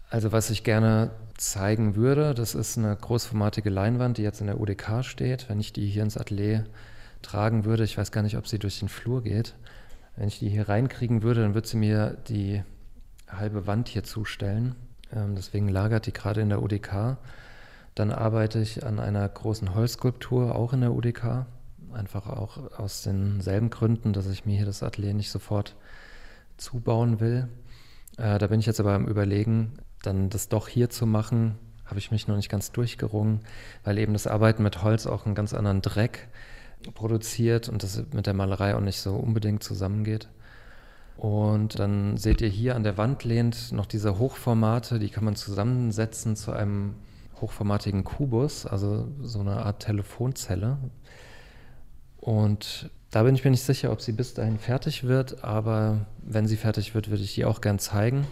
Also 0.10 0.32
was 0.32 0.50
ich 0.50 0.64
gerne 0.64 1.12
zeigen 1.36 1.98
würde, 1.98 2.34
das 2.34 2.56
ist 2.56 2.78
eine 2.78 2.96
großformatige 2.96 3.70
Leinwand, 3.70 4.18
die 4.18 4.22
jetzt 4.22 4.40
in 4.40 4.48
der 4.48 4.62
UDK 4.62 5.04
steht. 5.04 5.50
Wenn 5.50 5.60
ich 5.60 5.74
die 5.74 5.88
hier 5.88 6.04
ins 6.04 6.16
Atelier 6.16 6.64
tragen 7.22 7.66
würde, 7.66 7.84
ich 7.84 7.98
weiß 7.98 8.14
gar 8.14 8.22
nicht, 8.22 8.38
ob 8.38 8.48
sie 8.48 8.60
durch 8.60 8.80
den 8.80 8.88
Flur 8.88 9.22
geht, 9.22 9.56
wenn 10.16 10.30
ich 10.30 10.40
die 10.40 10.48
hier 10.48 10.70
reinkriegen 10.70 11.22
würde, 11.22 11.42
dann 11.42 11.54
würde 11.54 11.68
sie 11.68 11.76
mir 11.76 12.16
die 12.30 12.64
halbe 13.28 13.68
Wand 13.68 13.90
hier 13.90 14.06
zustellen. 14.06 14.74
Ähm, 15.14 15.36
deswegen 15.36 15.68
lagert 15.68 16.06
die 16.06 16.14
gerade 16.14 16.40
in 16.40 16.48
der 16.48 16.64
UDK. 16.64 17.18
Dann 17.94 18.14
arbeite 18.14 18.60
ich 18.60 18.86
an 18.86 19.02
einer 19.02 19.28
großen 19.28 19.76
Holzskulptur, 19.76 20.56
auch 20.56 20.72
in 20.72 20.80
der 20.80 20.94
UDK. 20.94 21.46
Einfach 21.96 22.28
auch 22.28 22.78
aus 22.78 23.04
denselben 23.04 23.70
Gründen, 23.70 24.12
dass 24.12 24.28
ich 24.28 24.46
mir 24.46 24.58
hier 24.58 24.66
das 24.66 24.84
Atelier 24.84 25.14
nicht 25.14 25.32
sofort 25.32 25.76
zubauen 26.58 27.20
will. 27.22 27.48
Äh, 28.18 28.38
da 28.38 28.48
bin 28.48 28.60
ich 28.60 28.66
jetzt 28.66 28.80
aber 28.80 28.94
am 28.94 29.08
Überlegen, 29.08 29.78
dann 30.04 30.30
das 30.30 30.50
doch 30.50 30.68
hier 30.68 30.90
zu 30.90 31.06
machen, 31.06 31.56
habe 31.86 32.00
ich 32.00 32.12
mich 32.12 32.28
noch 32.28 32.36
nicht 32.36 32.50
ganz 32.50 32.72
durchgerungen, 32.72 33.40
weil 33.84 33.98
eben 33.98 34.14
das 34.14 34.28
Arbeiten 34.28 34.64
mit 34.64 34.84
Holz 34.84 35.08
auch 35.08 35.26
einen 35.26 35.36
ganz 35.36 35.54
anderen 35.54 35.82
Dreck 35.82 36.28
produziert 36.94 37.70
und 37.70 37.82
das 37.82 38.04
mit 38.14 38.28
der 38.28 38.34
Malerei 38.34 38.76
auch 38.76 38.82
nicht 38.82 39.00
so 39.00 39.16
unbedingt 39.16 39.64
zusammengeht. 39.64 40.28
Und 41.18 41.80
dann 41.80 42.18
seht 42.18 42.42
ihr 42.42 42.50
hier 42.50 42.76
an 42.76 42.84
der 42.84 42.98
Wand 42.98 43.24
lehnt 43.24 43.72
noch 43.72 43.86
diese 43.86 44.20
Hochformate, 44.20 45.00
die 45.00 45.10
kann 45.10 45.24
man 45.24 45.36
zusammensetzen 45.36 46.36
zu 46.36 46.52
einem 46.52 46.96
hochformatigen 47.40 48.04
Kubus, 48.04 48.66
also 48.66 49.08
so 49.22 49.40
eine 49.40 49.66
Art 49.66 49.82
Telefonzelle. 49.82 50.78
Und 52.26 52.90
da 53.12 53.22
bin 53.22 53.36
ich 53.36 53.46
mir 53.46 53.52
nicht 53.52 53.62
sicher, 53.62 53.92
ob 53.92 54.02
sie 54.02 54.12
bis 54.12 54.34
dahin 54.34 54.58
fertig 54.58 55.04
wird, 55.04 55.44
aber 55.44 56.08
wenn 56.24 56.48
sie 56.48 56.58
fertig 56.58 56.96
wird, 56.96 57.12
würde 57.12 57.22
ich 57.22 57.36
die 57.36 57.46
auch 57.46 57.62
gern 57.62 57.78
zeigen. 57.78 58.26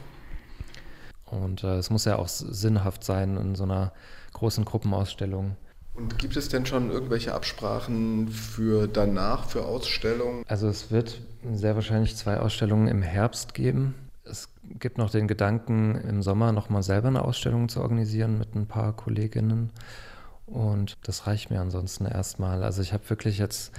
Und 1.26 1.64
äh, 1.64 1.76
es 1.78 1.92
muss 1.92 2.06
ja 2.06 2.16
auch 2.16 2.28
sinnhaft 2.28 3.04
sein 3.04 3.38
in 3.38 3.54
so 3.54 3.66
einer 3.66 3.94
großen 4.34 4.66
Gruppenausstellung. 4.66 5.58
Und 5.94 6.18
gibt 6.18 6.36
es 6.38 6.50
denn 6.50 6.66
schon 6.66 6.90
irgendwelche 6.90 7.36
Absprachen 7.36 8.30
für 8.30 8.88
danach, 8.88 9.48
für 9.48 9.64
Ausstellungen? 9.64 10.44
Also 10.48 10.68
es 10.70 10.90
wird 10.90 11.22
sehr 11.52 11.76
wahrscheinlich 11.76 12.16
zwei 12.16 12.40
Ausstellungen 12.40 12.88
im 12.88 13.04
Herbst 13.04 13.54
geben. 13.54 13.94
Es 14.26 14.50
gibt 14.80 14.98
noch 14.98 15.12
den 15.12 15.28
Gedanken, 15.28 15.94
im 15.94 16.24
Sommer 16.24 16.52
nochmal 16.52 16.82
selber 16.82 17.10
eine 17.10 17.24
Ausstellung 17.24 17.70
zu 17.70 17.80
organisieren 17.80 18.40
mit 18.40 18.56
ein 18.56 18.66
paar 18.66 18.94
Kolleginnen. 18.94 19.70
Und 20.46 20.96
das 21.04 21.28
reicht 21.28 21.50
mir 21.50 21.62
ansonsten 21.62 22.06
erstmal. 22.06 22.64
Also 22.64 22.82
ich 22.82 22.94
habe 22.94 23.10
wirklich 23.10 23.38
jetzt, 23.38 23.72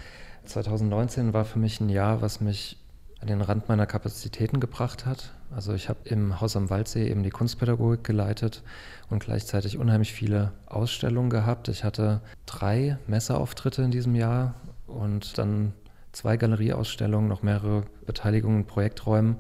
2019 0.46 1.32
war 1.32 1.44
für 1.44 1.58
mich 1.58 1.80
ein 1.80 1.88
Jahr, 1.88 2.22
was 2.22 2.40
mich 2.40 2.78
an 3.20 3.28
den 3.28 3.40
Rand 3.40 3.68
meiner 3.68 3.86
Kapazitäten 3.86 4.60
gebracht 4.60 5.06
hat. 5.06 5.32
Also 5.54 5.72
ich 5.72 5.88
habe 5.88 6.00
im 6.04 6.40
Haus 6.40 6.56
am 6.56 6.68
Waldsee 6.68 7.08
eben 7.08 7.22
die 7.22 7.30
Kunstpädagogik 7.30 8.04
geleitet 8.04 8.62
und 9.08 9.24
gleichzeitig 9.24 9.78
unheimlich 9.78 10.12
viele 10.12 10.52
Ausstellungen 10.66 11.30
gehabt. 11.30 11.68
Ich 11.68 11.84
hatte 11.84 12.20
drei 12.44 12.98
Messeauftritte 13.06 13.82
in 13.82 13.90
diesem 13.90 14.14
Jahr 14.14 14.54
und 14.86 15.38
dann 15.38 15.72
zwei 16.12 16.36
Galerieausstellungen, 16.36 17.28
noch 17.28 17.42
mehrere 17.42 17.84
Beteiligungen 18.04 18.60
in 18.60 18.66
Projekträumen. 18.66 19.36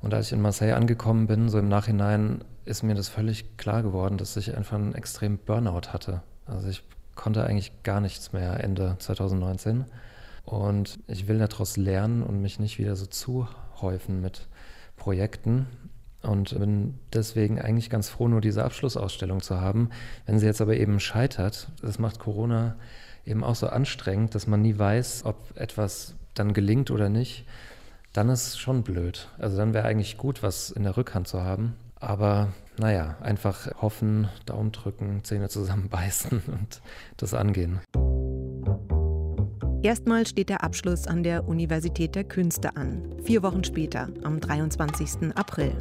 Und 0.00 0.12
als 0.12 0.26
ich 0.26 0.32
in 0.32 0.42
Marseille 0.42 0.74
angekommen 0.74 1.26
bin, 1.26 1.48
so 1.48 1.58
im 1.58 1.68
Nachhinein, 1.68 2.42
ist 2.64 2.82
mir 2.82 2.94
das 2.94 3.08
völlig 3.08 3.56
klar 3.56 3.82
geworden, 3.82 4.18
dass 4.18 4.36
ich 4.36 4.56
einfach 4.56 4.76
einen 4.76 4.94
extremen 4.94 5.38
Burnout 5.38 5.92
hatte. 5.92 6.22
Also 6.46 6.68
ich 6.68 6.82
konnte 7.14 7.44
eigentlich 7.44 7.82
gar 7.82 8.00
nichts 8.00 8.32
mehr 8.32 8.62
Ende 8.62 8.96
2019. 8.98 9.84
Und 10.44 10.98
ich 11.06 11.26
will 11.26 11.38
daraus 11.38 11.76
lernen 11.76 12.22
und 12.22 12.40
mich 12.40 12.58
nicht 12.58 12.78
wieder 12.78 12.96
so 12.96 13.06
zuhäufen 13.06 14.20
mit 14.20 14.46
Projekten. 14.96 15.66
Und 16.22 16.58
bin 16.58 16.98
deswegen 17.12 17.60
eigentlich 17.60 17.90
ganz 17.90 18.08
froh, 18.08 18.28
nur 18.28 18.40
diese 18.40 18.64
Abschlussausstellung 18.64 19.42
zu 19.42 19.60
haben. 19.60 19.90
Wenn 20.26 20.38
sie 20.38 20.46
jetzt 20.46 20.60
aber 20.60 20.76
eben 20.76 21.00
scheitert, 21.00 21.68
das 21.82 21.98
macht 21.98 22.18
Corona 22.18 22.76
eben 23.26 23.44
auch 23.44 23.54
so 23.54 23.68
anstrengend, 23.68 24.34
dass 24.34 24.46
man 24.46 24.62
nie 24.62 24.78
weiß, 24.78 25.24
ob 25.24 25.36
etwas 25.56 26.14
dann 26.34 26.52
gelingt 26.52 26.90
oder 26.90 27.08
nicht, 27.08 27.46
dann 28.12 28.28
ist 28.28 28.46
es 28.46 28.58
schon 28.58 28.82
blöd. 28.82 29.28
Also 29.38 29.56
dann 29.56 29.74
wäre 29.74 29.86
eigentlich 29.86 30.16
gut, 30.16 30.42
was 30.42 30.70
in 30.70 30.84
der 30.84 30.96
Rückhand 30.96 31.28
zu 31.28 31.42
haben. 31.42 31.74
Aber 32.04 32.48
naja, 32.78 33.16
einfach 33.20 33.68
hoffen, 33.80 34.28
Daumen 34.46 34.72
drücken, 34.72 35.24
Zähne 35.24 35.48
zusammenbeißen 35.48 36.42
und 36.46 36.80
das 37.16 37.34
angehen. 37.34 37.80
Erstmal 39.82 40.26
steht 40.26 40.48
der 40.48 40.64
Abschluss 40.64 41.06
an 41.06 41.22
der 41.22 41.46
Universität 41.46 42.14
der 42.14 42.24
Künste 42.24 42.76
an. 42.76 43.14
Vier 43.22 43.42
Wochen 43.42 43.64
später, 43.64 44.08
am 44.22 44.40
23. 44.40 45.34
April. 45.34 45.72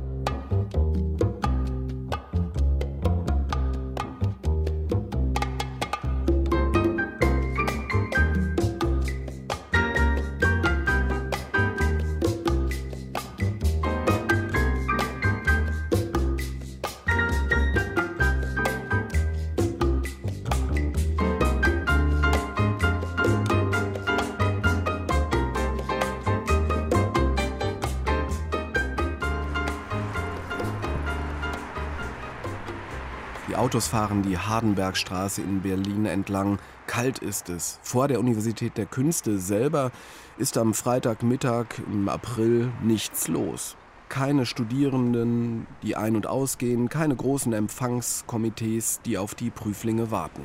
Autos 33.74 33.88
fahren 33.88 34.21
die 34.21 34.38
Hardenbergstraße 34.38 35.41
in 35.41 35.63
Berlin 35.63 36.05
entlang. 36.05 36.59
Kalt 36.86 37.17
ist 37.17 37.49
es. 37.49 37.80
Vor 37.82 38.07
der 38.07 38.19
Universität 38.19 38.78
der 38.78 38.86
Künste 38.86 39.39
selber 39.39 39.89
ist 40.38 40.59
am 40.59 40.76
Freitagmittag 40.76 41.65
im 41.91 42.07
April 42.07 42.71
nichts 42.84 43.28
los. 43.28 43.76
Keine 44.09 44.45
Studierenden, 44.45 45.65
die 45.82 45.95
ein- 45.95 46.15
und 46.15 46.28
ausgehen, 46.28 46.88
keine 46.88 47.15
großen 47.15 47.51
Empfangskomitees, 47.51 49.01
die 49.07 49.17
auf 49.17 49.34
die 49.34 49.49
Prüflinge 49.49 50.11
warten. 50.11 50.43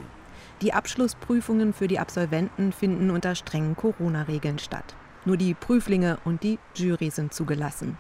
Die 0.63 0.73
Abschlussprüfungen 0.73 1.75
für 1.75 1.87
die 1.87 1.99
Absolventen 1.99 2.73
finden 2.73 3.11
unter 3.11 3.35
strengen 3.35 3.77
Corona-Regeln 3.77 4.59
statt. 4.59 4.97
Nur 5.27 5.37
die 5.37 5.53
Prüflinge 5.53 6.17
und 6.25 6.43
die 6.43 6.59
Jury 6.75 7.11
sind 7.11 7.35
zugelassen. 7.35 7.99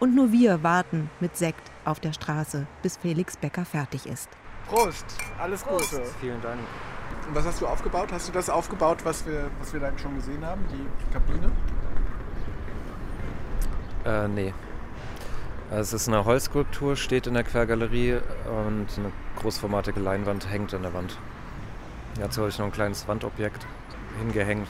Und 0.00 0.16
nur 0.16 0.32
wir 0.32 0.64
warten 0.64 1.10
mit 1.20 1.36
Sekt 1.36 1.70
auf 1.84 2.00
der 2.00 2.12
Straße, 2.12 2.66
bis 2.82 2.96
Felix 2.96 3.36
Becker 3.36 3.64
fertig 3.64 4.06
ist. 4.06 4.28
Prost, 4.68 5.06
alles 5.38 5.62
Prost. 5.62 5.90
Gute. 5.90 6.04
Vielen 6.20 6.40
Dank. 6.42 6.60
Und 7.26 7.34
was 7.34 7.46
hast 7.46 7.60
du 7.60 7.66
aufgebaut? 7.66 8.10
Hast 8.12 8.28
du 8.28 8.32
das 8.32 8.50
aufgebaut, 8.50 8.98
was 9.04 9.26
wir, 9.26 9.50
was 9.58 9.72
wir 9.72 9.80
da 9.80 9.90
schon 9.98 10.14
gesehen 10.14 10.44
haben, 10.44 10.64
die 10.70 11.12
Kabine? 11.12 11.50
Äh, 14.04 14.28
nee. 14.28 14.54
Es 15.70 15.92
ist 15.92 16.08
eine 16.08 16.24
Holzskulptur, 16.24 16.96
steht 16.96 17.26
in 17.26 17.34
der 17.34 17.44
Quergalerie 17.44 18.20
und 18.46 18.86
eine 18.96 19.12
großformatige 19.36 20.00
Leinwand 20.00 20.50
hängt 20.50 20.72
an 20.72 20.82
der 20.82 20.94
Wand. 20.94 21.18
Dazu 22.18 22.40
habe 22.40 22.50
ich 22.50 22.58
noch 22.58 22.66
ein 22.66 22.72
kleines 22.72 23.06
Wandobjekt 23.06 23.66
hingehängt. 24.18 24.68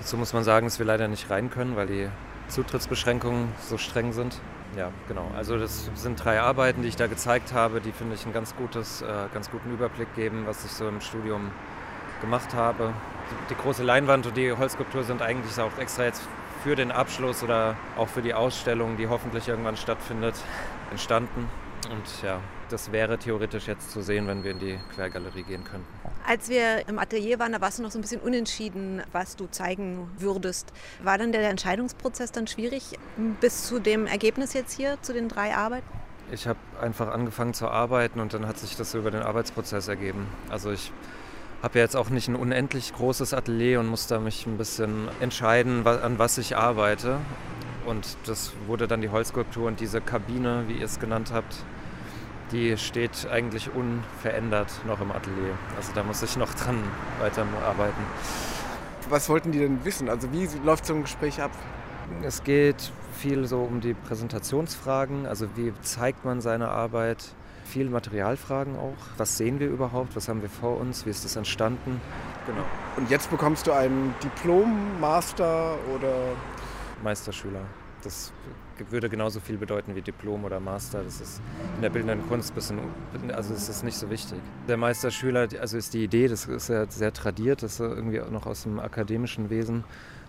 Dazu 0.00 0.16
muss 0.16 0.32
man 0.32 0.44
sagen, 0.44 0.66
dass 0.66 0.78
wir 0.78 0.86
leider 0.86 1.08
nicht 1.08 1.30
rein 1.30 1.50
können, 1.50 1.76
weil 1.76 1.86
die 1.86 2.08
Zutrittsbeschränkungen 2.48 3.48
so 3.60 3.78
streng 3.78 4.12
sind. 4.12 4.38
Ja, 4.76 4.92
genau. 5.08 5.30
Also 5.34 5.58
das 5.58 5.90
sind 5.94 6.22
drei 6.22 6.40
Arbeiten, 6.40 6.82
die 6.82 6.88
ich 6.88 6.96
da 6.96 7.06
gezeigt 7.06 7.54
habe, 7.54 7.80
die 7.80 7.92
finde 7.92 8.14
ich 8.14 8.24
einen 8.24 8.34
ganz, 8.34 8.54
gutes, 8.56 9.00
äh, 9.00 9.06
ganz 9.32 9.50
guten 9.50 9.72
Überblick 9.72 10.14
geben, 10.14 10.44
was 10.46 10.64
ich 10.64 10.70
so 10.70 10.86
im 10.86 11.00
Studium 11.00 11.50
gemacht 12.20 12.54
habe. 12.54 12.92
Die, 13.50 13.54
große 13.54 13.82
Leinwand 13.82 14.26
und 14.26 14.36
die 14.36 14.52
Holzskulptur 14.52 15.02
sind 15.02 15.22
eigentlich 15.22 15.58
auch 15.58 15.76
extra 15.78 16.04
jetzt 16.04 16.22
für 16.62 16.76
den 16.76 16.92
Abschluss 16.92 17.42
oder 17.42 17.76
auch 17.96 18.08
für 18.08 18.22
die 18.22 18.34
Ausstellung, 18.34 18.96
die 18.96 19.08
hoffentlich 19.08 19.48
irgendwann 19.48 19.76
stattfindet, 19.76 20.34
entstanden. 20.90 21.48
Und 21.90 22.22
ja, 22.22 22.40
das 22.68 22.92
wäre 22.92 23.18
theoretisch 23.18 23.66
jetzt 23.66 23.90
zu 23.90 24.02
sehen, 24.02 24.26
wenn 24.26 24.44
wir 24.44 24.50
in 24.50 24.58
die 24.58 24.78
Quergalerie 24.94 25.42
gehen 25.42 25.64
könnten. 25.64 25.86
Als 26.28 26.48
wir 26.48 26.88
im 26.88 26.98
Atelier 26.98 27.38
waren, 27.38 27.52
da 27.52 27.60
warst 27.60 27.78
du 27.78 27.84
noch 27.84 27.92
so 27.92 28.00
ein 28.00 28.02
bisschen 28.02 28.20
unentschieden, 28.20 29.00
was 29.12 29.36
du 29.36 29.46
zeigen 29.46 30.10
würdest. 30.18 30.72
War 31.00 31.18
dann 31.18 31.30
der 31.30 31.48
Entscheidungsprozess 31.48 32.32
dann 32.32 32.48
schwierig 32.48 32.98
bis 33.40 33.68
zu 33.68 33.78
dem 33.78 34.08
Ergebnis 34.08 34.52
jetzt 34.52 34.72
hier, 34.72 34.98
zu 35.02 35.12
den 35.12 35.28
drei 35.28 35.54
Arbeiten? 35.54 35.86
Ich 36.32 36.48
habe 36.48 36.58
einfach 36.80 37.12
angefangen 37.12 37.54
zu 37.54 37.68
arbeiten 37.68 38.18
und 38.18 38.34
dann 38.34 38.48
hat 38.48 38.58
sich 38.58 38.74
das 38.74 38.94
über 38.94 39.12
den 39.12 39.22
Arbeitsprozess 39.22 39.86
ergeben. 39.86 40.26
Also 40.50 40.72
ich 40.72 40.90
habe 41.62 41.78
ja 41.78 41.84
jetzt 41.84 41.94
auch 41.94 42.10
nicht 42.10 42.26
ein 42.26 42.34
unendlich 42.34 42.92
großes 42.92 43.32
Atelier 43.32 43.78
und 43.78 43.86
musste 43.86 44.18
mich 44.18 44.46
ein 44.46 44.58
bisschen 44.58 45.08
entscheiden, 45.20 45.86
an 45.86 46.18
was 46.18 46.38
ich 46.38 46.56
arbeite. 46.56 47.18
Und 47.86 48.16
das 48.26 48.50
wurde 48.66 48.88
dann 48.88 49.00
die 49.00 49.10
Holzskulptur 49.10 49.68
und 49.68 49.78
diese 49.78 50.00
Kabine, 50.00 50.64
wie 50.66 50.74
ihr 50.74 50.86
es 50.86 50.98
genannt 50.98 51.30
habt, 51.32 51.54
die 52.52 52.76
steht 52.76 53.26
eigentlich 53.30 53.70
unverändert 53.74 54.70
noch 54.86 55.00
im 55.00 55.10
Atelier. 55.10 55.54
Also 55.76 55.92
da 55.94 56.02
muss 56.02 56.22
ich 56.22 56.36
noch 56.36 56.54
dran 56.54 56.78
weiterarbeiten. 57.18 58.04
Was 59.08 59.28
wollten 59.28 59.52
die 59.52 59.58
denn 59.58 59.84
wissen? 59.84 60.08
Also 60.08 60.32
wie 60.32 60.48
läuft 60.64 60.86
so 60.86 60.94
ein 60.94 61.02
Gespräch 61.02 61.40
ab? 61.40 61.50
Es 62.22 62.44
geht 62.44 62.92
viel 63.16 63.46
so 63.46 63.60
um 63.60 63.80
die 63.80 63.94
Präsentationsfragen, 63.94 65.26
also 65.26 65.48
wie 65.56 65.72
zeigt 65.82 66.24
man 66.24 66.40
seine 66.40 66.68
Arbeit, 66.68 67.24
viel 67.64 67.90
Materialfragen 67.90 68.76
auch. 68.76 68.94
Was 69.16 69.36
sehen 69.36 69.58
wir 69.58 69.68
überhaupt? 69.68 70.14
Was 70.14 70.28
haben 70.28 70.42
wir 70.42 70.48
vor 70.48 70.78
uns? 70.78 71.04
Wie 71.04 71.10
ist 71.10 71.24
das 71.24 71.36
entstanden? 71.36 72.00
Genau. 72.46 72.64
Und 72.96 73.10
jetzt 73.10 73.30
bekommst 73.30 73.66
du 73.66 73.72
ein 73.72 74.14
Diplom, 74.22 75.00
Master 75.00 75.76
oder 75.94 76.14
Meisterschüler. 77.02 77.62
Das 78.02 78.32
würde 78.90 79.08
genauso 79.08 79.40
viel 79.40 79.56
bedeuten 79.56 79.94
wie 79.94 80.02
Diplom 80.02 80.44
oder 80.44 80.60
Master. 80.60 81.02
Das 81.02 81.20
ist 81.20 81.40
in 81.76 81.82
der 81.82 81.90
bildenden 81.90 82.26
Kunst 82.28 82.52
ein 82.52 82.54
bisschen, 82.54 82.78
also 83.32 83.54
ist 83.54 83.84
nicht 83.84 83.96
so 83.96 84.10
wichtig. 84.10 84.38
Der 84.68 84.76
Meisterschüler, 84.76 85.48
also 85.60 85.76
ist 85.76 85.94
die 85.94 86.04
Idee, 86.04 86.28
das 86.28 86.46
ist 86.46 86.68
ja 86.68 86.86
sehr 86.88 87.12
tradiert, 87.12 87.62
das 87.62 87.74
ist 87.74 87.80
irgendwie 87.80 88.20
auch 88.20 88.30
noch 88.30 88.46
aus 88.46 88.64
dem 88.64 88.78
akademischen 88.78 89.50
Wesen, 89.50 89.84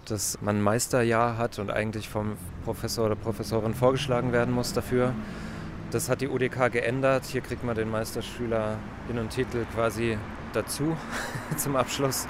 dass 0.05 0.39
man 0.41 0.57
ein 0.57 0.61
Meisterjahr 0.61 1.37
hat 1.37 1.59
und 1.59 1.71
eigentlich 1.71 2.09
vom 2.09 2.37
Professor 2.63 3.05
oder 3.05 3.15
Professorin 3.15 3.73
vorgeschlagen 3.73 4.31
werden 4.31 4.53
muss 4.53 4.73
dafür. 4.73 5.13
Das 5.91 6.09
hat 6.09 6.21
die 6.21 6.27
UDK 6.27 6.71
geändert. 6.71 7.25
Hier 7.25 7.41
kriegt 7.41 7.63
man 7.63 7.75
den 7.75 7.89
Meisterschüler 7.89 8.77
in 9.09 9.17
und 9.19 9.29
Titel 9.29 9.65
quasi 9.73 10.17
dazu 10.53 10.97
zum 11.57 11.75
Abschluss. 11.75 12.27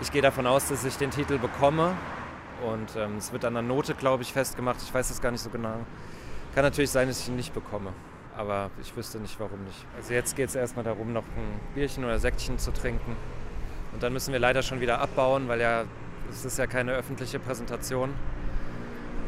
Ich 0.00 0.12
gehe 0.12 0.22
davon 0.22 0.46
aus, 0.46 0.68
dass 0.68 0.84
ich 0.84 0.96
den 0.96 1.10
Titel 1.10 1.38
bekomme 1.38 1.96
und 2.62 2.96
ähm, 2.96 3.16
es 3.16 3.32
wird 3.32 3.44
an 3.44 3.54
der 3.54 3.62
Note, 3.62 3.94
glaube 3.94 4.22
ich, 4.22 4.32
festgemacht. 4.32 4.80
Ich 4.82 4.92
weiß 4.92 5.08
das 5.08 5.20
gar 5.20 5.30
nicht 5.30 5.42
so 5.42 5.50
genau. 5.50 5.74
Kann 6.54 6.64
natürlich 6.64 6.90
sein, 6.90 7.08
dass 7.08 7.20
ich 7.20 7.28
ihn 7.28 7.36
nicht 7.36 7.54
bekomme. 7.54 7.92
Aber 8.36 8.70
ich 8.80 8.96
wüsste 8.96 9.18
nicht, 9.18 9.38
warum 9.38 9.62
nicht. 9.64 9.84
Also 9.96 10.14
jetzt 10.14 10.36
geht 10.36 10.48
es 10.48 10.54
erstmal 10.54 10.84
darum, 10.84 11.12
noch 11.12 11.24
ein 11.24 11.60
Bierchen 11.74 12.04
oder 12.04 12.18
Säckchen 12.18 12.58
zu 12.58 12.72
trinken. 12.72 13.16
Und 13.92 14.02
dann 14.02 14.12
müssen 14.12 14.32
wir 14.32 14.40
leider 14.40 14.62
schon 14.62 14.80
wieder 14.80 15.00
abbauen, 15.00 15.48
weil 15.48 15.60
ja, 15.60 15.84
es 16.30 16.44
ist 16.44 16.58
ja 16.58 16.66
keine 16.66 16.92
öffentliche 16.92 17.38
Präsentation. 17.38 18.14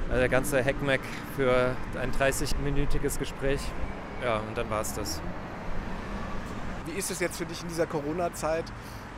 Also 0.08 0.20
der 0.20 0.28
ganze 0.28 0.62
Heckmeck 0.62 1.00
für 1.36 1.74
ein 2.00 2.12
30-minütiges 2.12 3.18
Gespräch. 3.18 3.60
Ja, 4.22 4.36
und 4.38 4.56
dann 4.56 4.70
war 4.70 4.80
es 4.80 4.94
das. 4.94 5.20
Wie 6.86 6.98
ist 6.98 7.10
es 7.10 7.20
jetzt 7.20 7.36
für 7.38 7.46
dich 7.46 7.62
in 7.62 7.68
dieser 7.68 7.86
Corona-Zeit? 7.86 8.64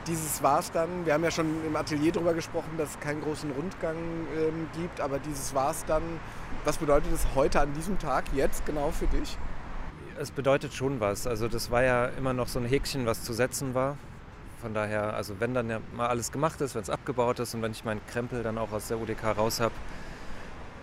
Dieses 0.07 0.43
war 0.43 0.61
es 0.61 0.71
dann. 0.71 1.05
Wir 1.05 1.15
haben 1.15 1.25
ja 1.25 1.31
schon 1.31 1.65
im 1.67 1.75
Atelier 1.75 2.13
darüber 2.13 2.35
gesprochen, 2.35 2.71
dass 2.79 2.91
es 2.91 3.01
keinen 3.01 3.23
großen 3.23 3.51
Rundgang 3.51 3.97
ähm, 4.39 4.69
gibt, 4.79 5.01
aber 5.01 5.19
dieses 5.19 5.55
war 5.55 5.73
es 5.73 5.85
dann. 5.85 6.03
Was 6.65 6.79
bedeutet 6.79 7.13
es 7.13 7.27
heute 7.35 7.61
an 7.61 7.73
diesem 7.75 7.99
Tag, 7.99 8.25
jetzt 8.35 8.65
genau 8.67 8.91
für 8.91 9.07
dich? 9.07 9.37
Es 10.19 10.31
bedeutet 10.31 10.75
schon 10.75 11.01
was. 11.01 11.27
Also 11.27 11.49
das 11.49 11.71
war 11.71 11.83
ja 11.83 12.07
immer 12.07 12.33
noch 12.33 12.49
so 12.49 12.59
ein 12.59 12.65
Häkchen, 12.65 13.07
was 13.07 13.23
zu 13.23 13.33
setzen 13.33 13.75
war. 13.75 13.97
Von 14.61 14.75
daher, 14.75 15.15
also 15.15 15.39
wenn 15.39 15.55
dann 15.55 15.69
ja 15.69 15.81
mal 15.95 16.07
alles 16.09 16.33
gemacht 16.33 16.61
ist, 16.61 16.75
wenn 16.75 16.83
es 16.83 16.91
abgebaut 16.91 17.39
ist 17.41 17.55
und 17.55 17.63
wenn 17.63 17.73
ich 17.73 17.85
meinen 17.85 18.01
Krempel 18.07 18.43
dann 18.43 18.59
auch 18.59 18.73
aus 18.73 18.89
der 18.89 18.99
UDK 18.99 19.37
raus 19.37 19.61
habe, 19.61 19.75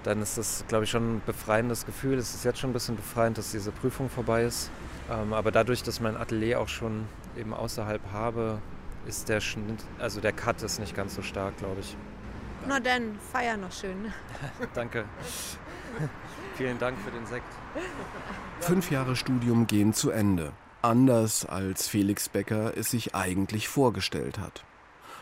dann 0.03 0.21
ist 0.21 0.37
das, 0.37 0.63
glaube 0.67 0.83
ich, 0.83 0.91
schon 0.91 1.15
ein 1.15 1.21
befreiendes 1.25 1.85
Gefühl. 1.85 2.17
Es 2.17 2.35
ist 2.35 2.43
jetzt 2.43 2.59
schon 2.59 2.69
ein 2.69 2.73
bisschen 2.73 2.95
befreiend, 2.95 3.37
dass 3.37 3.51
diese 3.51 3.71
Prüfung 3.71 4.09
vorbei 4.09 4.43
ist. 4.43 4.69
Ähm, 5.09 5.33
aber 5.33 5.51
dadurch, 5.51 5.81
dass 5.81 5.99
mein 5.99 6.17
Atelier 6.17 6.59
auch 6.59 6.67
schon 6.67 7.07
eben 7.37 7.53
außerhalb 7.53 8.01
habe, 8.11 8.59
ist 9.07 9.29
der 9.29 9.41
Schnitt, 9.41 9.83
also 9.99 10.21
der 10.21 10.33
Cut 10.33 10.61
ist 10.61 10.79
nicht 10.79 10.95
ganz 10.95 11.15
so 11.15 11.21
stark, 11.21 11.57
glaube 11.57 11.81
ich. 11.81 11.95
Na 12.67 12.79
dann, 12.79 13.17
feier 13.31 13.57
noch 13.57 13.71
schön. 13.71 14.13
Danke. 14.73 15.05
Vielen 16.55 16.79
Dank 16.79 16.97
für 16.99 17.11
den 17.11 17.25
Sekt. 17.25 17.51
Fünf 18.59 18.91
Jahre 18.91 19.15
Studium 19.15 19.67
gehen 19.67 19.93
zu 19.93 20.11
Ende. 20.11 20.53
Anders 20.81 21.45
als 21.45 21.87
Felix 21.87 22.29
Becker 22.29 22.77
es 22.77 22.91
sich 22.91 23.15
eigentlich 23.15 23.67
vorgestellt 23.67 24.39
hat. 24.39 24.63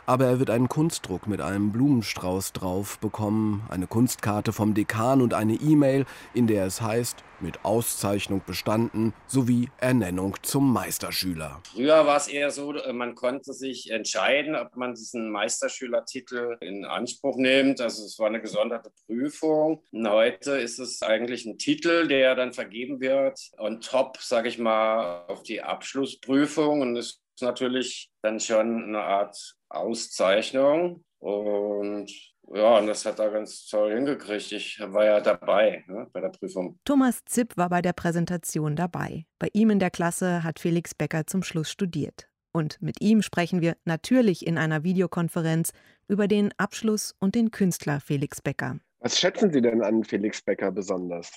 Aber 0.05 0.25
er 0.25 0.39
wird 0.39 0.49
einen 0.49 0.69
Kunstdruck 0.69 1.27
mit 1.27 1.41
einem 1.41 1.71
Blumenstrauß 1.71 2.53
drauf 2.53 2.99
bekommen, 2.99 3.63
eine 3.69 3.87
Kunstkarte 3.87 4.53
vom 4.53 4.73
Dekan 4.73 5.21
und 5.21 5.33
eine 5.33 5.53
E-Mail, 5.53 6.05
in 6.33 6.47
der 6.47 6.65
es 6.65 6.81
heißt, 6.81 7.23
mit 7.41 7.65
Auszeichnung 7.65 8.41
bestanden 8.45 9.13
sowie 9.27 9.69
Ernennung 9.79 10.37
zum 10.43 10.71
Meisterschüler. 10.71 11.61
Früher 11.73 12.05
war 12.05 12.17
es 12.17 12.27
eher 12.27 12.51
so, 12.51 12.73
äh, 12.73 12.93
man 12.93 13.15
konnte 13.15 13.53
sich 13.53 13.91
entscheiden, 13.91 14.55
ob 14.55 14.75
man 14.75 14.93
diesen 14.93 15.31
Meisterschülertitel 15.31 16.57
in 16.61 16.85
Anspruch 16.85 17.37
nimmt. 17.37 17.81
Also 17.81 18.05
es 18.05 18.17
war 18.19 18.27
eine 18.27 18.41
gesonderte 18.41 18.91
Prüfung. 19.07 19.83
Und 19.91 20.09
heute 20.09 20.51
ist 20.51 20.79
es 20.79 21.01
eigentlich 21.01 21.45
ein 21.45 21.57
Titel, 21.57 22.07
der 22.07 22.35
dann 22.35 22.53
vergeben 22.53 23.01
wird 23.01 23.39
on 23.57 23.81
top, 23.81 24.17
sage 24.17 24.47
ich 24.47 24.57
mal, 24.57 25.25
auf 25.27 25.43
die 25.43 25.61
Abschlussprüfung 25.61 26.81
und 26.81 27.20
ist 27.35 27.41
natürlich 27.41 28.09
dann 28.21 28.39
schon 28.39 28.83
eine 28.85 29.01
Art 29.01 29.55
Auszeichnung. 29.69 31.03
Und 31.19 32.11
ja, 32.53 32.77
und 32.79 32.87
das 32.87 33.05
hat 33.05 33.19
er 33.19 33.29
ganz 33.29 33.67
toll 33.67 33.93
hingekriegt. 33.93 34.51
Ich 34.51 34.79
war 34.81 35.05
ja 35.05 35.21
dabei 35.21 35.83
ne, 35.87 36.07
bei 36.11 36.19
der 36.19 36.29
Prüfung. 36.29 36.79
Thomas 36.83 37.23
Zipp 37.25 37.55
war 37.55 37.69
bei 37.69 37.81
der 37.81 37.93
Präsentation 37.93 38.75
dabei. 38.75 39.25
Bei 39.39 39.47
ihm 39.53 39.69
in 39.69 39.79
der 39.79 39.91
Klasse 39.91 40.43
hat 40.43 40.59
Felix 40.59 40.93
Becker 40.93 41.27
zum 41.27 41.43
Schluss 41.43 41.69
studiert. 41.71 42.27
Und 42.51 42.81
mit 42.81 42.99
ihm 42.99 43.21
sprechen 43.21 43.61
wir 43.61 43.77
natürlich 43.85 44.45
in 44.45 44.57
einer 44.57 44.83
Videokonferenz 44.83 45.71
über 46.07 46.27
den 46.27 46.53
Abschluss 46.57 47.15
und 47.19 47.35
den 47.35 47.51
Künstler 47.51 48.01
Felix 48.01 48.41
Becker. 48.41 48.79
Was 48.99 49.17
schätzen 49.17 49.53
Sie 49.53 49.61
denn 49.61 49.81
an 49.81 50.03
Felix 50.03 50.41
Becker 50.41 50.71
besonders? 50.71 51.31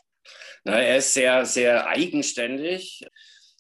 Na, 0.65 0.81
er 0.81 0.99
ist 0.99 1.15
sehr, 1.15 1.47
sehr 1.47 1.87
eigenständig. 1.87 3.07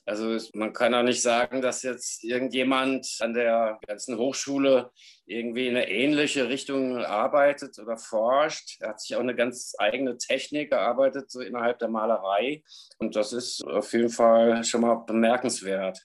Also 0.06 0.36
man 0.52 0.72
kann 0.72 0.94
auch 0.94 1.02
nicht 1.02 1.22
sagen, 1.22 1.62
dass 1.62 1.82
jetzt 1.82 2.24
irgendjemand 2.24 3.06
an 3.20 3.32
der 3.32 3.78
ganzen 3.86 4.18
Hochschule 4.18 4.90
irgendwie 5.26 5.66
in 5.66 5.76
eine 5.76 5.88
ähnliche 5.88 6.48
Richtung 6.48 6.98
arbeitet 6.98 7.78
oder 7.78 7.96
forscht. 7.96 8.80
Er 8.80 8.90
hat 8.90 9.00
sich 9.00 9.16
auch 9.16 9.20
eine 9.20 9.34
ganz 9.34 9.74
eigene 9.78 10.18
Technik 10.18 10.72
erarbeitet, 10.72 11.30
so 11.30 11.40
innerhalb 11.40 11.78
der 11.78 11.88
Malerei. 11.88 12.62
Und 12.98 13.16
das 13.16 13.32
ist 13.32 13.64
auf 13.64 13.92
jeden 13.92 14.10
Fall 14.10 14.62
schon 14.64 14.82
mal 14.82 14.96
bemerkenswert. 15.06 16.04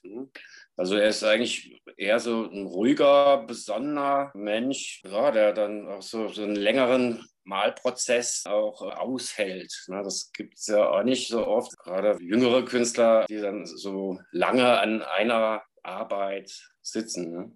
Also 0.76 0.96
er 0.96 1.08
ist 1.08 1.22
eigentlich 1.22 1.82
eher 1.98 2.18
so 2.20 2.44
ein 2.44 2.66
ruhiger, 2.66 3.44
besonnener 3.46 4.30
Mensch, 4.34 5.02
ja, 5.04 5.30
der 5.30 5.52
dann 5.52 5.86
auch 5.86 6.00
so, 6.00 6.28
so 6.28 6.42
einen 6.42 6.56
längeren 6.56 7.22
Malprozess 7.44 8.44
auch 8.46 8.82
aushält. 8.82 9.72
Ne? 9.88 10.02
Das 10.02 10.30
gibt 10.32 10.58
es 10.58 10.66
ja 10.66 10.88
auch 10.88 11.02
nicht 11.02 11.28
so 11.28 11.46
oft. 11.46 11.76
Gerade 11.78 12.18
jüngere 12.20 12.64
Künstler, 12.64 13.26
die 13.28 13.40
dann 13.40 13.66
so 13.66 14.20
lange 14.30 14.78
an 14.78 15.02
einer 15.02 15.62
Arbeit 15.82 16.52
sitzen. 16.82 17.32
Ne? 17.32 17.52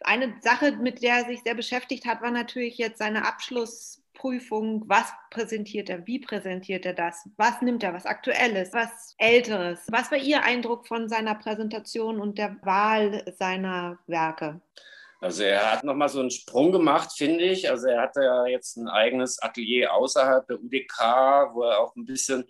Eine 0.00 0.36
Sache, 0.42 0.72
mit 0.72 1.02
der 1.02 1.18
er 1.18 1.24
sich 1.26 1.40
sehr 1.42 1.54
beschäftigt 1.54 2.06
hat, 2.06 2.22
war 2.22 2.30
natürlich 2.30 2.76
jetzt 2.78 2.98
seine 2.98 3.26
Abschlussprüfung. 3.26 4.84
Was 4.86 5.12
präsentiert 5.30 5.88
er? 5.88 6.06
Wie 6.06 6.18
präsentiert 6.18 6.84
er 6.84 6.94
das? 6.94 7.28
Was 7.36 7.62
nimmt 7.62 7.82
er? 7.82 7.94
Was 7.94 8.06
Aktuelles? 8.06 8.72
Was 8.72 9.14
Älteres? 9.18 9.80
Was 9.90 10.10
war 10.10 10.18
Ihr 10.18 10.42
Eindruck 10.42 10.86
von 10.86 11.08
seiner 11.08 11.34
Präsentation 11.34 12.20
und 12.20 12.38
der 12.38 12.56
Wahl 12.62 13.24
seiner 13.38 13.98
Werke? 14.06 14.60
Also 15.20 15.44
er 15.44 15.72
hat 15.72 15.84
nochmal 15.84 16.08
so 16.08 16.20
einen 16.20 16.30
Sprung 16.30 16.72
gemacht, 16.72 17.12
finde 17.16 17.44
ich. 17.44 17.70
Also 17.70 17.88
er 17.88 18.02
hatte 18.02 18.22
ja 18.22 18.46
jetzt 18.46 18.76
ein 18.76 18.88
eigenes 18.88 19.40
Atelier 19.42 19.92
außerhalb 19.94 20.46
der 20.46 20.60
UDK, 20.62 21.54
wo 21.54 21.62
er 21.62 21.80
auch 21.80 21.96
ein 21.96 22.04
bisschen 22.04 22.44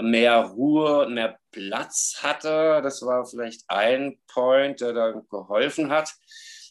mehr 0.00 0.40
Ruhe, 0.40 1.08
mehr 1.08 1.38
Platz 1.50 2.18
hatte. 2.22 2.80
Das 2.82 3.02
war 3.02 3.26
vielleicht 3.26 3.64
ein 3.68 4.18
Point, 4.26 4.80
der 4.80 4.92
da 4.92 5.12
geholfen 5.30 5.90
hat. 5.90 6.14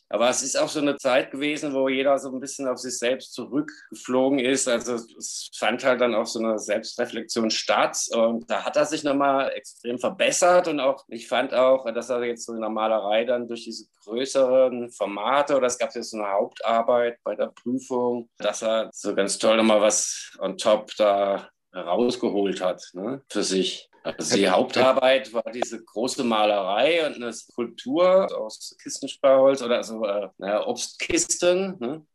Aber 0.10 0.30
es 0.30 0.41
ist 0.41 0.58
auch 0.58 0.70
so 0.70 0.80
eine 0.80 0.97
Zeit 0.97 1.32
gewesen, 1.32 1.74
wo 1.74 1.89
jeder 1.89 2.18
so 2.18 2.30
ein 2.30 2.39
bisschen 2.39 2.68
auf 2.68 2.78
sich 2.78 2.97
selbst 2.97 3.34
zurückgeflogen 3.34 4.39
ist. 4.39 4.68
Also 4.68 4.95
es 4.95 5.49
fand 5.58 5.84
halt 5.84 5.99
dann 5.99 6.16
auch 6.16 6.26
so 6.26 6.39
eine 6.39 6.58
Selbstreflexion 6.60 7.51
statt. 7.51 7.97
Und 8.14 8.49
da 8.49 8.64
hat 8.64 8.78
er 8.78 8.86
sich 8.86 9.03
nochmal 9.03 9.51
extrem 9.53 9.99
verbessert. 9.99 10.68
Und 10.70 10.80
auch, 10.80 11.03
ich 11.10 11.28
fand 11.28 11.53
auch, 11.53 11.86
dass 11.91 12.10
er 12.10 12.24
jetzt 12.24 12.45
so 12.45 12.53
in 12.53 12.62
der 12.62 12.70
Malerei 12.70 13.26
dann 13.26 13.47
durch 13.47 13.66
diese 13.66 13.86
größeren 14.05 14.89
Formate, 14.91 15.58
oder 15.58 15.68
es 15.68 15.78
gab 15.78 15.93
jetzt 15.93 16.12
so 16.12 16.18
eine 16.18 16.32
Hauptarbeit 16.32 17.18
bei 17.24 17.36
der 17.36 17.47
Prüfung, 17.47 18.30
dass 18.38 18.62
er 18.64 18.89
so 18.93 19.14
ganz 19.14 19.38
toll 19.38 19.58
nochmal 19.58 19.82
was 19.82 20.38
on 20.39 20.58
top 20.58 20.91
da 20.97 21.49
rausgeholt 21.76 22.62
hat 22.62 22.82
ne, 22.93 23.22
für 23.30 23.43
sich. 23.43 23.89
Also 24.18 24.36
die 24.36 24.49
Hauptarbeit 24.49 25.34
war 25.34 25.51
diese 25.51 25.84
große 25.84 26.24
Malerei 26.24 27.05
und 27.05 27.16
eine 27.16 27.34
Skulptur 27.34 28.28
aus 28.38 28.76
Kistensparholz 28.82 29.62
oder 29.62 29.84
so 29.84 30.05
äh, 30.05 30.30
Obstkisten. 30.39 31.76
Ne? 31.80 32.05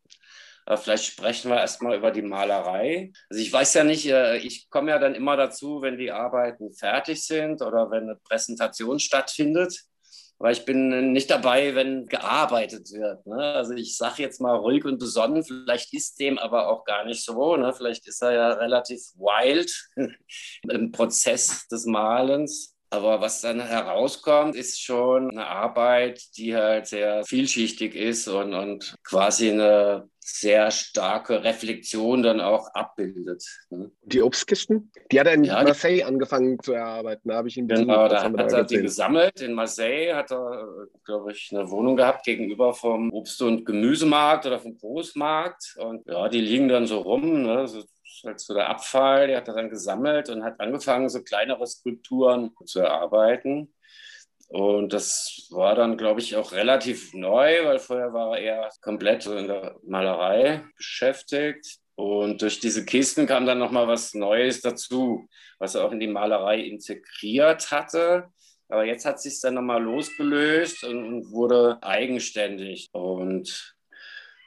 Vielleicht 0.76 1.06
sprechen 1.06 1.50
wir 1.50 1.58
erstmal 1.58 1.96
über 1.96 2.12
die 2.12 2.22
Malerei. 2.22 3.12
Also 3.28 3.42
ich 3.42 3.52
weiß 3.52 3.74
ja 3.74 3.84
nicht, 3.84 4.06
äh, 4.06 4.36
ich 4.38 4.70
komme 4.70 4.90
ja 4.90 4.98
dann 4.98 5.14
immer 5.14 5.36
dazu, 5.36 5.82
wenn 5.82 5.98
die 5.98 6.12
Arbeiten 6.12 6.72
fertig 6.72 7.24
sind 7.26 7.62
oder 7.62 7.90
wenn 7.90 8.04
eine 8.04 8.16
Präsentation 8.16 9.00
stattfindet 9.00 9.86
weil 10.42 10.54
ich 10.54 10.64
bin 10.64 11.12
nicht 11.12 11.30
dabei, 11.30 11.76
wenn 11.76 12.06
gearbeitet 12.06 12.90
wird. 12.90 13.24
Ne? 13.26 13.36
Also 13.36 13.74
ich 13.74 13.96
sage 13.96 14.22
jetzt 14.22 14.40
mal 14.40 14.56
ruhig 14.56 14.84
und 14.84 14.98
besonnen, 14.98 15.44
vielleicht 15.44 15.94
ist 15.94 16.18
dem 16.18 16.36
aber 16.36 16.68
auch 16.68 16.84
gar 16.84 17.04
nicht 17.04 17.24
so. 17.24 17.56
Ne? 17.56 17.72
Vielleicht 17.72 18.08
ist 18.08 18.22
er 18.22 18.32
ja 18.32 18.52
relativ 18.54 19.00
wild 19.14 19.72
im 20.68 20.90
Prozess 20.90 21.68
des 21.68 21.86
Malens. 21.86 22.74
Aber 22.90 23.20
was 23.20 23.40
dann 23.40 23.60
herauskommt, 23.60 24.56
ist 24.56 24.82
schon 24.82 25.30
eine 25.30 25.46
Arbeit, 25.46 26.20
die 26.36 26.56
halt 26.56 26.88
sehr 26.88 27.24
vielschichtig 27.24 27.94
ist 27.94 28.26
und, 28.26 28.52
und 28.52 28.96
quasi 29.04 29.48
eine 29.48 30.10
sehr 30.24 30.70
starke 30.70 31.42
Reflexion 31.42 32.22
dann 32.22 32.40
auch 32.40 32.72
abbildet. 32.74 33.44
Ne? 33.70 33.90
Die 34.02 34.22
Obstkisten? 34.22 34.92
Die 35.10 35.18
hat 35.18 35.26
er 35.26 35.34
in 35.34 35.42
ja, 35.42 35.60
Marseille 35.62 36.04
angefangen 36.04 36.62
zu 36.62 36.72
erarbeiten, 36.72 37.28
da 37.28 37.36
habe 37.36 37.48
ich 37.48 37.56
ihn 37.56 37.66
Genau, 37.66 38.08
da 38.08 38.22
hat, 38.22 38.38
hat 38.38 38.52
er 38.52 38.64
die 38.64 38.82
gesammelt. 38.82 39.40
In 39.40 39.54
Marseille 39.54 40.14
hat 40.14 40.30
er, 40.30 40.68
glaube 41.04 41.32
ich, 41.32 41.50
eine 41.52 41.68
Wohnung 41.70 41.96
gehabt 41.96 42.24
gegenüber 42.24 42.72
vom 42.72 43.10
Obst- 43.12 43.42
und 43.42 43.64
Gemüsemarkt 43.64 44.46
oder 44.46 44.60
vom 44.60 44.78
Großmarkt. 44.78 45.76
Und 45.78 46.06
ja, 46.06 46.28
die 46.28 46.40
liegen 46.40 46.68
dann 46.68 46.86
so 46.86 47.00
rum, 47.00 47.42
ne? 47.42 47.66
so, 47.66 47.82
halt 48.24 48.38
so 48.38 48.54
der 48.54 48.68
Abfall, 48.68 49.26
die 49.26 49.36
hat 49.36 49.48
er 49.48 49.54
dann 49.54 49.70
gesammelt 49.70 50.28
und 50.28 50.44
hat 50.44 50.60
angefangen, 50.60 51.08
so 51.08 51.22
kleinere 51.22 51.66
Skulpturen 51.66 52.52
zu 52.64 52.78
erarbeiten. 52.78 53.74
Und 54.52 54.92
das 54.92 55.46
war 55.50 55.74
dann, 55.74 55.96
glaube 55.96 56.20
ich, 56.20 56.36
auch 56.36 56.52
relativ 56.52 57.14
neu, 57.14 57.64
weil 57.64 57.78
vorher 57.78 58.12
war 58.12 58.36
er 58.36 58.42
eher 58.42 58.70
komplett 58.82 59.24
in 59.24 59.48
der 59.48 59.78
Malerei 59.82 60.62
beschäftigt. 60.76 61.78
Und 61.94 62.42
durch 62.42 62.60
diese 62.60 62.84
Kisten 62.84 63.26
kam 63.26 63.46
dann 63.46 63.58
nochmal 63.58 63.88
was 63.88 64.12
Neues 64.12 64.60
dazu, 64.60 65.26
was 65.58 65.74
er 65.74 65.86
auch 65.86 65.92
in 65.92 66.00
die 66.00 66.06
Malerei 66.06 66.60
integriert 66.60 67.70
hatte. 67.70 68.26
Aber 68.68 68.84
jetzt 68.84 69.06
hat 69.06 69.22
sich 69.22 69.40
dann 69.40 69.54
nochmal 69.54 69.82
losgelöst 69.82 70.84
und, 70.84 71.30
wurde 71.30 71.78
eigenständig. 71.80 72.90
Und 72.92 73.74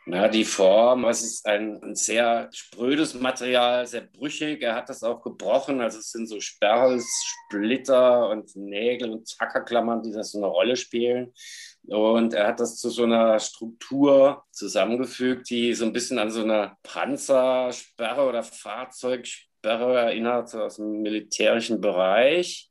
na, 0.08 0.28
die 0.28 0.46
Form, 0.46 1.06
es 1.06 1.24
ist 1.24 1.48
ein, 1.48 1.82
ein, 1.82 1.96
sehr 1.96 2.50
sprödes 2.54 3.16
Material, 3.16 3.88
sehr 3.88 4.02
brüchig. 4.02 4.62
Er 4.62 4.76
hat 4.76 4.88
das 4.88 5.04
auch 5.04 5.24
gebrochen. 5.24 5.82
Also 5.82 5.98
es 5.98 6.12
sind 6.12 6.28
so 6.28 6.40
Sperrholz, 6.40 7.06
Splitter 7.26 8.30
und 8.30 8.56
Nägel 8.56 9.12
und 9.12 9.28
Zackerklammern, 9.28 10.04
die 10.04 10.12
das 10.12 10.32
so 10.32 10.38
eine 10.38 10.48
Rolle 10.48 10.76
spielen. 10.76 11.34
Und 11.88 12.36
er 12.36 12.48
hat 12.48 12.60
das 12.60 12.78
zu 12.78 12.90
so 12.90 13.04
einer 13.04 13.40
Struktur 13.40 14.44
zusammengefügt, 14.52 15.50
die 15.50 15.74
so 15.74 15.86
ein 15.86 15.94
bisschen 15.94 16.20
an 16.20 16.30
so 16.30 16.44
eine 16.44 16.78
Panzersperre 16.84 18.28
oder 18.28 18.44
Fahrzeugsperre 18.44 19.98
erinnert 19.98 20.54
aus 20.54 20.76
dem 20.76 21.02
militärischen 21.02 21.82
Bereich 21.82 22.70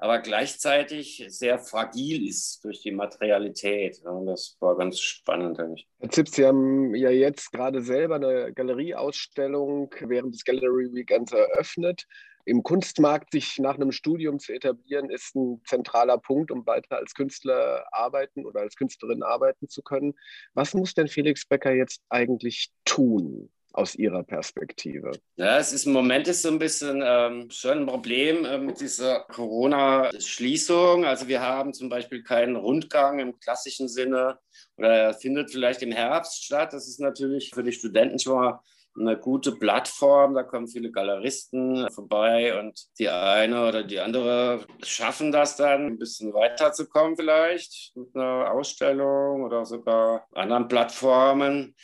aber 0.00 0.18
gleichzeitig 0.20 1.26
sehr 1.28 1.58
fragil 1.58 2.26
ist 2.26 2.64
durch 2.64 2.80
die 2.80 2.90
Materialität. 2.90 4.00
Das 4.24 4.56
war 4.58 4.76
ganz 4.76 4.98
spannend 4.98 5.60
eigentlich. 5.60 5.86
Herr 5.98 6.08
Zipp, 6.08 6.28
Sie 6.30 6.46
haben 6.46 6.94
ja 6.94 7.10
jetzt 7.10 7.52
gerade 7.52 7.82
selber 7.82 8.14
eine 8.14 8.50
Galerieausstellung 8.54 9.94
während 10.00 10.34
des 10.34 10.44
Gallery 10.44 10.88
Weekends 10.94 11.32
eröffnet. 11.32 12.06
Im 12.46 12.62
Kunstmarkt 12.62 13.32
sich 13.32 13.58
nach 13.58 13.74
einem 13.74 13.92
Studium 13.92 14.38
zu 14.38 14.54
etablieren, 14.54 15.10
ist 15.10 15.36
ein 15.36 15.60
zentraler 15.66 16.16
Punkt, 16.16 16.50
um 16.50 16.66
weiter 16.66 16.96
als 16.96 17.12
Künstler 17.12 17.84
arbeiten 17.92 18.46
oder 18.46 18.60
als 18.60 18.76
Künstlerin 18.76 19.22
arbeiten 19.22 19.68
zu 19.68 19.82
können. 19.82 20.14
Was 20.54 20.72
muss 20.72 20.94
denn 20.94 21.08
Felix 21.08 21.44
Becker 21.44 21.74
jetzt 21.74 22.00
eigentlich 22.08 22.72
tun? 22.86 23.50
Aus 23.72 23.94
Ihrer 23.94 24.22
Perspektive? 24.22 25.12
Ja, 25.36 25.58
es 25.58 25.72
ist 25.72 25.86
im 25.86 25.92
Moment 25.92 26.28
ist 26.28 26.42
so 26.42 26.48
ein 26.48 26.58
bisschen 26.58 27.02
ähm, 27.04 27.50
schon 27.50 27.78
ein 27.78 27.86
Problem 27.86 28.44
äh, 28.44 28.58
mit 28.58 28.80
dieser 28.80 29.20
Corona-Schließung. 29.20 31.04
Also 31.04 31.28
wir 31.28 31.40
haben 31.40 31.72
zum 31.72 31.88
Beispiel 31.88 32.22
keinen 32.22 32.56
Rundgang 32.56 33.18
im 33.18 33.38
klassischen 33.38 33.88
Sinne 33.88 34.38
oder 34.76 34.88
er 34.88 35.14
findet 35.14 35.50
vielleicht 35.50 35.82
im 35.82 35.92
Herbst 35.92 36.44
statt. 36.44 36.72
Das 36.72 36.88
ist 36.88 37.00
natürlich 37.00 37.50
für 37.54 37.62
die 37.62 37.72
Studenten 37.72 38.18
schon 38.18 38.34
mal 38.34 38.60
eine 38.98 39.16
gute 39.16 39.52
Plattform. 39.52 40.34
Da 40.34 40.42
kommen 40.42 40.68
viele 40.68 40.90
Galeristen 40.90 41.88
vorbei 41.90 42.58
und 42.58 42.86
die 42.98 43.08
eine 43.08 43.66
oder 43.68 43.84
die 43.84 44.00
andere 44.00 44.64
schaffen 44.82 45.32
das 45.32 45.56
dann, 45.56 45.86
ein 45.86 45.98
bisschen 45.98 46.32
weiterzukommen 46.32 47.16
vielleicht 47.16 47.92
mit 47.94 48.14
einer 48.14 48.50
Ausstellung 48.52 49.44
oder 49.44 49.64
sogar 49.64 50.26
anderen 50.34 50.68
Plattformen. 50.68 51.74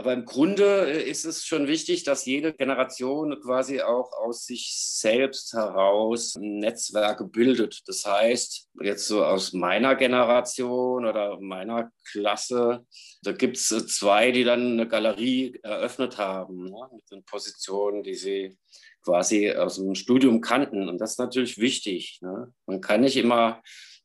Aber 0.00 0.14
im 0.14 0.24
Grunde 0.24 0.90
äh, 0.90 1.10
ist 1.10 1.26
es 1.26 1.44
schon 1.44 1.66
wichtig, 1.66 2.04
dass 2.04 2.24
jede 2.24 2.54
Generation 2.54 3.38
quasi 3.42 3.82
auch 3.82 4.12
aus 4.12 4.46
sich 4.46 4.72
selbst 4.74 5.52
heraus 5.52 6.36
Netzwerke 6.40 7.26
bildet. 7.26 7.82
Das 7.86 8.06
heißt, 8.06 8.70
jetzt 8.80 9.06
so 9.06 9.22
aus 9.22 9.52
meiner 9.52 9.96
Generation 9.96 11.04
oder 11.04 11.38
meiner 11.38 11.92
Klasse, 12.10 12.86
da 13.22 13.32
gibt 13.32 13.58
es 13.58 13.70
äh, 13.72 13.84
zwei, 13.84 14.32
die 14.32 14.42
dann 14.42 14.72
eine 14.72 14.88
Galerie 14.88 15.60
eröffnet 15.62 16.16
haben, 16.16 16.70
ne, 16.70 16.88
mit 16.94 17.10
den 17.10 17.22
Positionen, 17.24 18.02
die 18.02 18.14
sie 18.14 18.56
quasi 19.04 19.52
aus 19.52 19.76
dem 19.76 19.94
Studium 19.94 20.40
kannten. 20.40 20.88
Und 20.88 20.98
das 20.98 21.12
ist 21.12 21.18
natürlich 21.18 21.58
wichtig. 21.58 22.20
Ne? 22.22 22.54
Man 22.64 22.80
kann 22.80 23.02
nicht 23.02 23.18
immer 23.18 23.60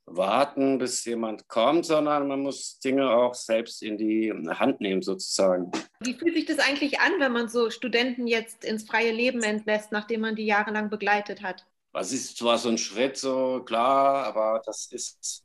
warten, 0.05 0.77
bis 0.77 1.03
jemand 1.05 1.47
kommt, 1.47 1.85
sondern 1.85 2.27
man 2.27 2.41
muss 2.41 2.79
Dinge 2.79 3.09
auch 3.09 3.33
selbst 3.33 3.81
in 3.81 3.97
die 3.97 4.31
Hand 4.31 4.81
nehmen, 4.81 5.01
sozusagen. 5.01 5.71
Wie 5.99 6.13
fühlt 6.13 6.35
sich 6.35 6.45
das 6.45 6.59
eigentlich 6.59 6.99
an, 6.99 7.13
wenn 7.19 7.31
man 7.31 7.49
so 7.49 7.69
Studenten 7.69 8.27
jetzt 8.27 8.63
ins 8.63 8.83
freie 8.83 9.11
Leben 9.11 9.41
entlässt, 9.41 9.91
nachdem 9.91 10.21
man 10.21 10.35
die 10.35 10.45
jahrelang 10.45 10.89
begleitet 10.89 11.41
hat? 11.41 11.65
Das 11.93 12.11
ist 12.11 12.37
zwar 12.37 12.57
so 12.57 12.69
ein 12.69 12.77
Schritt, 12.77 13.17
so 13.17 13.63
klar, 13.63 14.25
aber 14.25 14.61
das 14.65 14.87
ist, 14.91 15.43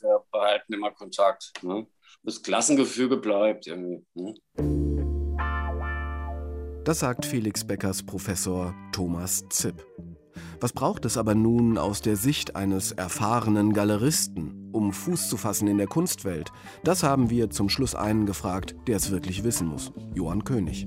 wir 0.00 0.24
behalten 0.32 0.72
immer 0.72 0.90
Kontakt. 0.90 1.52
Ne? 1.62 1.86
Das 2.22 2.42
Klassengefüge 2.42 3.16
bleibt 3.16 3.66
irgendwie. 3.66 4.04
Ne? 4.14 4.34
Das 6.84 7.00
sagt 7.00 7.26
Felix 7.26 7.62
Beckers 7.64 8.02
Professor 8.02 8.74
Thomas 8.92 9.44
Zipp. 9.50 9.86
Was 10.60 10.72
braucht 10.72 11.04
es 11.04 11.16
aber 11.16 11.34
nun 11.34 11.78
aus 11.78 12.02
der 12.02 12.16
Sicht 12.16 12.56
eines 12.56 12.92
erfahrenen 12.92 13.72
Galeristen, 13.72 14.70
um 14.72 14.92
Fuß 14.92 15.28
zu 15.28 15.36
fassen 15.36 15.68
in 15.68 15.78
der 15.78 15.86
Kunstwelt? 15.86 16.52
Das 16.84 17.02
haben 17.02 17.30
wir 17.30 17.50
zum 17.50 17.68
Schluss 17.68 17.94
einen 17.94 18.26
gefragt, 18.26 18.74
der 18.86 18.96
es 18.96 19.10
wirklich 19.10 19.44
wissen 19.44 19.68
muss. 19.68 19.92
Johann 20.14 20.44
König. 20.44 20.86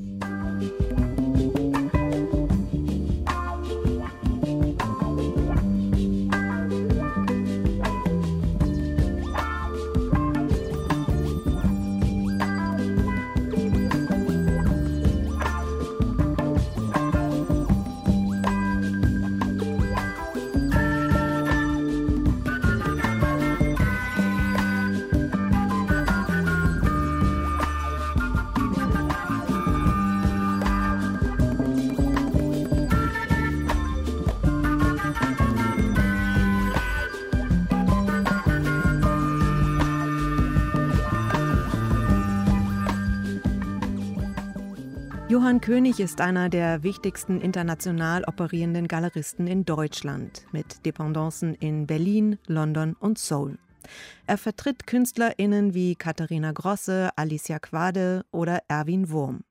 Johann 45.43 45.59
König 45.59 45.99
ist 45.99 46.21
einer 46.21 46.47
der 46.47 46.83
wichtigsten 46.83 47.41
international 47.41 48.23
operierenden 48.23 48.87
Galeristen 48.87 49.45
in 49.45 49.65
Deutschland 49.65 50.45
mit 50.53 50.85
Dependancen 50.85 51.53
in 51.53 51.85
Berlin, 51.85 52.39
London 52.47 52.95
und 52.97 53.19
Seoul. 53.19 53.57
Er 54.25 54.37
vertritt 54.37 54.87
KünstlerInnen 54.87 55.73
wie 55.73 55.95
Katharina 55.95 56.53
Grosse, 56.53 57.09
Alicia 57.17 57.59
Quade 57.59 58.23
oder 58.31 58.61
Erwin 58.69 59.09
Wurm. 59.09 59.43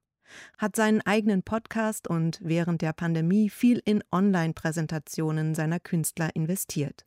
Hat 0.57 0.77
seinen 0.77 1.03
eigenen 1.03 1.43
Podcast 1.43 2.09
und 2.09 2.39
während 2.43 2.81
der 2.81 2.95
Pandemie 2.95 3.51
viel 3.51 3.83
in 3.85 4.03
Online-Präsentationen 4.11 5.55
seiner 5.55 5.79
Künstler 5.79 6.35
investiert. 6.35 7.05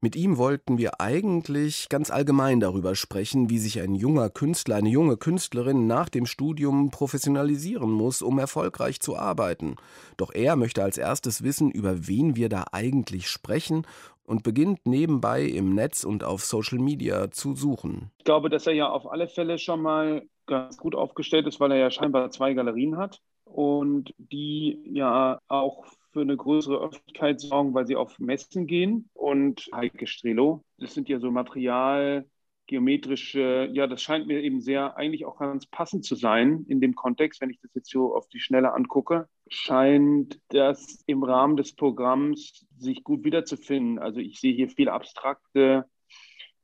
Mit 0.00 0.16
ihm 0.16 0.38
wollten 0.38 0.78
wir 0.78 1.00
eigentlich 1.00 1.88
ganz 1.88 2.10
allgemein 2.10 2.60
darüber 2.60 2.94
sprechen, 2.94 3.50
wie 3.50 3.58
sich 3.58 3.80
ein 3.80 3.94
junger 3.94 4.30
Künstler, 4.30 4.76
eine 4.76 4.88
junge 4.88 5.16
Künstlerin 5.16 5.86
nach 5.86 6.08
dem 6.08 6.26
Studium 6.26 6.90
professionalisieren 6.90 7.90
muss, 7.90 8.22
um 8.22 8.38
erfolgreich 8.38 9.00
zu 9.00 9.16
arbeiten. 9.16 9.76
Doch 10.16 10.32
er 10.32 10.56
möchte 10.56 10.82
als 10.82 10.98
erstes 10.98 11.42
wissen, 11.42 11.70
über 11.70 12.06
wen 12.06 12.36
wir 12.36 12.48
da 12.48 12.64
eigentlich 12.72 13.28
sprechen 13.28 13.86
und 14.24 14.44
beginnt 14.44 14.86
nebenbei 14.86 15.42
im 15.42 15.74
Netz 15.74 16.04
und 16.04 16.22
auf 16.22 16.44
Social 16.44 16.78
Media 16.78 17.30
zu 17.30 17.56
suchen. 17.56 18.12
Ich 18.18 18.24
glaube, 18.24 18.48
dass 18.48 18.66
er 18.66 18.74
ja 18.74 18.88
auf 18.88 19.10
alle 19.10 19.26
Fälle 19.26 19.58
schon 19.58 19.82
mal 19.82 20.22
ganz 20.46 20.76
gut 20.76 20.94
aufgestellt 20.94 21.46
ist, 21.46 21.58
weil 21.58 21.72
er 21.72 21.78
ja 21.78 21.90
scheinbar 21.90 22.30
zwei 22.30 22.54
Galerien 22.54 22.96
hat 22.96 23.20
und 23.44 24.14
die 24.18 24.78
ja 24.84 25.40
auch 25.48 25.84
für 26.12 26.20
eine 26.20 26.36
größere 26.36 26.78
Öffentlichkeit 26.78 27.40
sorgen, 27.40 27.74
weil 27.74 27.86
sie 27.86 27.96
auf 27.96 28.18
Messen 28.18 28.66
gehen. 28.66 29.08
Und 29.14 29.68
Heike 29.74 30.06
Strelo, 30.06 30.64
das 30.78 30.94
sind 30.94 31.08
ja 31.08 31.18
so 31.18 31.30
Material, 31.30 32.26
geometrische, 32.70 33.68
ja, 33.72 33.88
das 33.88 34.00
scheint 34.00 34.28
mir 34.28 34.40
eben 34.42 34.60
sehr 34.60 34.96
eigentlich 34.96 35.26
auch 35.26 35.38
ganz 35.40 35.66
passend 35.66 36.04
zu 36.04 36.14
sein 36.14 36.64
in 36.68 36.80
dem 36.80 36.94
Kontext, 36.94 37.40
wenn 37.40 37.50
ich 37.50 37.58
das 37.60 37.74
jetzt 37.74 37.90
so 37.90 38.14
auf 38.14 38.28
die 38.28 38.38
Schnelle 38.38 38.72
angucke, 38.72 39.28
scheint 39.48 40.40
das 40.50 41.02
im 41.06 41.24
Rahmen 41.24 41.56
des 41.56 41.74
Programms 41.74 42.64
sich 42.78 43.02
gut 43.02 43.24
wiederzufinden. 43.24 43.98
Also 43.98 44.20
ich 44.20 44.38
sehe 44.38 44.54
hier 44.54 44.68
viel 44.68 44.88
abstrakte, 44.88 45.84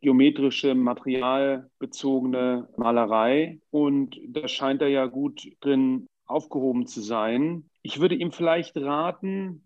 geometrische, 0.00 0.76
materialbezogene 0.76 2.68
Malerei 2.76 3.58
und 3.70 4.16
da 4.28 4.46
scheint 4.46 4.82
er 4.82 4.88
ja 4.88 5.06
gut 5.06 5.42
drin 5.60 6.06
aufgehoben 6.26 6.86
zu 6.86 7.00
sein. 7.00 7.68
Ich 7.86 8.00
würde 8.00 8.16
ihm 8.16 8.32
vielleicht 8.32 8.76
raten, 8.76 9.62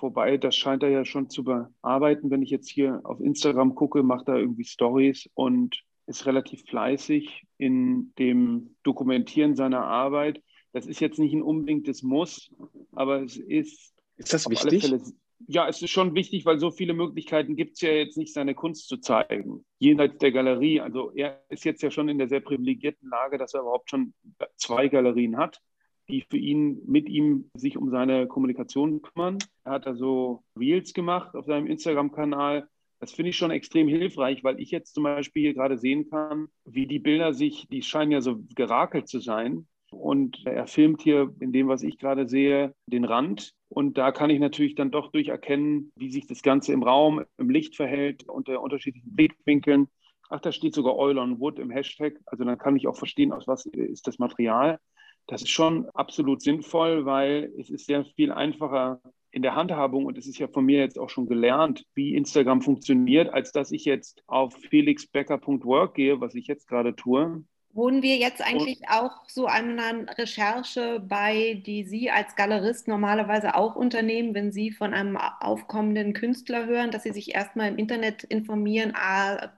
wobei 0.00 0.38
das 0.38 0.56
scheint 0.56 0.82
er 0.82 0.88
ja 0.88 1.04
schon 1.04 1.28
zu 1.28 1.44
bearbeiten, 1.44 2.30
wenn 2.30 2.40
ich 2.40 2.48
jetzt 2.48 2.70
hier 2.70 3.02
auf 3.04 3.20
Instagram 3.20 3.74
gucke, 3.74 4.02
macht 4.02 4.26
er 4.28 4.38
irgendwie 4.38 4.64
Stories 4.64 5.28
und 5.34 5.78
ist 6.06 6.24
relativ 6.24 6.62
fleißig 6.62 7.44
in 7.58 8.14
dem 8.18 8.74
Dokumentieren 8.84 9.54
seiner 9.54 9.84
Arbeit. 9.84 10.42
Das 10.72 10.86
ist 10.86 11.00
jetzt 11.00 11.18
nicht 11.18 11.34
ein 11.34 11.42
unbedingtes 11.42 12.02
Muss, 12.02 12.50
aber 12.92 13.22
es 13.22 13.36
ist. 13.36 13.92
Ist 14.16 14.32
das 14.32 14.48
wichtig? 14.48 14.86
Fälle, 14.86 15.02
ja, 15.46 15.68
es 15.68 15.82
ist 15.82 15.90
schon 15.90 16.14
wichtig, 16.14 16.46
weil 16.46 16.58
so 16.58 16.70
viele 16.70 16.94
Möglichkeiten 16.94 17.54
gibt 17.54 17.74
es 17.74 17.82
ja 17.82 17.90
jetzt 17.90 18.16
nicht, 18.16 18.32
seine 18.32 18.54
Kunst 18.54 18.88
zu 18.88 18.96
zeigen. 18.96 19.62
Jenseits 19.78 20.16
der 20.16 20.32
Galerie. 20.32 20.80
Also 20.80 21.12
er 21.14 21.42
ist 21.50 21.66
jetzt 21.66 21.82
ja 21.82 21.90
schon 21.90 22.08
in 22.08 22.16
der 22.16 22.30
sehr 22.30 22.40
privilegierten 22.40 23.10
Lage, 23.10 23.36
dass 23.36 23.52
er 23.52 23.60
überhaupt 23.60 23.90
schon 23.90 24.14
zwei 24.56 24.88
Galerien 24.88 25.36
hat 25.36 25.60
die 26.08 26.24
für 26.28 26.38
ihn, 26.38 26.80
mit 26.86 27.08
ihm 27.08 27.50
sich 27.54 27.76
um 27.76 27.90
seine 27.90 28.26
Kommunikation 28.26 29.02
kümmern. 29.02 29.38
Er 29.64 29.72
hat 29.72 29.86
also 29.86 30.42
Reels 30.58 30.94
gemacht 30.94 31.34
auf 31.34 31.46
seinem 31.46 31.66
Instagram-Kanal. 31.66 32.68
Das 33.00 33.12
finde 33.12 33.30
ich 33.30 33.36
schon 33.36 33.50
extrem 33.50 33.86
hilfreich, 33.86 34.42
weil 34.42 34.60
ich 34.60 34.70
jetzt 34.70 34.94
zum 34.94 35.04
Beispiel 35.04 35.42
hier 35.42 35.54
gerade 35.54 35.78
sehen 35.78 36.08
kann, 36.10 36.48
wie 36.64 36.86
die 36.86 36.98
Bilder 36.98 37.32
sich, 37.32 37.68
die 37.70 37.82
scheinen 37.82 38.10
ja 38.10 38.20
so 38.20 38.40
gerakelt 38.54 39.08
zu 39.08 39.20
sein. 39.20 39.68
Und 39.90 40.44
er 40.44 40.66
filmt 40.66 41.00
hier 41.00 41.34
in 41.40 41.52
dem, 41.52 41.68
was 41.68 41.82
ich 41.82 41.98
gerade 41.98 42.28
sehe, 42.28 42.74
den 42.86 43.04
Rand. 43.04 43.54
Und 43.68 43.96
da 43.96 44.12
kann 44.12 44.30
ich 44.30 44.40
natürlich 44.40 44.74
dann 44.74 44.90
doch 44.90 45.12
durcherkennen, 45.12 45.92
wie 45.96 46.10
sich 46.10 46.26
das 46.26 46.42
Ganze 46.42 46.72
im 46.72 46.82
Raum, 46.82 47.24
im 47.38 47.50
Licht 47.50 47.76
verhält, 47.76 48.28
unter 48.28 48.60
unterschiedlichen 48.60 49.14
Blickwinkeln. 49.14 49.88
Ach, 50.28 50.40
da 50.40 50.52
steht 50.52 50.74
sogar 50.74 50.96
Oil 50.96 51.18
on 51.18 51.40
Wood 51.40 51.58
im 51.58 51.70
Hashtag. 51.70 52.20
Also 52.26 52.44
dann 52.44 52.58
kann 52.58 52.76
ich 52.76 52.86
auch 52.86 52.96
verstehen, 52.96 53.32
aus 53.32 53.46
was 53.46 53.64
ist 53.66 54.06
das 54.06 54.18
Material. 54.18 54.78
Das 55.28 55.42
ist 55.42 55.50
schon 55.50 55.88
absolut 55.90 56.40
sinnvoll, 56.40 57.04
weil 57.04 57.52
es 57.58 57.68
ist 57.68 57.84
sehr 57.86 58.04
viel 58.04 58.32
einfacher 58.32 59.00
in 59.30 59.42
der 59.42 59.54
Handhabung 59.54 60.06
und 60.06 60.16
es 60.16 60.26
ist 60.26 60.38
ja 60.38 60.48
von 60.48 60.64
mir 60.64 60.78
jetzt 60.80 60.98
auch 60.98 61.10
schon 61.10 61.28
gelernt, 61.28 61.84
wie 61.94 62.14
Instagram 62.14 62.62
funktioniert, 62.62 63.32
als 63.32 63.52
dass 63.52 63.70
ich 63.70 63.84
jetzt 63.84 64.22
auf 64.26 64.54
felixbecker.work 64.54 65.94
gehe, 65.94 66.20
was 66.20 66.34
ich 66.34 66.46
jetzt 66.46 66.66
gerade 66.66 66.96
tue 66.96 67.44
Wohnen 67.78 68.02
wir 68.02 68.16
jetzt 68.16 68.44
eigentlich 68.44 68.80
und, 68.80 68.88
auch 68.90 69.12
so 69.28 69.46
einer 69.46 70.08
Recherche 70.18 71.00
bei, 71.08 71.62
die 71.64 71.84
Sie 71.84 72.10
als 72.10 72.34
Galerist 72.34 72.88
normalerweise 72.88 73.54
auch 73.54 73.76
unternehmen, 73.76 74.34
wenn 74.34 74.50
Sie 74.50 74.72
von 74.72 74.92
einem 74.92 75.16
aufkommenden 75.16 76.12
Künstler 76.12 76.66
hören, 76.66 76.90
dass 76.90 77.04
Sie 77.04 77.12
sich 77.12 77.36
erstmal 77.36 77.68
im 77.68 77.78
Internet 77.78 78.24
informieren, 78.24 78.94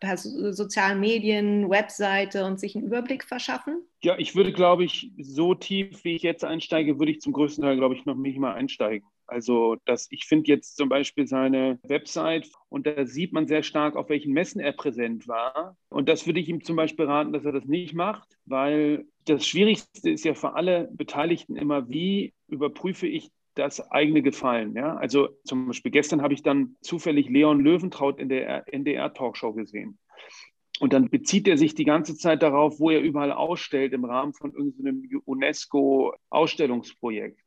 per 0.00 0.18
sozialen 0.18 1.00
Medien, 1.00 1.70
Webseite 1.70 2.44
und 2.44 2.60
sich 2.60 2.76
einen 2.76 2.84
Überblick 2.84 3.24
verschaffen? 3.24 3.86
Ja, 4.02 4.18
ich 4.18 4.36
würde, 4.36 4.52
glaube 4.52 4.84
ich, 4.84 5.12
so 5.18 5.54
tief, 5.54 6.04
wie 6.04 6.14
ich 6.14 6.22
jetzt 6.22 6.44
einsteige, 6.44 6.98
würde 6.98 7.12
ich 7.12 7.22
zum 7.22 7.32
größten 7.32 7.64
Teil, 7.64 7.76
glaube 7.76 7.94
ich, 7.94 8.04
noch 8.04 8.16
nicht 8.16 8.38
mal 8.38 8.52
einsteigen. 8.52 9.08
Also 9.30 9.76
dass 9.84 10.08
ich 10.10 10.26
finde 10.26 10.48
jetzt 10.48 10.76
zum 10.76 10.88
Beispiel 10.88 11.26
seine 11.26 11.78
Website 11.82 12.50
und 12.68 12.86
da 12.86 13.06
sieht 13.06 13.32
man 13.32 13.46
sehr 13.46 13.62
stark, 13.62 13.96
auf 13.96 14.08
welchen 14.08 14.32
Messen 14.32 14.60
er 14.60 14.72
präsent 14.72 15.28
war. 15.28 15.76
Und 15.88 16.08
das 16.08 16.26
würde 16.26 16.40
ich 16.40 16.48
ihm 16.48 16.64
zum 16.64 16.76
Beispiel 16.76 17.06
raten, 17.06 17.32
dass 17.32 17.44
er 17.44 17.52
das 17.52 17.64
nicht 17.64 17.94
macht, 17.94 18.36
weil 18.44 19.06
das 19.24 19.46
Schwierigste 19.46 20.10
ist 20.10 20.24
ja 20.24 20.34
für 20.34 20.54
alle 20.54 20.88
Beteiligten 20.92 21.56
immer, 21.56 21.88
wie 21.88 22.34
überprüfe 22.48 23.06
ich 23.06 23.30
das 23.54 23.80
eigene 23.90 24.22
Gefallen. 24.22 24.74
Ja? 24.74 24.96
Also 24.96 25.28
zum 25.44 25.68
Beispiel 25.68 25.92
gestern 25.92 26.22
habe 26.22 26.34
ich 26.34 26.42
dann 26.42 26.76
zufällig 26.80 27.28
Leon 27.28 27.60
Löwentraut 27.60 28.18
in 28.18 28.28
der 28.28 28.72
NDR-Talkshow 28.72 29.52
gesehen. 29.52 29.98
Und 30.80 30.92
dann 30.94 31.10
bezieht 31.10 31.46
er 31.46 31.58
sich 31.58 31.74
die 31.74 31.84
ganze 31.84 32.16
Zeit 32.16 32.42
darauf, 32.42 32.80
wo 32.80 32.88
er 32.90 33.02
überall 33.02 33.32
ausstellt 33.32 33.92
im 33.92 34.06
Rahmen 34.06 34.32
von 34.32 34.54
irgendeinem 34.54 35.02
UNESCO-Ausstellungsprojekt. 35.26 37.38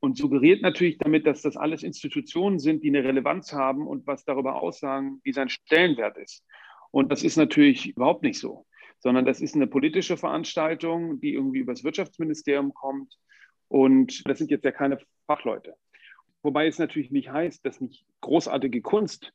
Und 0.00 0.16
suggeriert 0.16 0.62
natürlich 0.62 0.98
damit, 0.98 1.26
dass 1.26 1.42
das 1.42 1.56
alles 1.56 1.82
Institutionen 1.82 2.58
sind, 2.58 2.84
die 2.84 2.88
eine 2.88 3.02
Relevanz 3.02 3.52
haben 3.52 3.86
und 3.86 4.06
was 4.06 4.24
darüber 4.24 4.62
aussagen, 4.62 5.20
wie 5.24 5.32
sein 5.32 5.48
Stellenwert 5.48 6.16
ist. 6.18 6.44
Und 6.90 7.10
das 7.10 7.22
ist 7.22 7.36
natürlich 7.36 7.88
überhaupt 7.88 8.22
nicht 8.22 8.38
so, 8.38 8.66
sondern 8.98 9.26
das 9.26 9.40
ist 9.40 9.54
eine 9.54 9.66
politische 9.66 10.16
Veranstaltung, 10.16 11.20
die 11.20 11.34
irgendwie 11.34 11.58
übers 11.58 11.82
Wirtschaftsministerium 11.82 12.72
kommt. 12.74 13.12
Und 13.66 14.22
das 14.28 14.38
sind 14.38 14.50
jetzt 14.50 14.64
ja 14.64 14.72
keine 14.72 14.98
Fachleute. 15.26 15.74
Wobei 16.42 16.68
es 16.68 16.78
natürlich 16.78 17.10
nicht 17.10 17.30
heißt, 17.30 17.66
dass 17.66 17.80
nicht 17.80 18.06
großartige 18.20 18.80
Kunst 18.80 19.32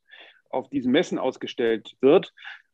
auf 0.49 0.69
diesen 0.69 0.91
Messen 0.91 1.19
ausgestellt 1.19 1.95
wird 1.99 2.33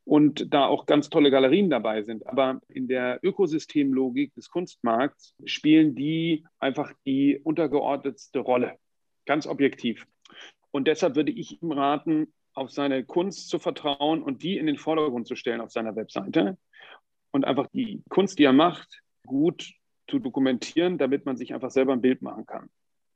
und 0.10 0.52
da 0.56 0.66
auch 0.66 0.88
ganz 0.88 1.12
tolle 1.12 1.30
Galerien 1.30 1.70
dabei 1.70 2.02
sind. 2.02 2.26
Aber 2.26 2.62
in 2.68 2.88
der 2.88 3.20
Ökosystemlogik 3.22 4.34
des 4.34 4.50
Kunstmarkts 4.50 5.36
spielen 5.46 5.94
die 5.94 6.48
einfach 6.58 6.94
die 7.06 7.40
untergeordnetste 7.44 8.40
Rolle, 8.40 8.80
ganz 9.28 9.46
objektiv. 9.46 10.08
Und 10.72 10.88
deshalb 10.88 11.16
würde 11.16 11.32
ich 11.32 11.62
ihm 11.62 11.72
raten, 11.72 12.34
auf 12.56 12.72
seine 12.72 13.06
Kunst 13.06 13.50
zu 13.50 13.60
vertrauen 13.60 14.24
und 14.24 14.42
die 14.42 14.58
in 14.58 14.66
den 14.66 14.78
Vordergrund 14.78 15.28
zu 15.28 15.36
stellen 15.36 15.62
auf 15.62 15.70
seiner 15.70 15.96
Webseite 15.96 16.58
und 17.30 17.46
einfach 17.46 17.68
die 17.68 18.02
Kunst, 18.10 18.40
die 18.40 18.46
er 18.46 18.54
macht, 18.54 19.04
gut 19.28 19.74
zu 20.08 20.18
dokumentieren, 20.18 20.98
damit 20.98 21.28
man 21.28 21.38
sich 21.38 21.54
einfach 21.54 21.70
selber 21.70 21.94
ein 21.94 22.02
Bild 22.02 22.24
machen 22.24 22.48
kann. 22.48 22.72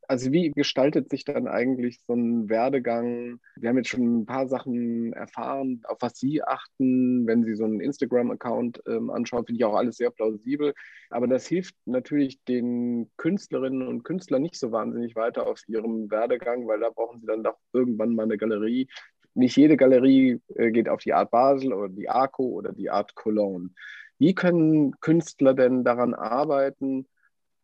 Also 0.08 0.32
wie 0.32 0.50
gestaltet 0.50 1.10
sich 1.10 1.24
dann 1.24 1.46
eigentlich 1.46 2.00
so 2.06 2.14
ein 2.14 2.48
Werdegang? 2.48 3.40
Wir 3.56 3.68
haben 3.68 3.76
jetzt 3.76 3.88
schon 3.88 4.20
ein 4.20 4.26
paar 4.26 4.46
Sachen 4.48 5.12
erfahren, 5.12 5.82
auf 5.84 5.98
was 6.00 6.18
Sie 6.18 6.42
achten, 6.42 7.26
wenn 7.26 7.44
Sie 7.44 7.54
so 7.54 7.64
einen 7.64 7.80
Instagram-Account 7.80 8.82
ähm, 8.86 9.10
anschauen, 9.10 9.46
finde 9.46 9.58
ich 9.58 9.64
auch 9.64 9.74
alles 9.74 9.96
sehr 9.96 10.10
plausibel. 10.10 10.74
Aber 11.10 11.26
das 11.26 11.46
hilft 11.46 11.74
natürlich 11.86 12.42
den 12.44 13.10
Künstlerinnen 13.16 13.86
und 13.86 14.02
Künstlern 14.02 14.42
nicht 14.42 14.58
so 14.58 14.72
wahnsinnig 14.72 15.16
weiter 15.16 15.46
auf 15.46 15.60
ihrem 15.68 16.10
Werdegang, 16.10 16.66
weil 16.66 16.80
da 16.80 16.90
brauchen 16.90 17.20
sie 17.20 17.26
dann 17.26 17.42
doch 17.42 17.56
irgendwann 17.72 18.14
mal 18.14 18.24
eine 18.24 18.38
Galerie. 18.38 18.88
Nicht 19.34 19.56
jede 19.56 19.76
Galerie 19.76 20.40
äh, 20.54 20.70
geht 20.70 20.88
auf 20.88 21.00
die 21.00 21.12
Art 21.12 21.30
Basel 21.30 21.72
oder 21.72 21.88
die 21.88 22.08
ARCO 22.08 22.44
oder 22.44 22.72
die 22.72 22.90
Art 22.90 23.14
Cologne. 23.14 23.70
Wie 24.18 24.34
können 24.34 24.98
Künstler 25.00 25.54
denn 25.54 25.84
daran 25.84 26.14
arbeiten, 26.14 27.06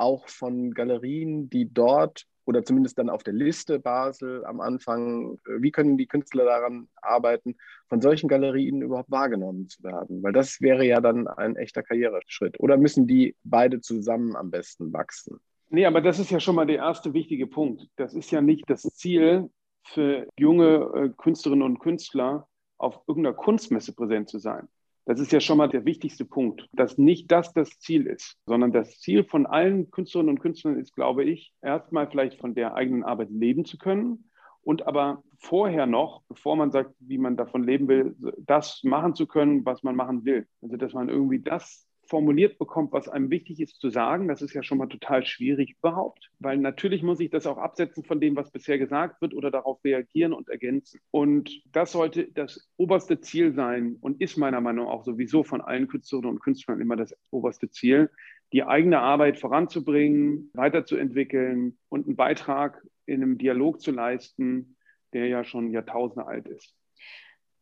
auch 0.00 0.28
von 0.28 0.72
Galerien, 0.72 1.50
die 1.50 1.72
dort 1.72 2.26
oder 2.44 2.64
zumindest 2.64 2.98
dann 2.98 3.10
auf 3.10 3.22
der 3.22 3.34
Liste 3.34 3.78
Basel 3.78 4.44
am 4.44 4.60
Anfang, 4.60 5.38
äh, 5.46 5.62
wie 5.62 5.70
können 5.70 5.96
die 5.96 6.06
Künstler 6.06 6.44
daran 6.44 6.88
arbeiten, 7.00 7.56
von 7.88 8.00
solchen 8.00 8.28
Galerien 8.28 8.82
überhaupt 8.82 9.10
wahrgenommen 9.10 9.68
zu 9.68 9.82
werden? 9.82 10.22
Weil 10.22 10.32
das 10.32 10.60
wäre 10.60 10.84
ja 10.84 11.00
dann 11.00 11.28
ein 11.28 11.56
echter 11.56 11.82
Karriereschritt. 11.82 12.58
Oder 12.58 12.76
müssen 12.76 13.06
die 13.06 13.36
beide 13.44 13.80
zusammen 13.80 14.34
am 14.34 14.50
besten 14.50 14.92
wachsen? 14.92 15.38
Nee, 15.68 15.86
aber 15.86 16.00
das 16.00 16.18
ist 16.18 16.30
ja 16.30 16.40
schon 16.40 16.56
mal 16.56 16.66
der 16.66 16.78
erste 16.78 17.14
wichtige 17.14 17.46
Punkt. 17.46 17.86
Das 17.96 18.14
ist 18.14 18.32
ja 18.32 18.40
nicht 18.40 18.68
das 18.68 18.82
Ziel 18.82 19.48
für 19.84 20.26
junge 20.36 20.90
äh, 20.94 21.08
Künstlerinnen 21.16 21.64
und 21.64 21.78
Künstler, 21.78 22.48
auf 22.78 23.00
irgendeiner 23.06 23.36
Kunstmesse 23.36 23.94
präsent 23.94 24.28
zu 24.28 24.38
sein. 24.38 24.66
Das 25.10 25.18
ist 25.18 25.32
ja 25.32 25.40
schon 25.40 25.58
mal 25.58 25.68
der 25.68 25.84
wichtigste 25.84 26.24
Punkt, 26.24 26.68
dass 26.72 26.96
nicht 26.96 27.32
das 27.32 27.52
das 27.52 27.80
Ziel 27.80 28.06
ist, 28.06 28.38
sondern 28.46 28.70
das 28.70 29.00
Ziel 29.00 29.24
von 29.24 29.44
allen 29.44 29.90
Künstlerinnen 29.90 30.36
und 30.36 30.40
Künstlern 30.40 30.78
ist, 30.78 30.94
glaube 30.94 31.24
ich, 31.24 31.52
erstmal 31.62 32.08
vielleicht 32.08 32.38
von 32.38 32.54
der 32.54 32.76
eigenen 32.76 33.02
Arbeit 33.02 33.28
leben 33.28 33.64
zu 33.64 33.76
können 33.76 34.30
und 34.62 34.86
aber 34.86 35.24
vorher 35.40 35.86
noch, 35.86 36.22
bevor 36.28 36.54
man 36.54 36.70
sagt, 36.70 36.94
wie 37.00 37.18
man 37.18 37.36
davon 37.36 37.64
leben 37.64 37.88
will, 37.88 38.14
das 38.38 38.84
machen 38.84 39.16
zu 39.16 39.26
können, 39.26 39.66
was 39.66 39.82
man 39.82 39.96
machen 39.96 40.24
will. 40.24 40.46
Also 40.62 40.76
dass 40.76 40.92
man 40.92 41.08
irgendwie 41.08 41.40
das 41.40 41.88
formuliert 42.10 42.58
bekommt, 42.58 42.92
was 42.92 43.08
einem 43.08 43.30
wichtig 43.30 43.60
ist 43.60 43.80
zu 43.80 43.88
sagen, 43.88 44.26
das 44.26 44.42
ist 44.42 44.52
ja 44.52 44.64
schon 44.64 44.78
mal 44.78 44.88
total 44.88 45.24
schwierig 45.24 45.76
überhaupt, 45.78 46.28
weil 46.40 46.58
natürlich 46.58 47.04
muss 47.04 47.20
ich 47.20 47.30
das 47.30 47.46
auch 47.46 47.56
absetzen 47.56 48.02
von 48.02 48.20
dem, 48.20 48.34
was 48.34 48.50
bisher 48.50 48.78
gesagt 48.78 49.22
wird 49.22 49.32
oder 49.32 49.52
darauf 49.52 49.82
reagieren 49.84 50.32
und 50.32 50.48
ergänzen. 50.48 51.00
Und 51.12 51.62
das 51.72 51.92
sollte 51.92 52.26
das 52.32 52.68
oberste 52.76 53.20
Ziel 53.20 53.54
sein 53.54 53.96
und 54.00 54.20
ist 54.20 54.36
meiner 54.36 54.60
Meinung 54.60 54.86
nach 54.86 54.92
auch 54.92 55.04
sowieso 55.04 55.44
von 55.44 55.60
allen 55.60 55.86
Künstlerinnen 55.86 56.32
und 56.32 56.40
Künstlern 56.40 56.80
immer 56.80 56.96
das 56.96 57.14
oberste 57.30 57.70
Ziel, 57.70 58.10
die 58.52 58.64
eigene 58.64 58.98
Arbeit 58.98 59.38
voranzubringen, 59.38 60.50
weiterzuentwickeln 60.52 61.78
und 61.88 62.08
einen 62.08 62.16
Beitrag 62.16 62.84
in 63.06 63.22
einem 63.22 63.38
Dialog 63.38 63.80
zu 63.80 63.92
leisten, 63.92 64.76
der 65.12 65.28
ja 65.28 65.44
schon 65.44 65.70
Jahrtausende 65.70 66.26
alt 66.26 66.48
ist. 66.48 66.74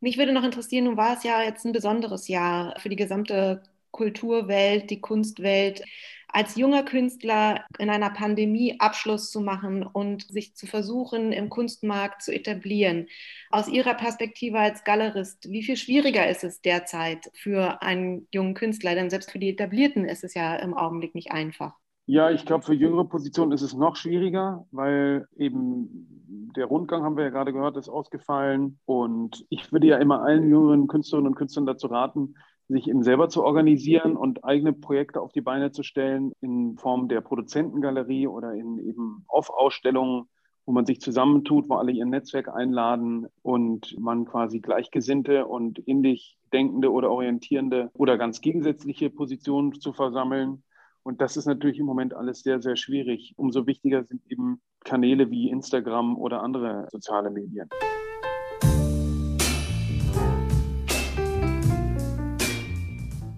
Mich 0.00 0.16
würde 0.16 0.32
noch 0.32 0.44
interessieren, 0.44 0.84
nun 0.84 0.96
war 0.96 1.14
es 1.14 1.22
ja 1.22 1.42
jetzt 1.42 1.66
ein 1.66 1.72
besonderes 1.72 2.28
Jahr 2.28 2.74
für 2.80 2.88
die 2.88 2.96
gesamte 2.96 3.62
Kulturwelt, 3.90 4.90
die 4.90 5.00
Kunstwelt, 5.00 5.82
als 6.30 6.56
junger 6.56 6.82
Künstler 6.82 7.64
in 7.78 7.88
einer 7.90 8.10
Pandemie 8.10 8.76
Abschluss 8.78 9.30
zu 9.30 9.40
machen 9.40 9.82
und 9.82 10.30
sich 10.30 10.54
zu 10.54 10.66
versuchen, 10.66 11.32
im 11.32 11.48
Kunstmarkt 11.48 12.22
zu 12.22 12.32
etablieren. 12.32 13.06
Aus 13.50 13.68
Ihrer 13.68 13.94
Perspektive 13.94 14.58
als 14.58 14.84
Galerist, 14.84 15.50
wie 15.50 15.62
viel 15.62 15.76
schwieriger 15.76 16.28
ist 16.28 16.44
es 16.44 16.60
derzeit 16.60 17.30
für 17.34 17.80
einen 17.82 18.28
jungen 18.30 18.54
Künstler? 18.54 18.94
Denn 18.94 19.10
selbst 19.10 19.30
für 19.30 19.38
die 19.38 19.50
Etablierten 19.50 20.04
ist 20.04 20.22
es 20.22 20.34
ja 20.34 20.56
im 20.56 20.74
Augenblick 20.74 21.14
nicht 21.14 21.32
einfach. 21.32 21.74
Ja, 22.10 22.30
ich 22.30 22.46
glaube, 22.46 22.64
für 22.64 22.74
jüngere 22.74 23.04
Positionen 23.04 23.52
ist 23.52 23.60
es 23.60 23.74
noch 23.74 23.96
schwieriger, 23.96 24.66
weil 24.70 25.26
eben 25.36 26.50
der 26.56 26.64
Rundgang, 26.64 27.02
haben 27.02 27.16
wir 27.18 27.24
ja 27.24 27.30
gerade 27.30 27.52
gehört, 27.52 27.76
ist 27.76 27.90
ausgefallen. 27.90 28.80
Und 28.86 29.44
ich 29.50 29.72
würde 29.72 29.88
ja 29.88 29.98
immer 29.98 30.22
allen 30.22 30.48
jüngeren 30.48 30.86
Künstlerinnen 30.86 31.28
und 31.28 31.34
Künstlern 31.36 31.66
dazu 31.66 31.86
raten, 31.88 32.34
sich 32.68 32.88
eben 32.88 33.02
selber 33.02 33.28
zu 33.28 33.42
organisieren 33.44 34.16
und 34.16 34.44
eigene 34.44 34.72
Projekte 34.72 35.20
auf 35.20 35.32
die 35.32 35.40
Beine 35.40 35.72
zu 35.72 35.82
stellen 35.82 36.32
in 36.40 36.76
Form 36.76 37.08
der 37.08 37.22
Produzentengalerie 37.22 38.26
oder 38.26 38.52
in 38.52 38.78
eben 38.78 39.24
Off-Ausstellungen, 39.26 40.24
wo 40.66 40.72
man 40.72 40.84
sich 40.84 41.00
zusammentut, 41.00 41.68
wo 41.70 41.76
alle 41.76 41.92
ihr 41.92 42.04
Netzwerk 42.04 42.48
einladen 42.48 43.26
und 43.40 43.98
man 43.98 44.26
quasi 44.26 44.60
Gleichgesinnte 44.60 45.46
und 45.46 45.82
ähnlich 45.88 46.36
denkende 46.52 46.92
oder 46.92 47.10
orientierende 47.10 47.90
oder 47.94 48.18
ganz 48.18 48.42
gegensätzliche 48.42 49.08
Positionen 49.08 49.80
zu 49.80 49.94
versammeln. 49.94 50.62
Und 51.02 51.22
das 51.22 51.38
ist 51.38 51.46
natürlich 51.46 51.78
im 51.78 51.86
Moment 51.86 52.12
alles 52.12 52.42
sehr, 52.42 52.60
sehr 52.60 52.76
schwierig. 52.76 53.32
Umso 53.36 53.66
wichtiger 53.66 54.04
sind 54.04 54.20
eben 54.30 54.60
Kanäle 54.84 55.30
wie 55.30 55.48
Instagram 55.48 56.18
oder 56.18 56.42
andere 56.42 56.86
soziale 56.90 57.30
Medien. 57.30 57.70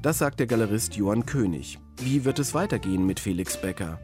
Das 0.02 0.16
sagt 0.16 0.40
der 0.40 0.46
Galerist 0.46 0.94
Johann 0.96 1.26
König. 1.26 1.78
Wie 2.00 2.24
wird 2.24 2.38
es 2.38 2.54
weitergehen 2.54 3.04
mit 3.04 3.20
Felix 3.20 3.60
Becker? 3.60 4.00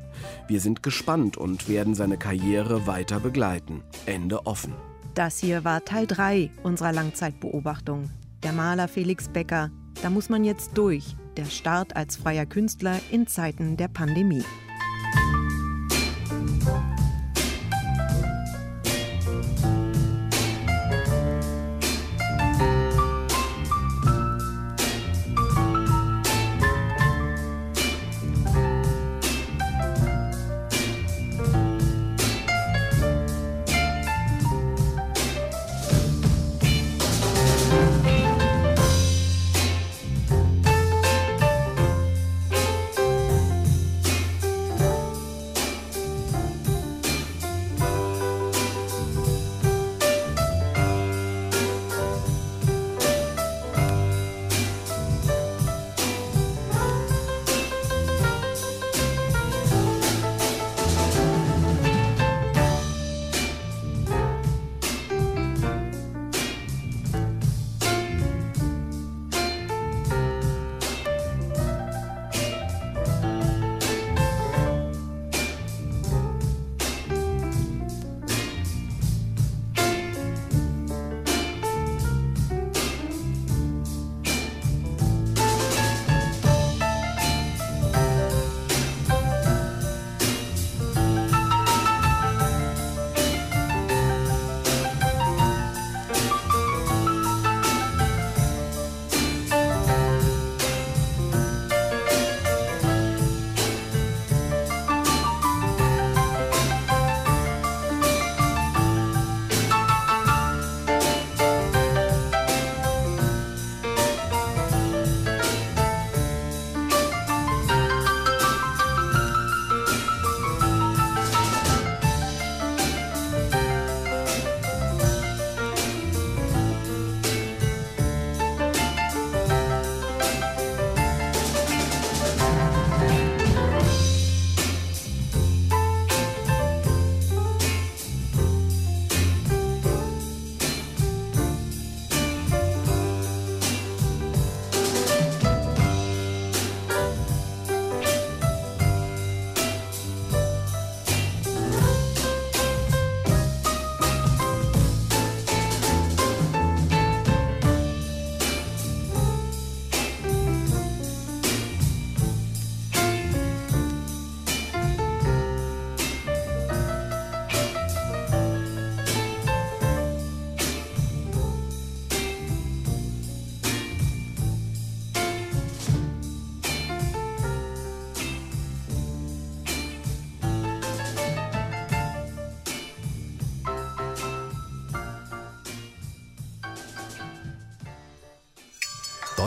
Wir 0.47 0.61
sind 0.61 0.83
gespannt 0.83 1.39
und 1.39 1.71
werden 1.71 1.95
seine 1.95 2.19
Karriere 2.19 2.87
weiter 2.87 3.19
begleiten. 3.19 3.83
Ende 4.05 4.45
offen. 4.45 4.75
Das 5.15 5.39
hier 5.39 5.65
war 5.65 5.87
Teil 5.87 6.07
3 6.07 6.51
unserer 6.63 6.93
Langzeitbeobachtung. 6.93 8.11
Der 8.43 8.53
Maler 8.53 8.89
Felix 8.89 9.29
Becker. 9.29 9.71
Da 10.03 10.11
muss 10.11 10.29
man 10.29 10.45
jetzt 10.45 10.77
durch. 10.77 11.17
Der 11.39 11.47
Start 11.47 11.97
als 11.97 12.17
freier 12.17 12.45
Künstler 12.45 13.01
in 13.11 13.27
Zeiten 13.27 13.79
der 13.79 13.89
Pandemie. 13.89 14.45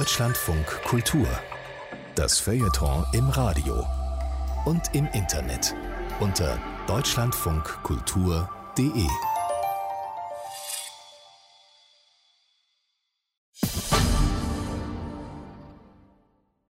Deutschlandfunk 0.09 0.65
Kultur. 0.85 1.27
Das 2.15 2.39
Feuilleton 2.39 3.05
im 3.13 3.29
Radio 3.29 3.85
und 4.65 4.95
im 4.95 5.05
Internet 5.13 5.75
unter 6.19 6.57
deutschlandfunkkultur.de. 6.87 9.07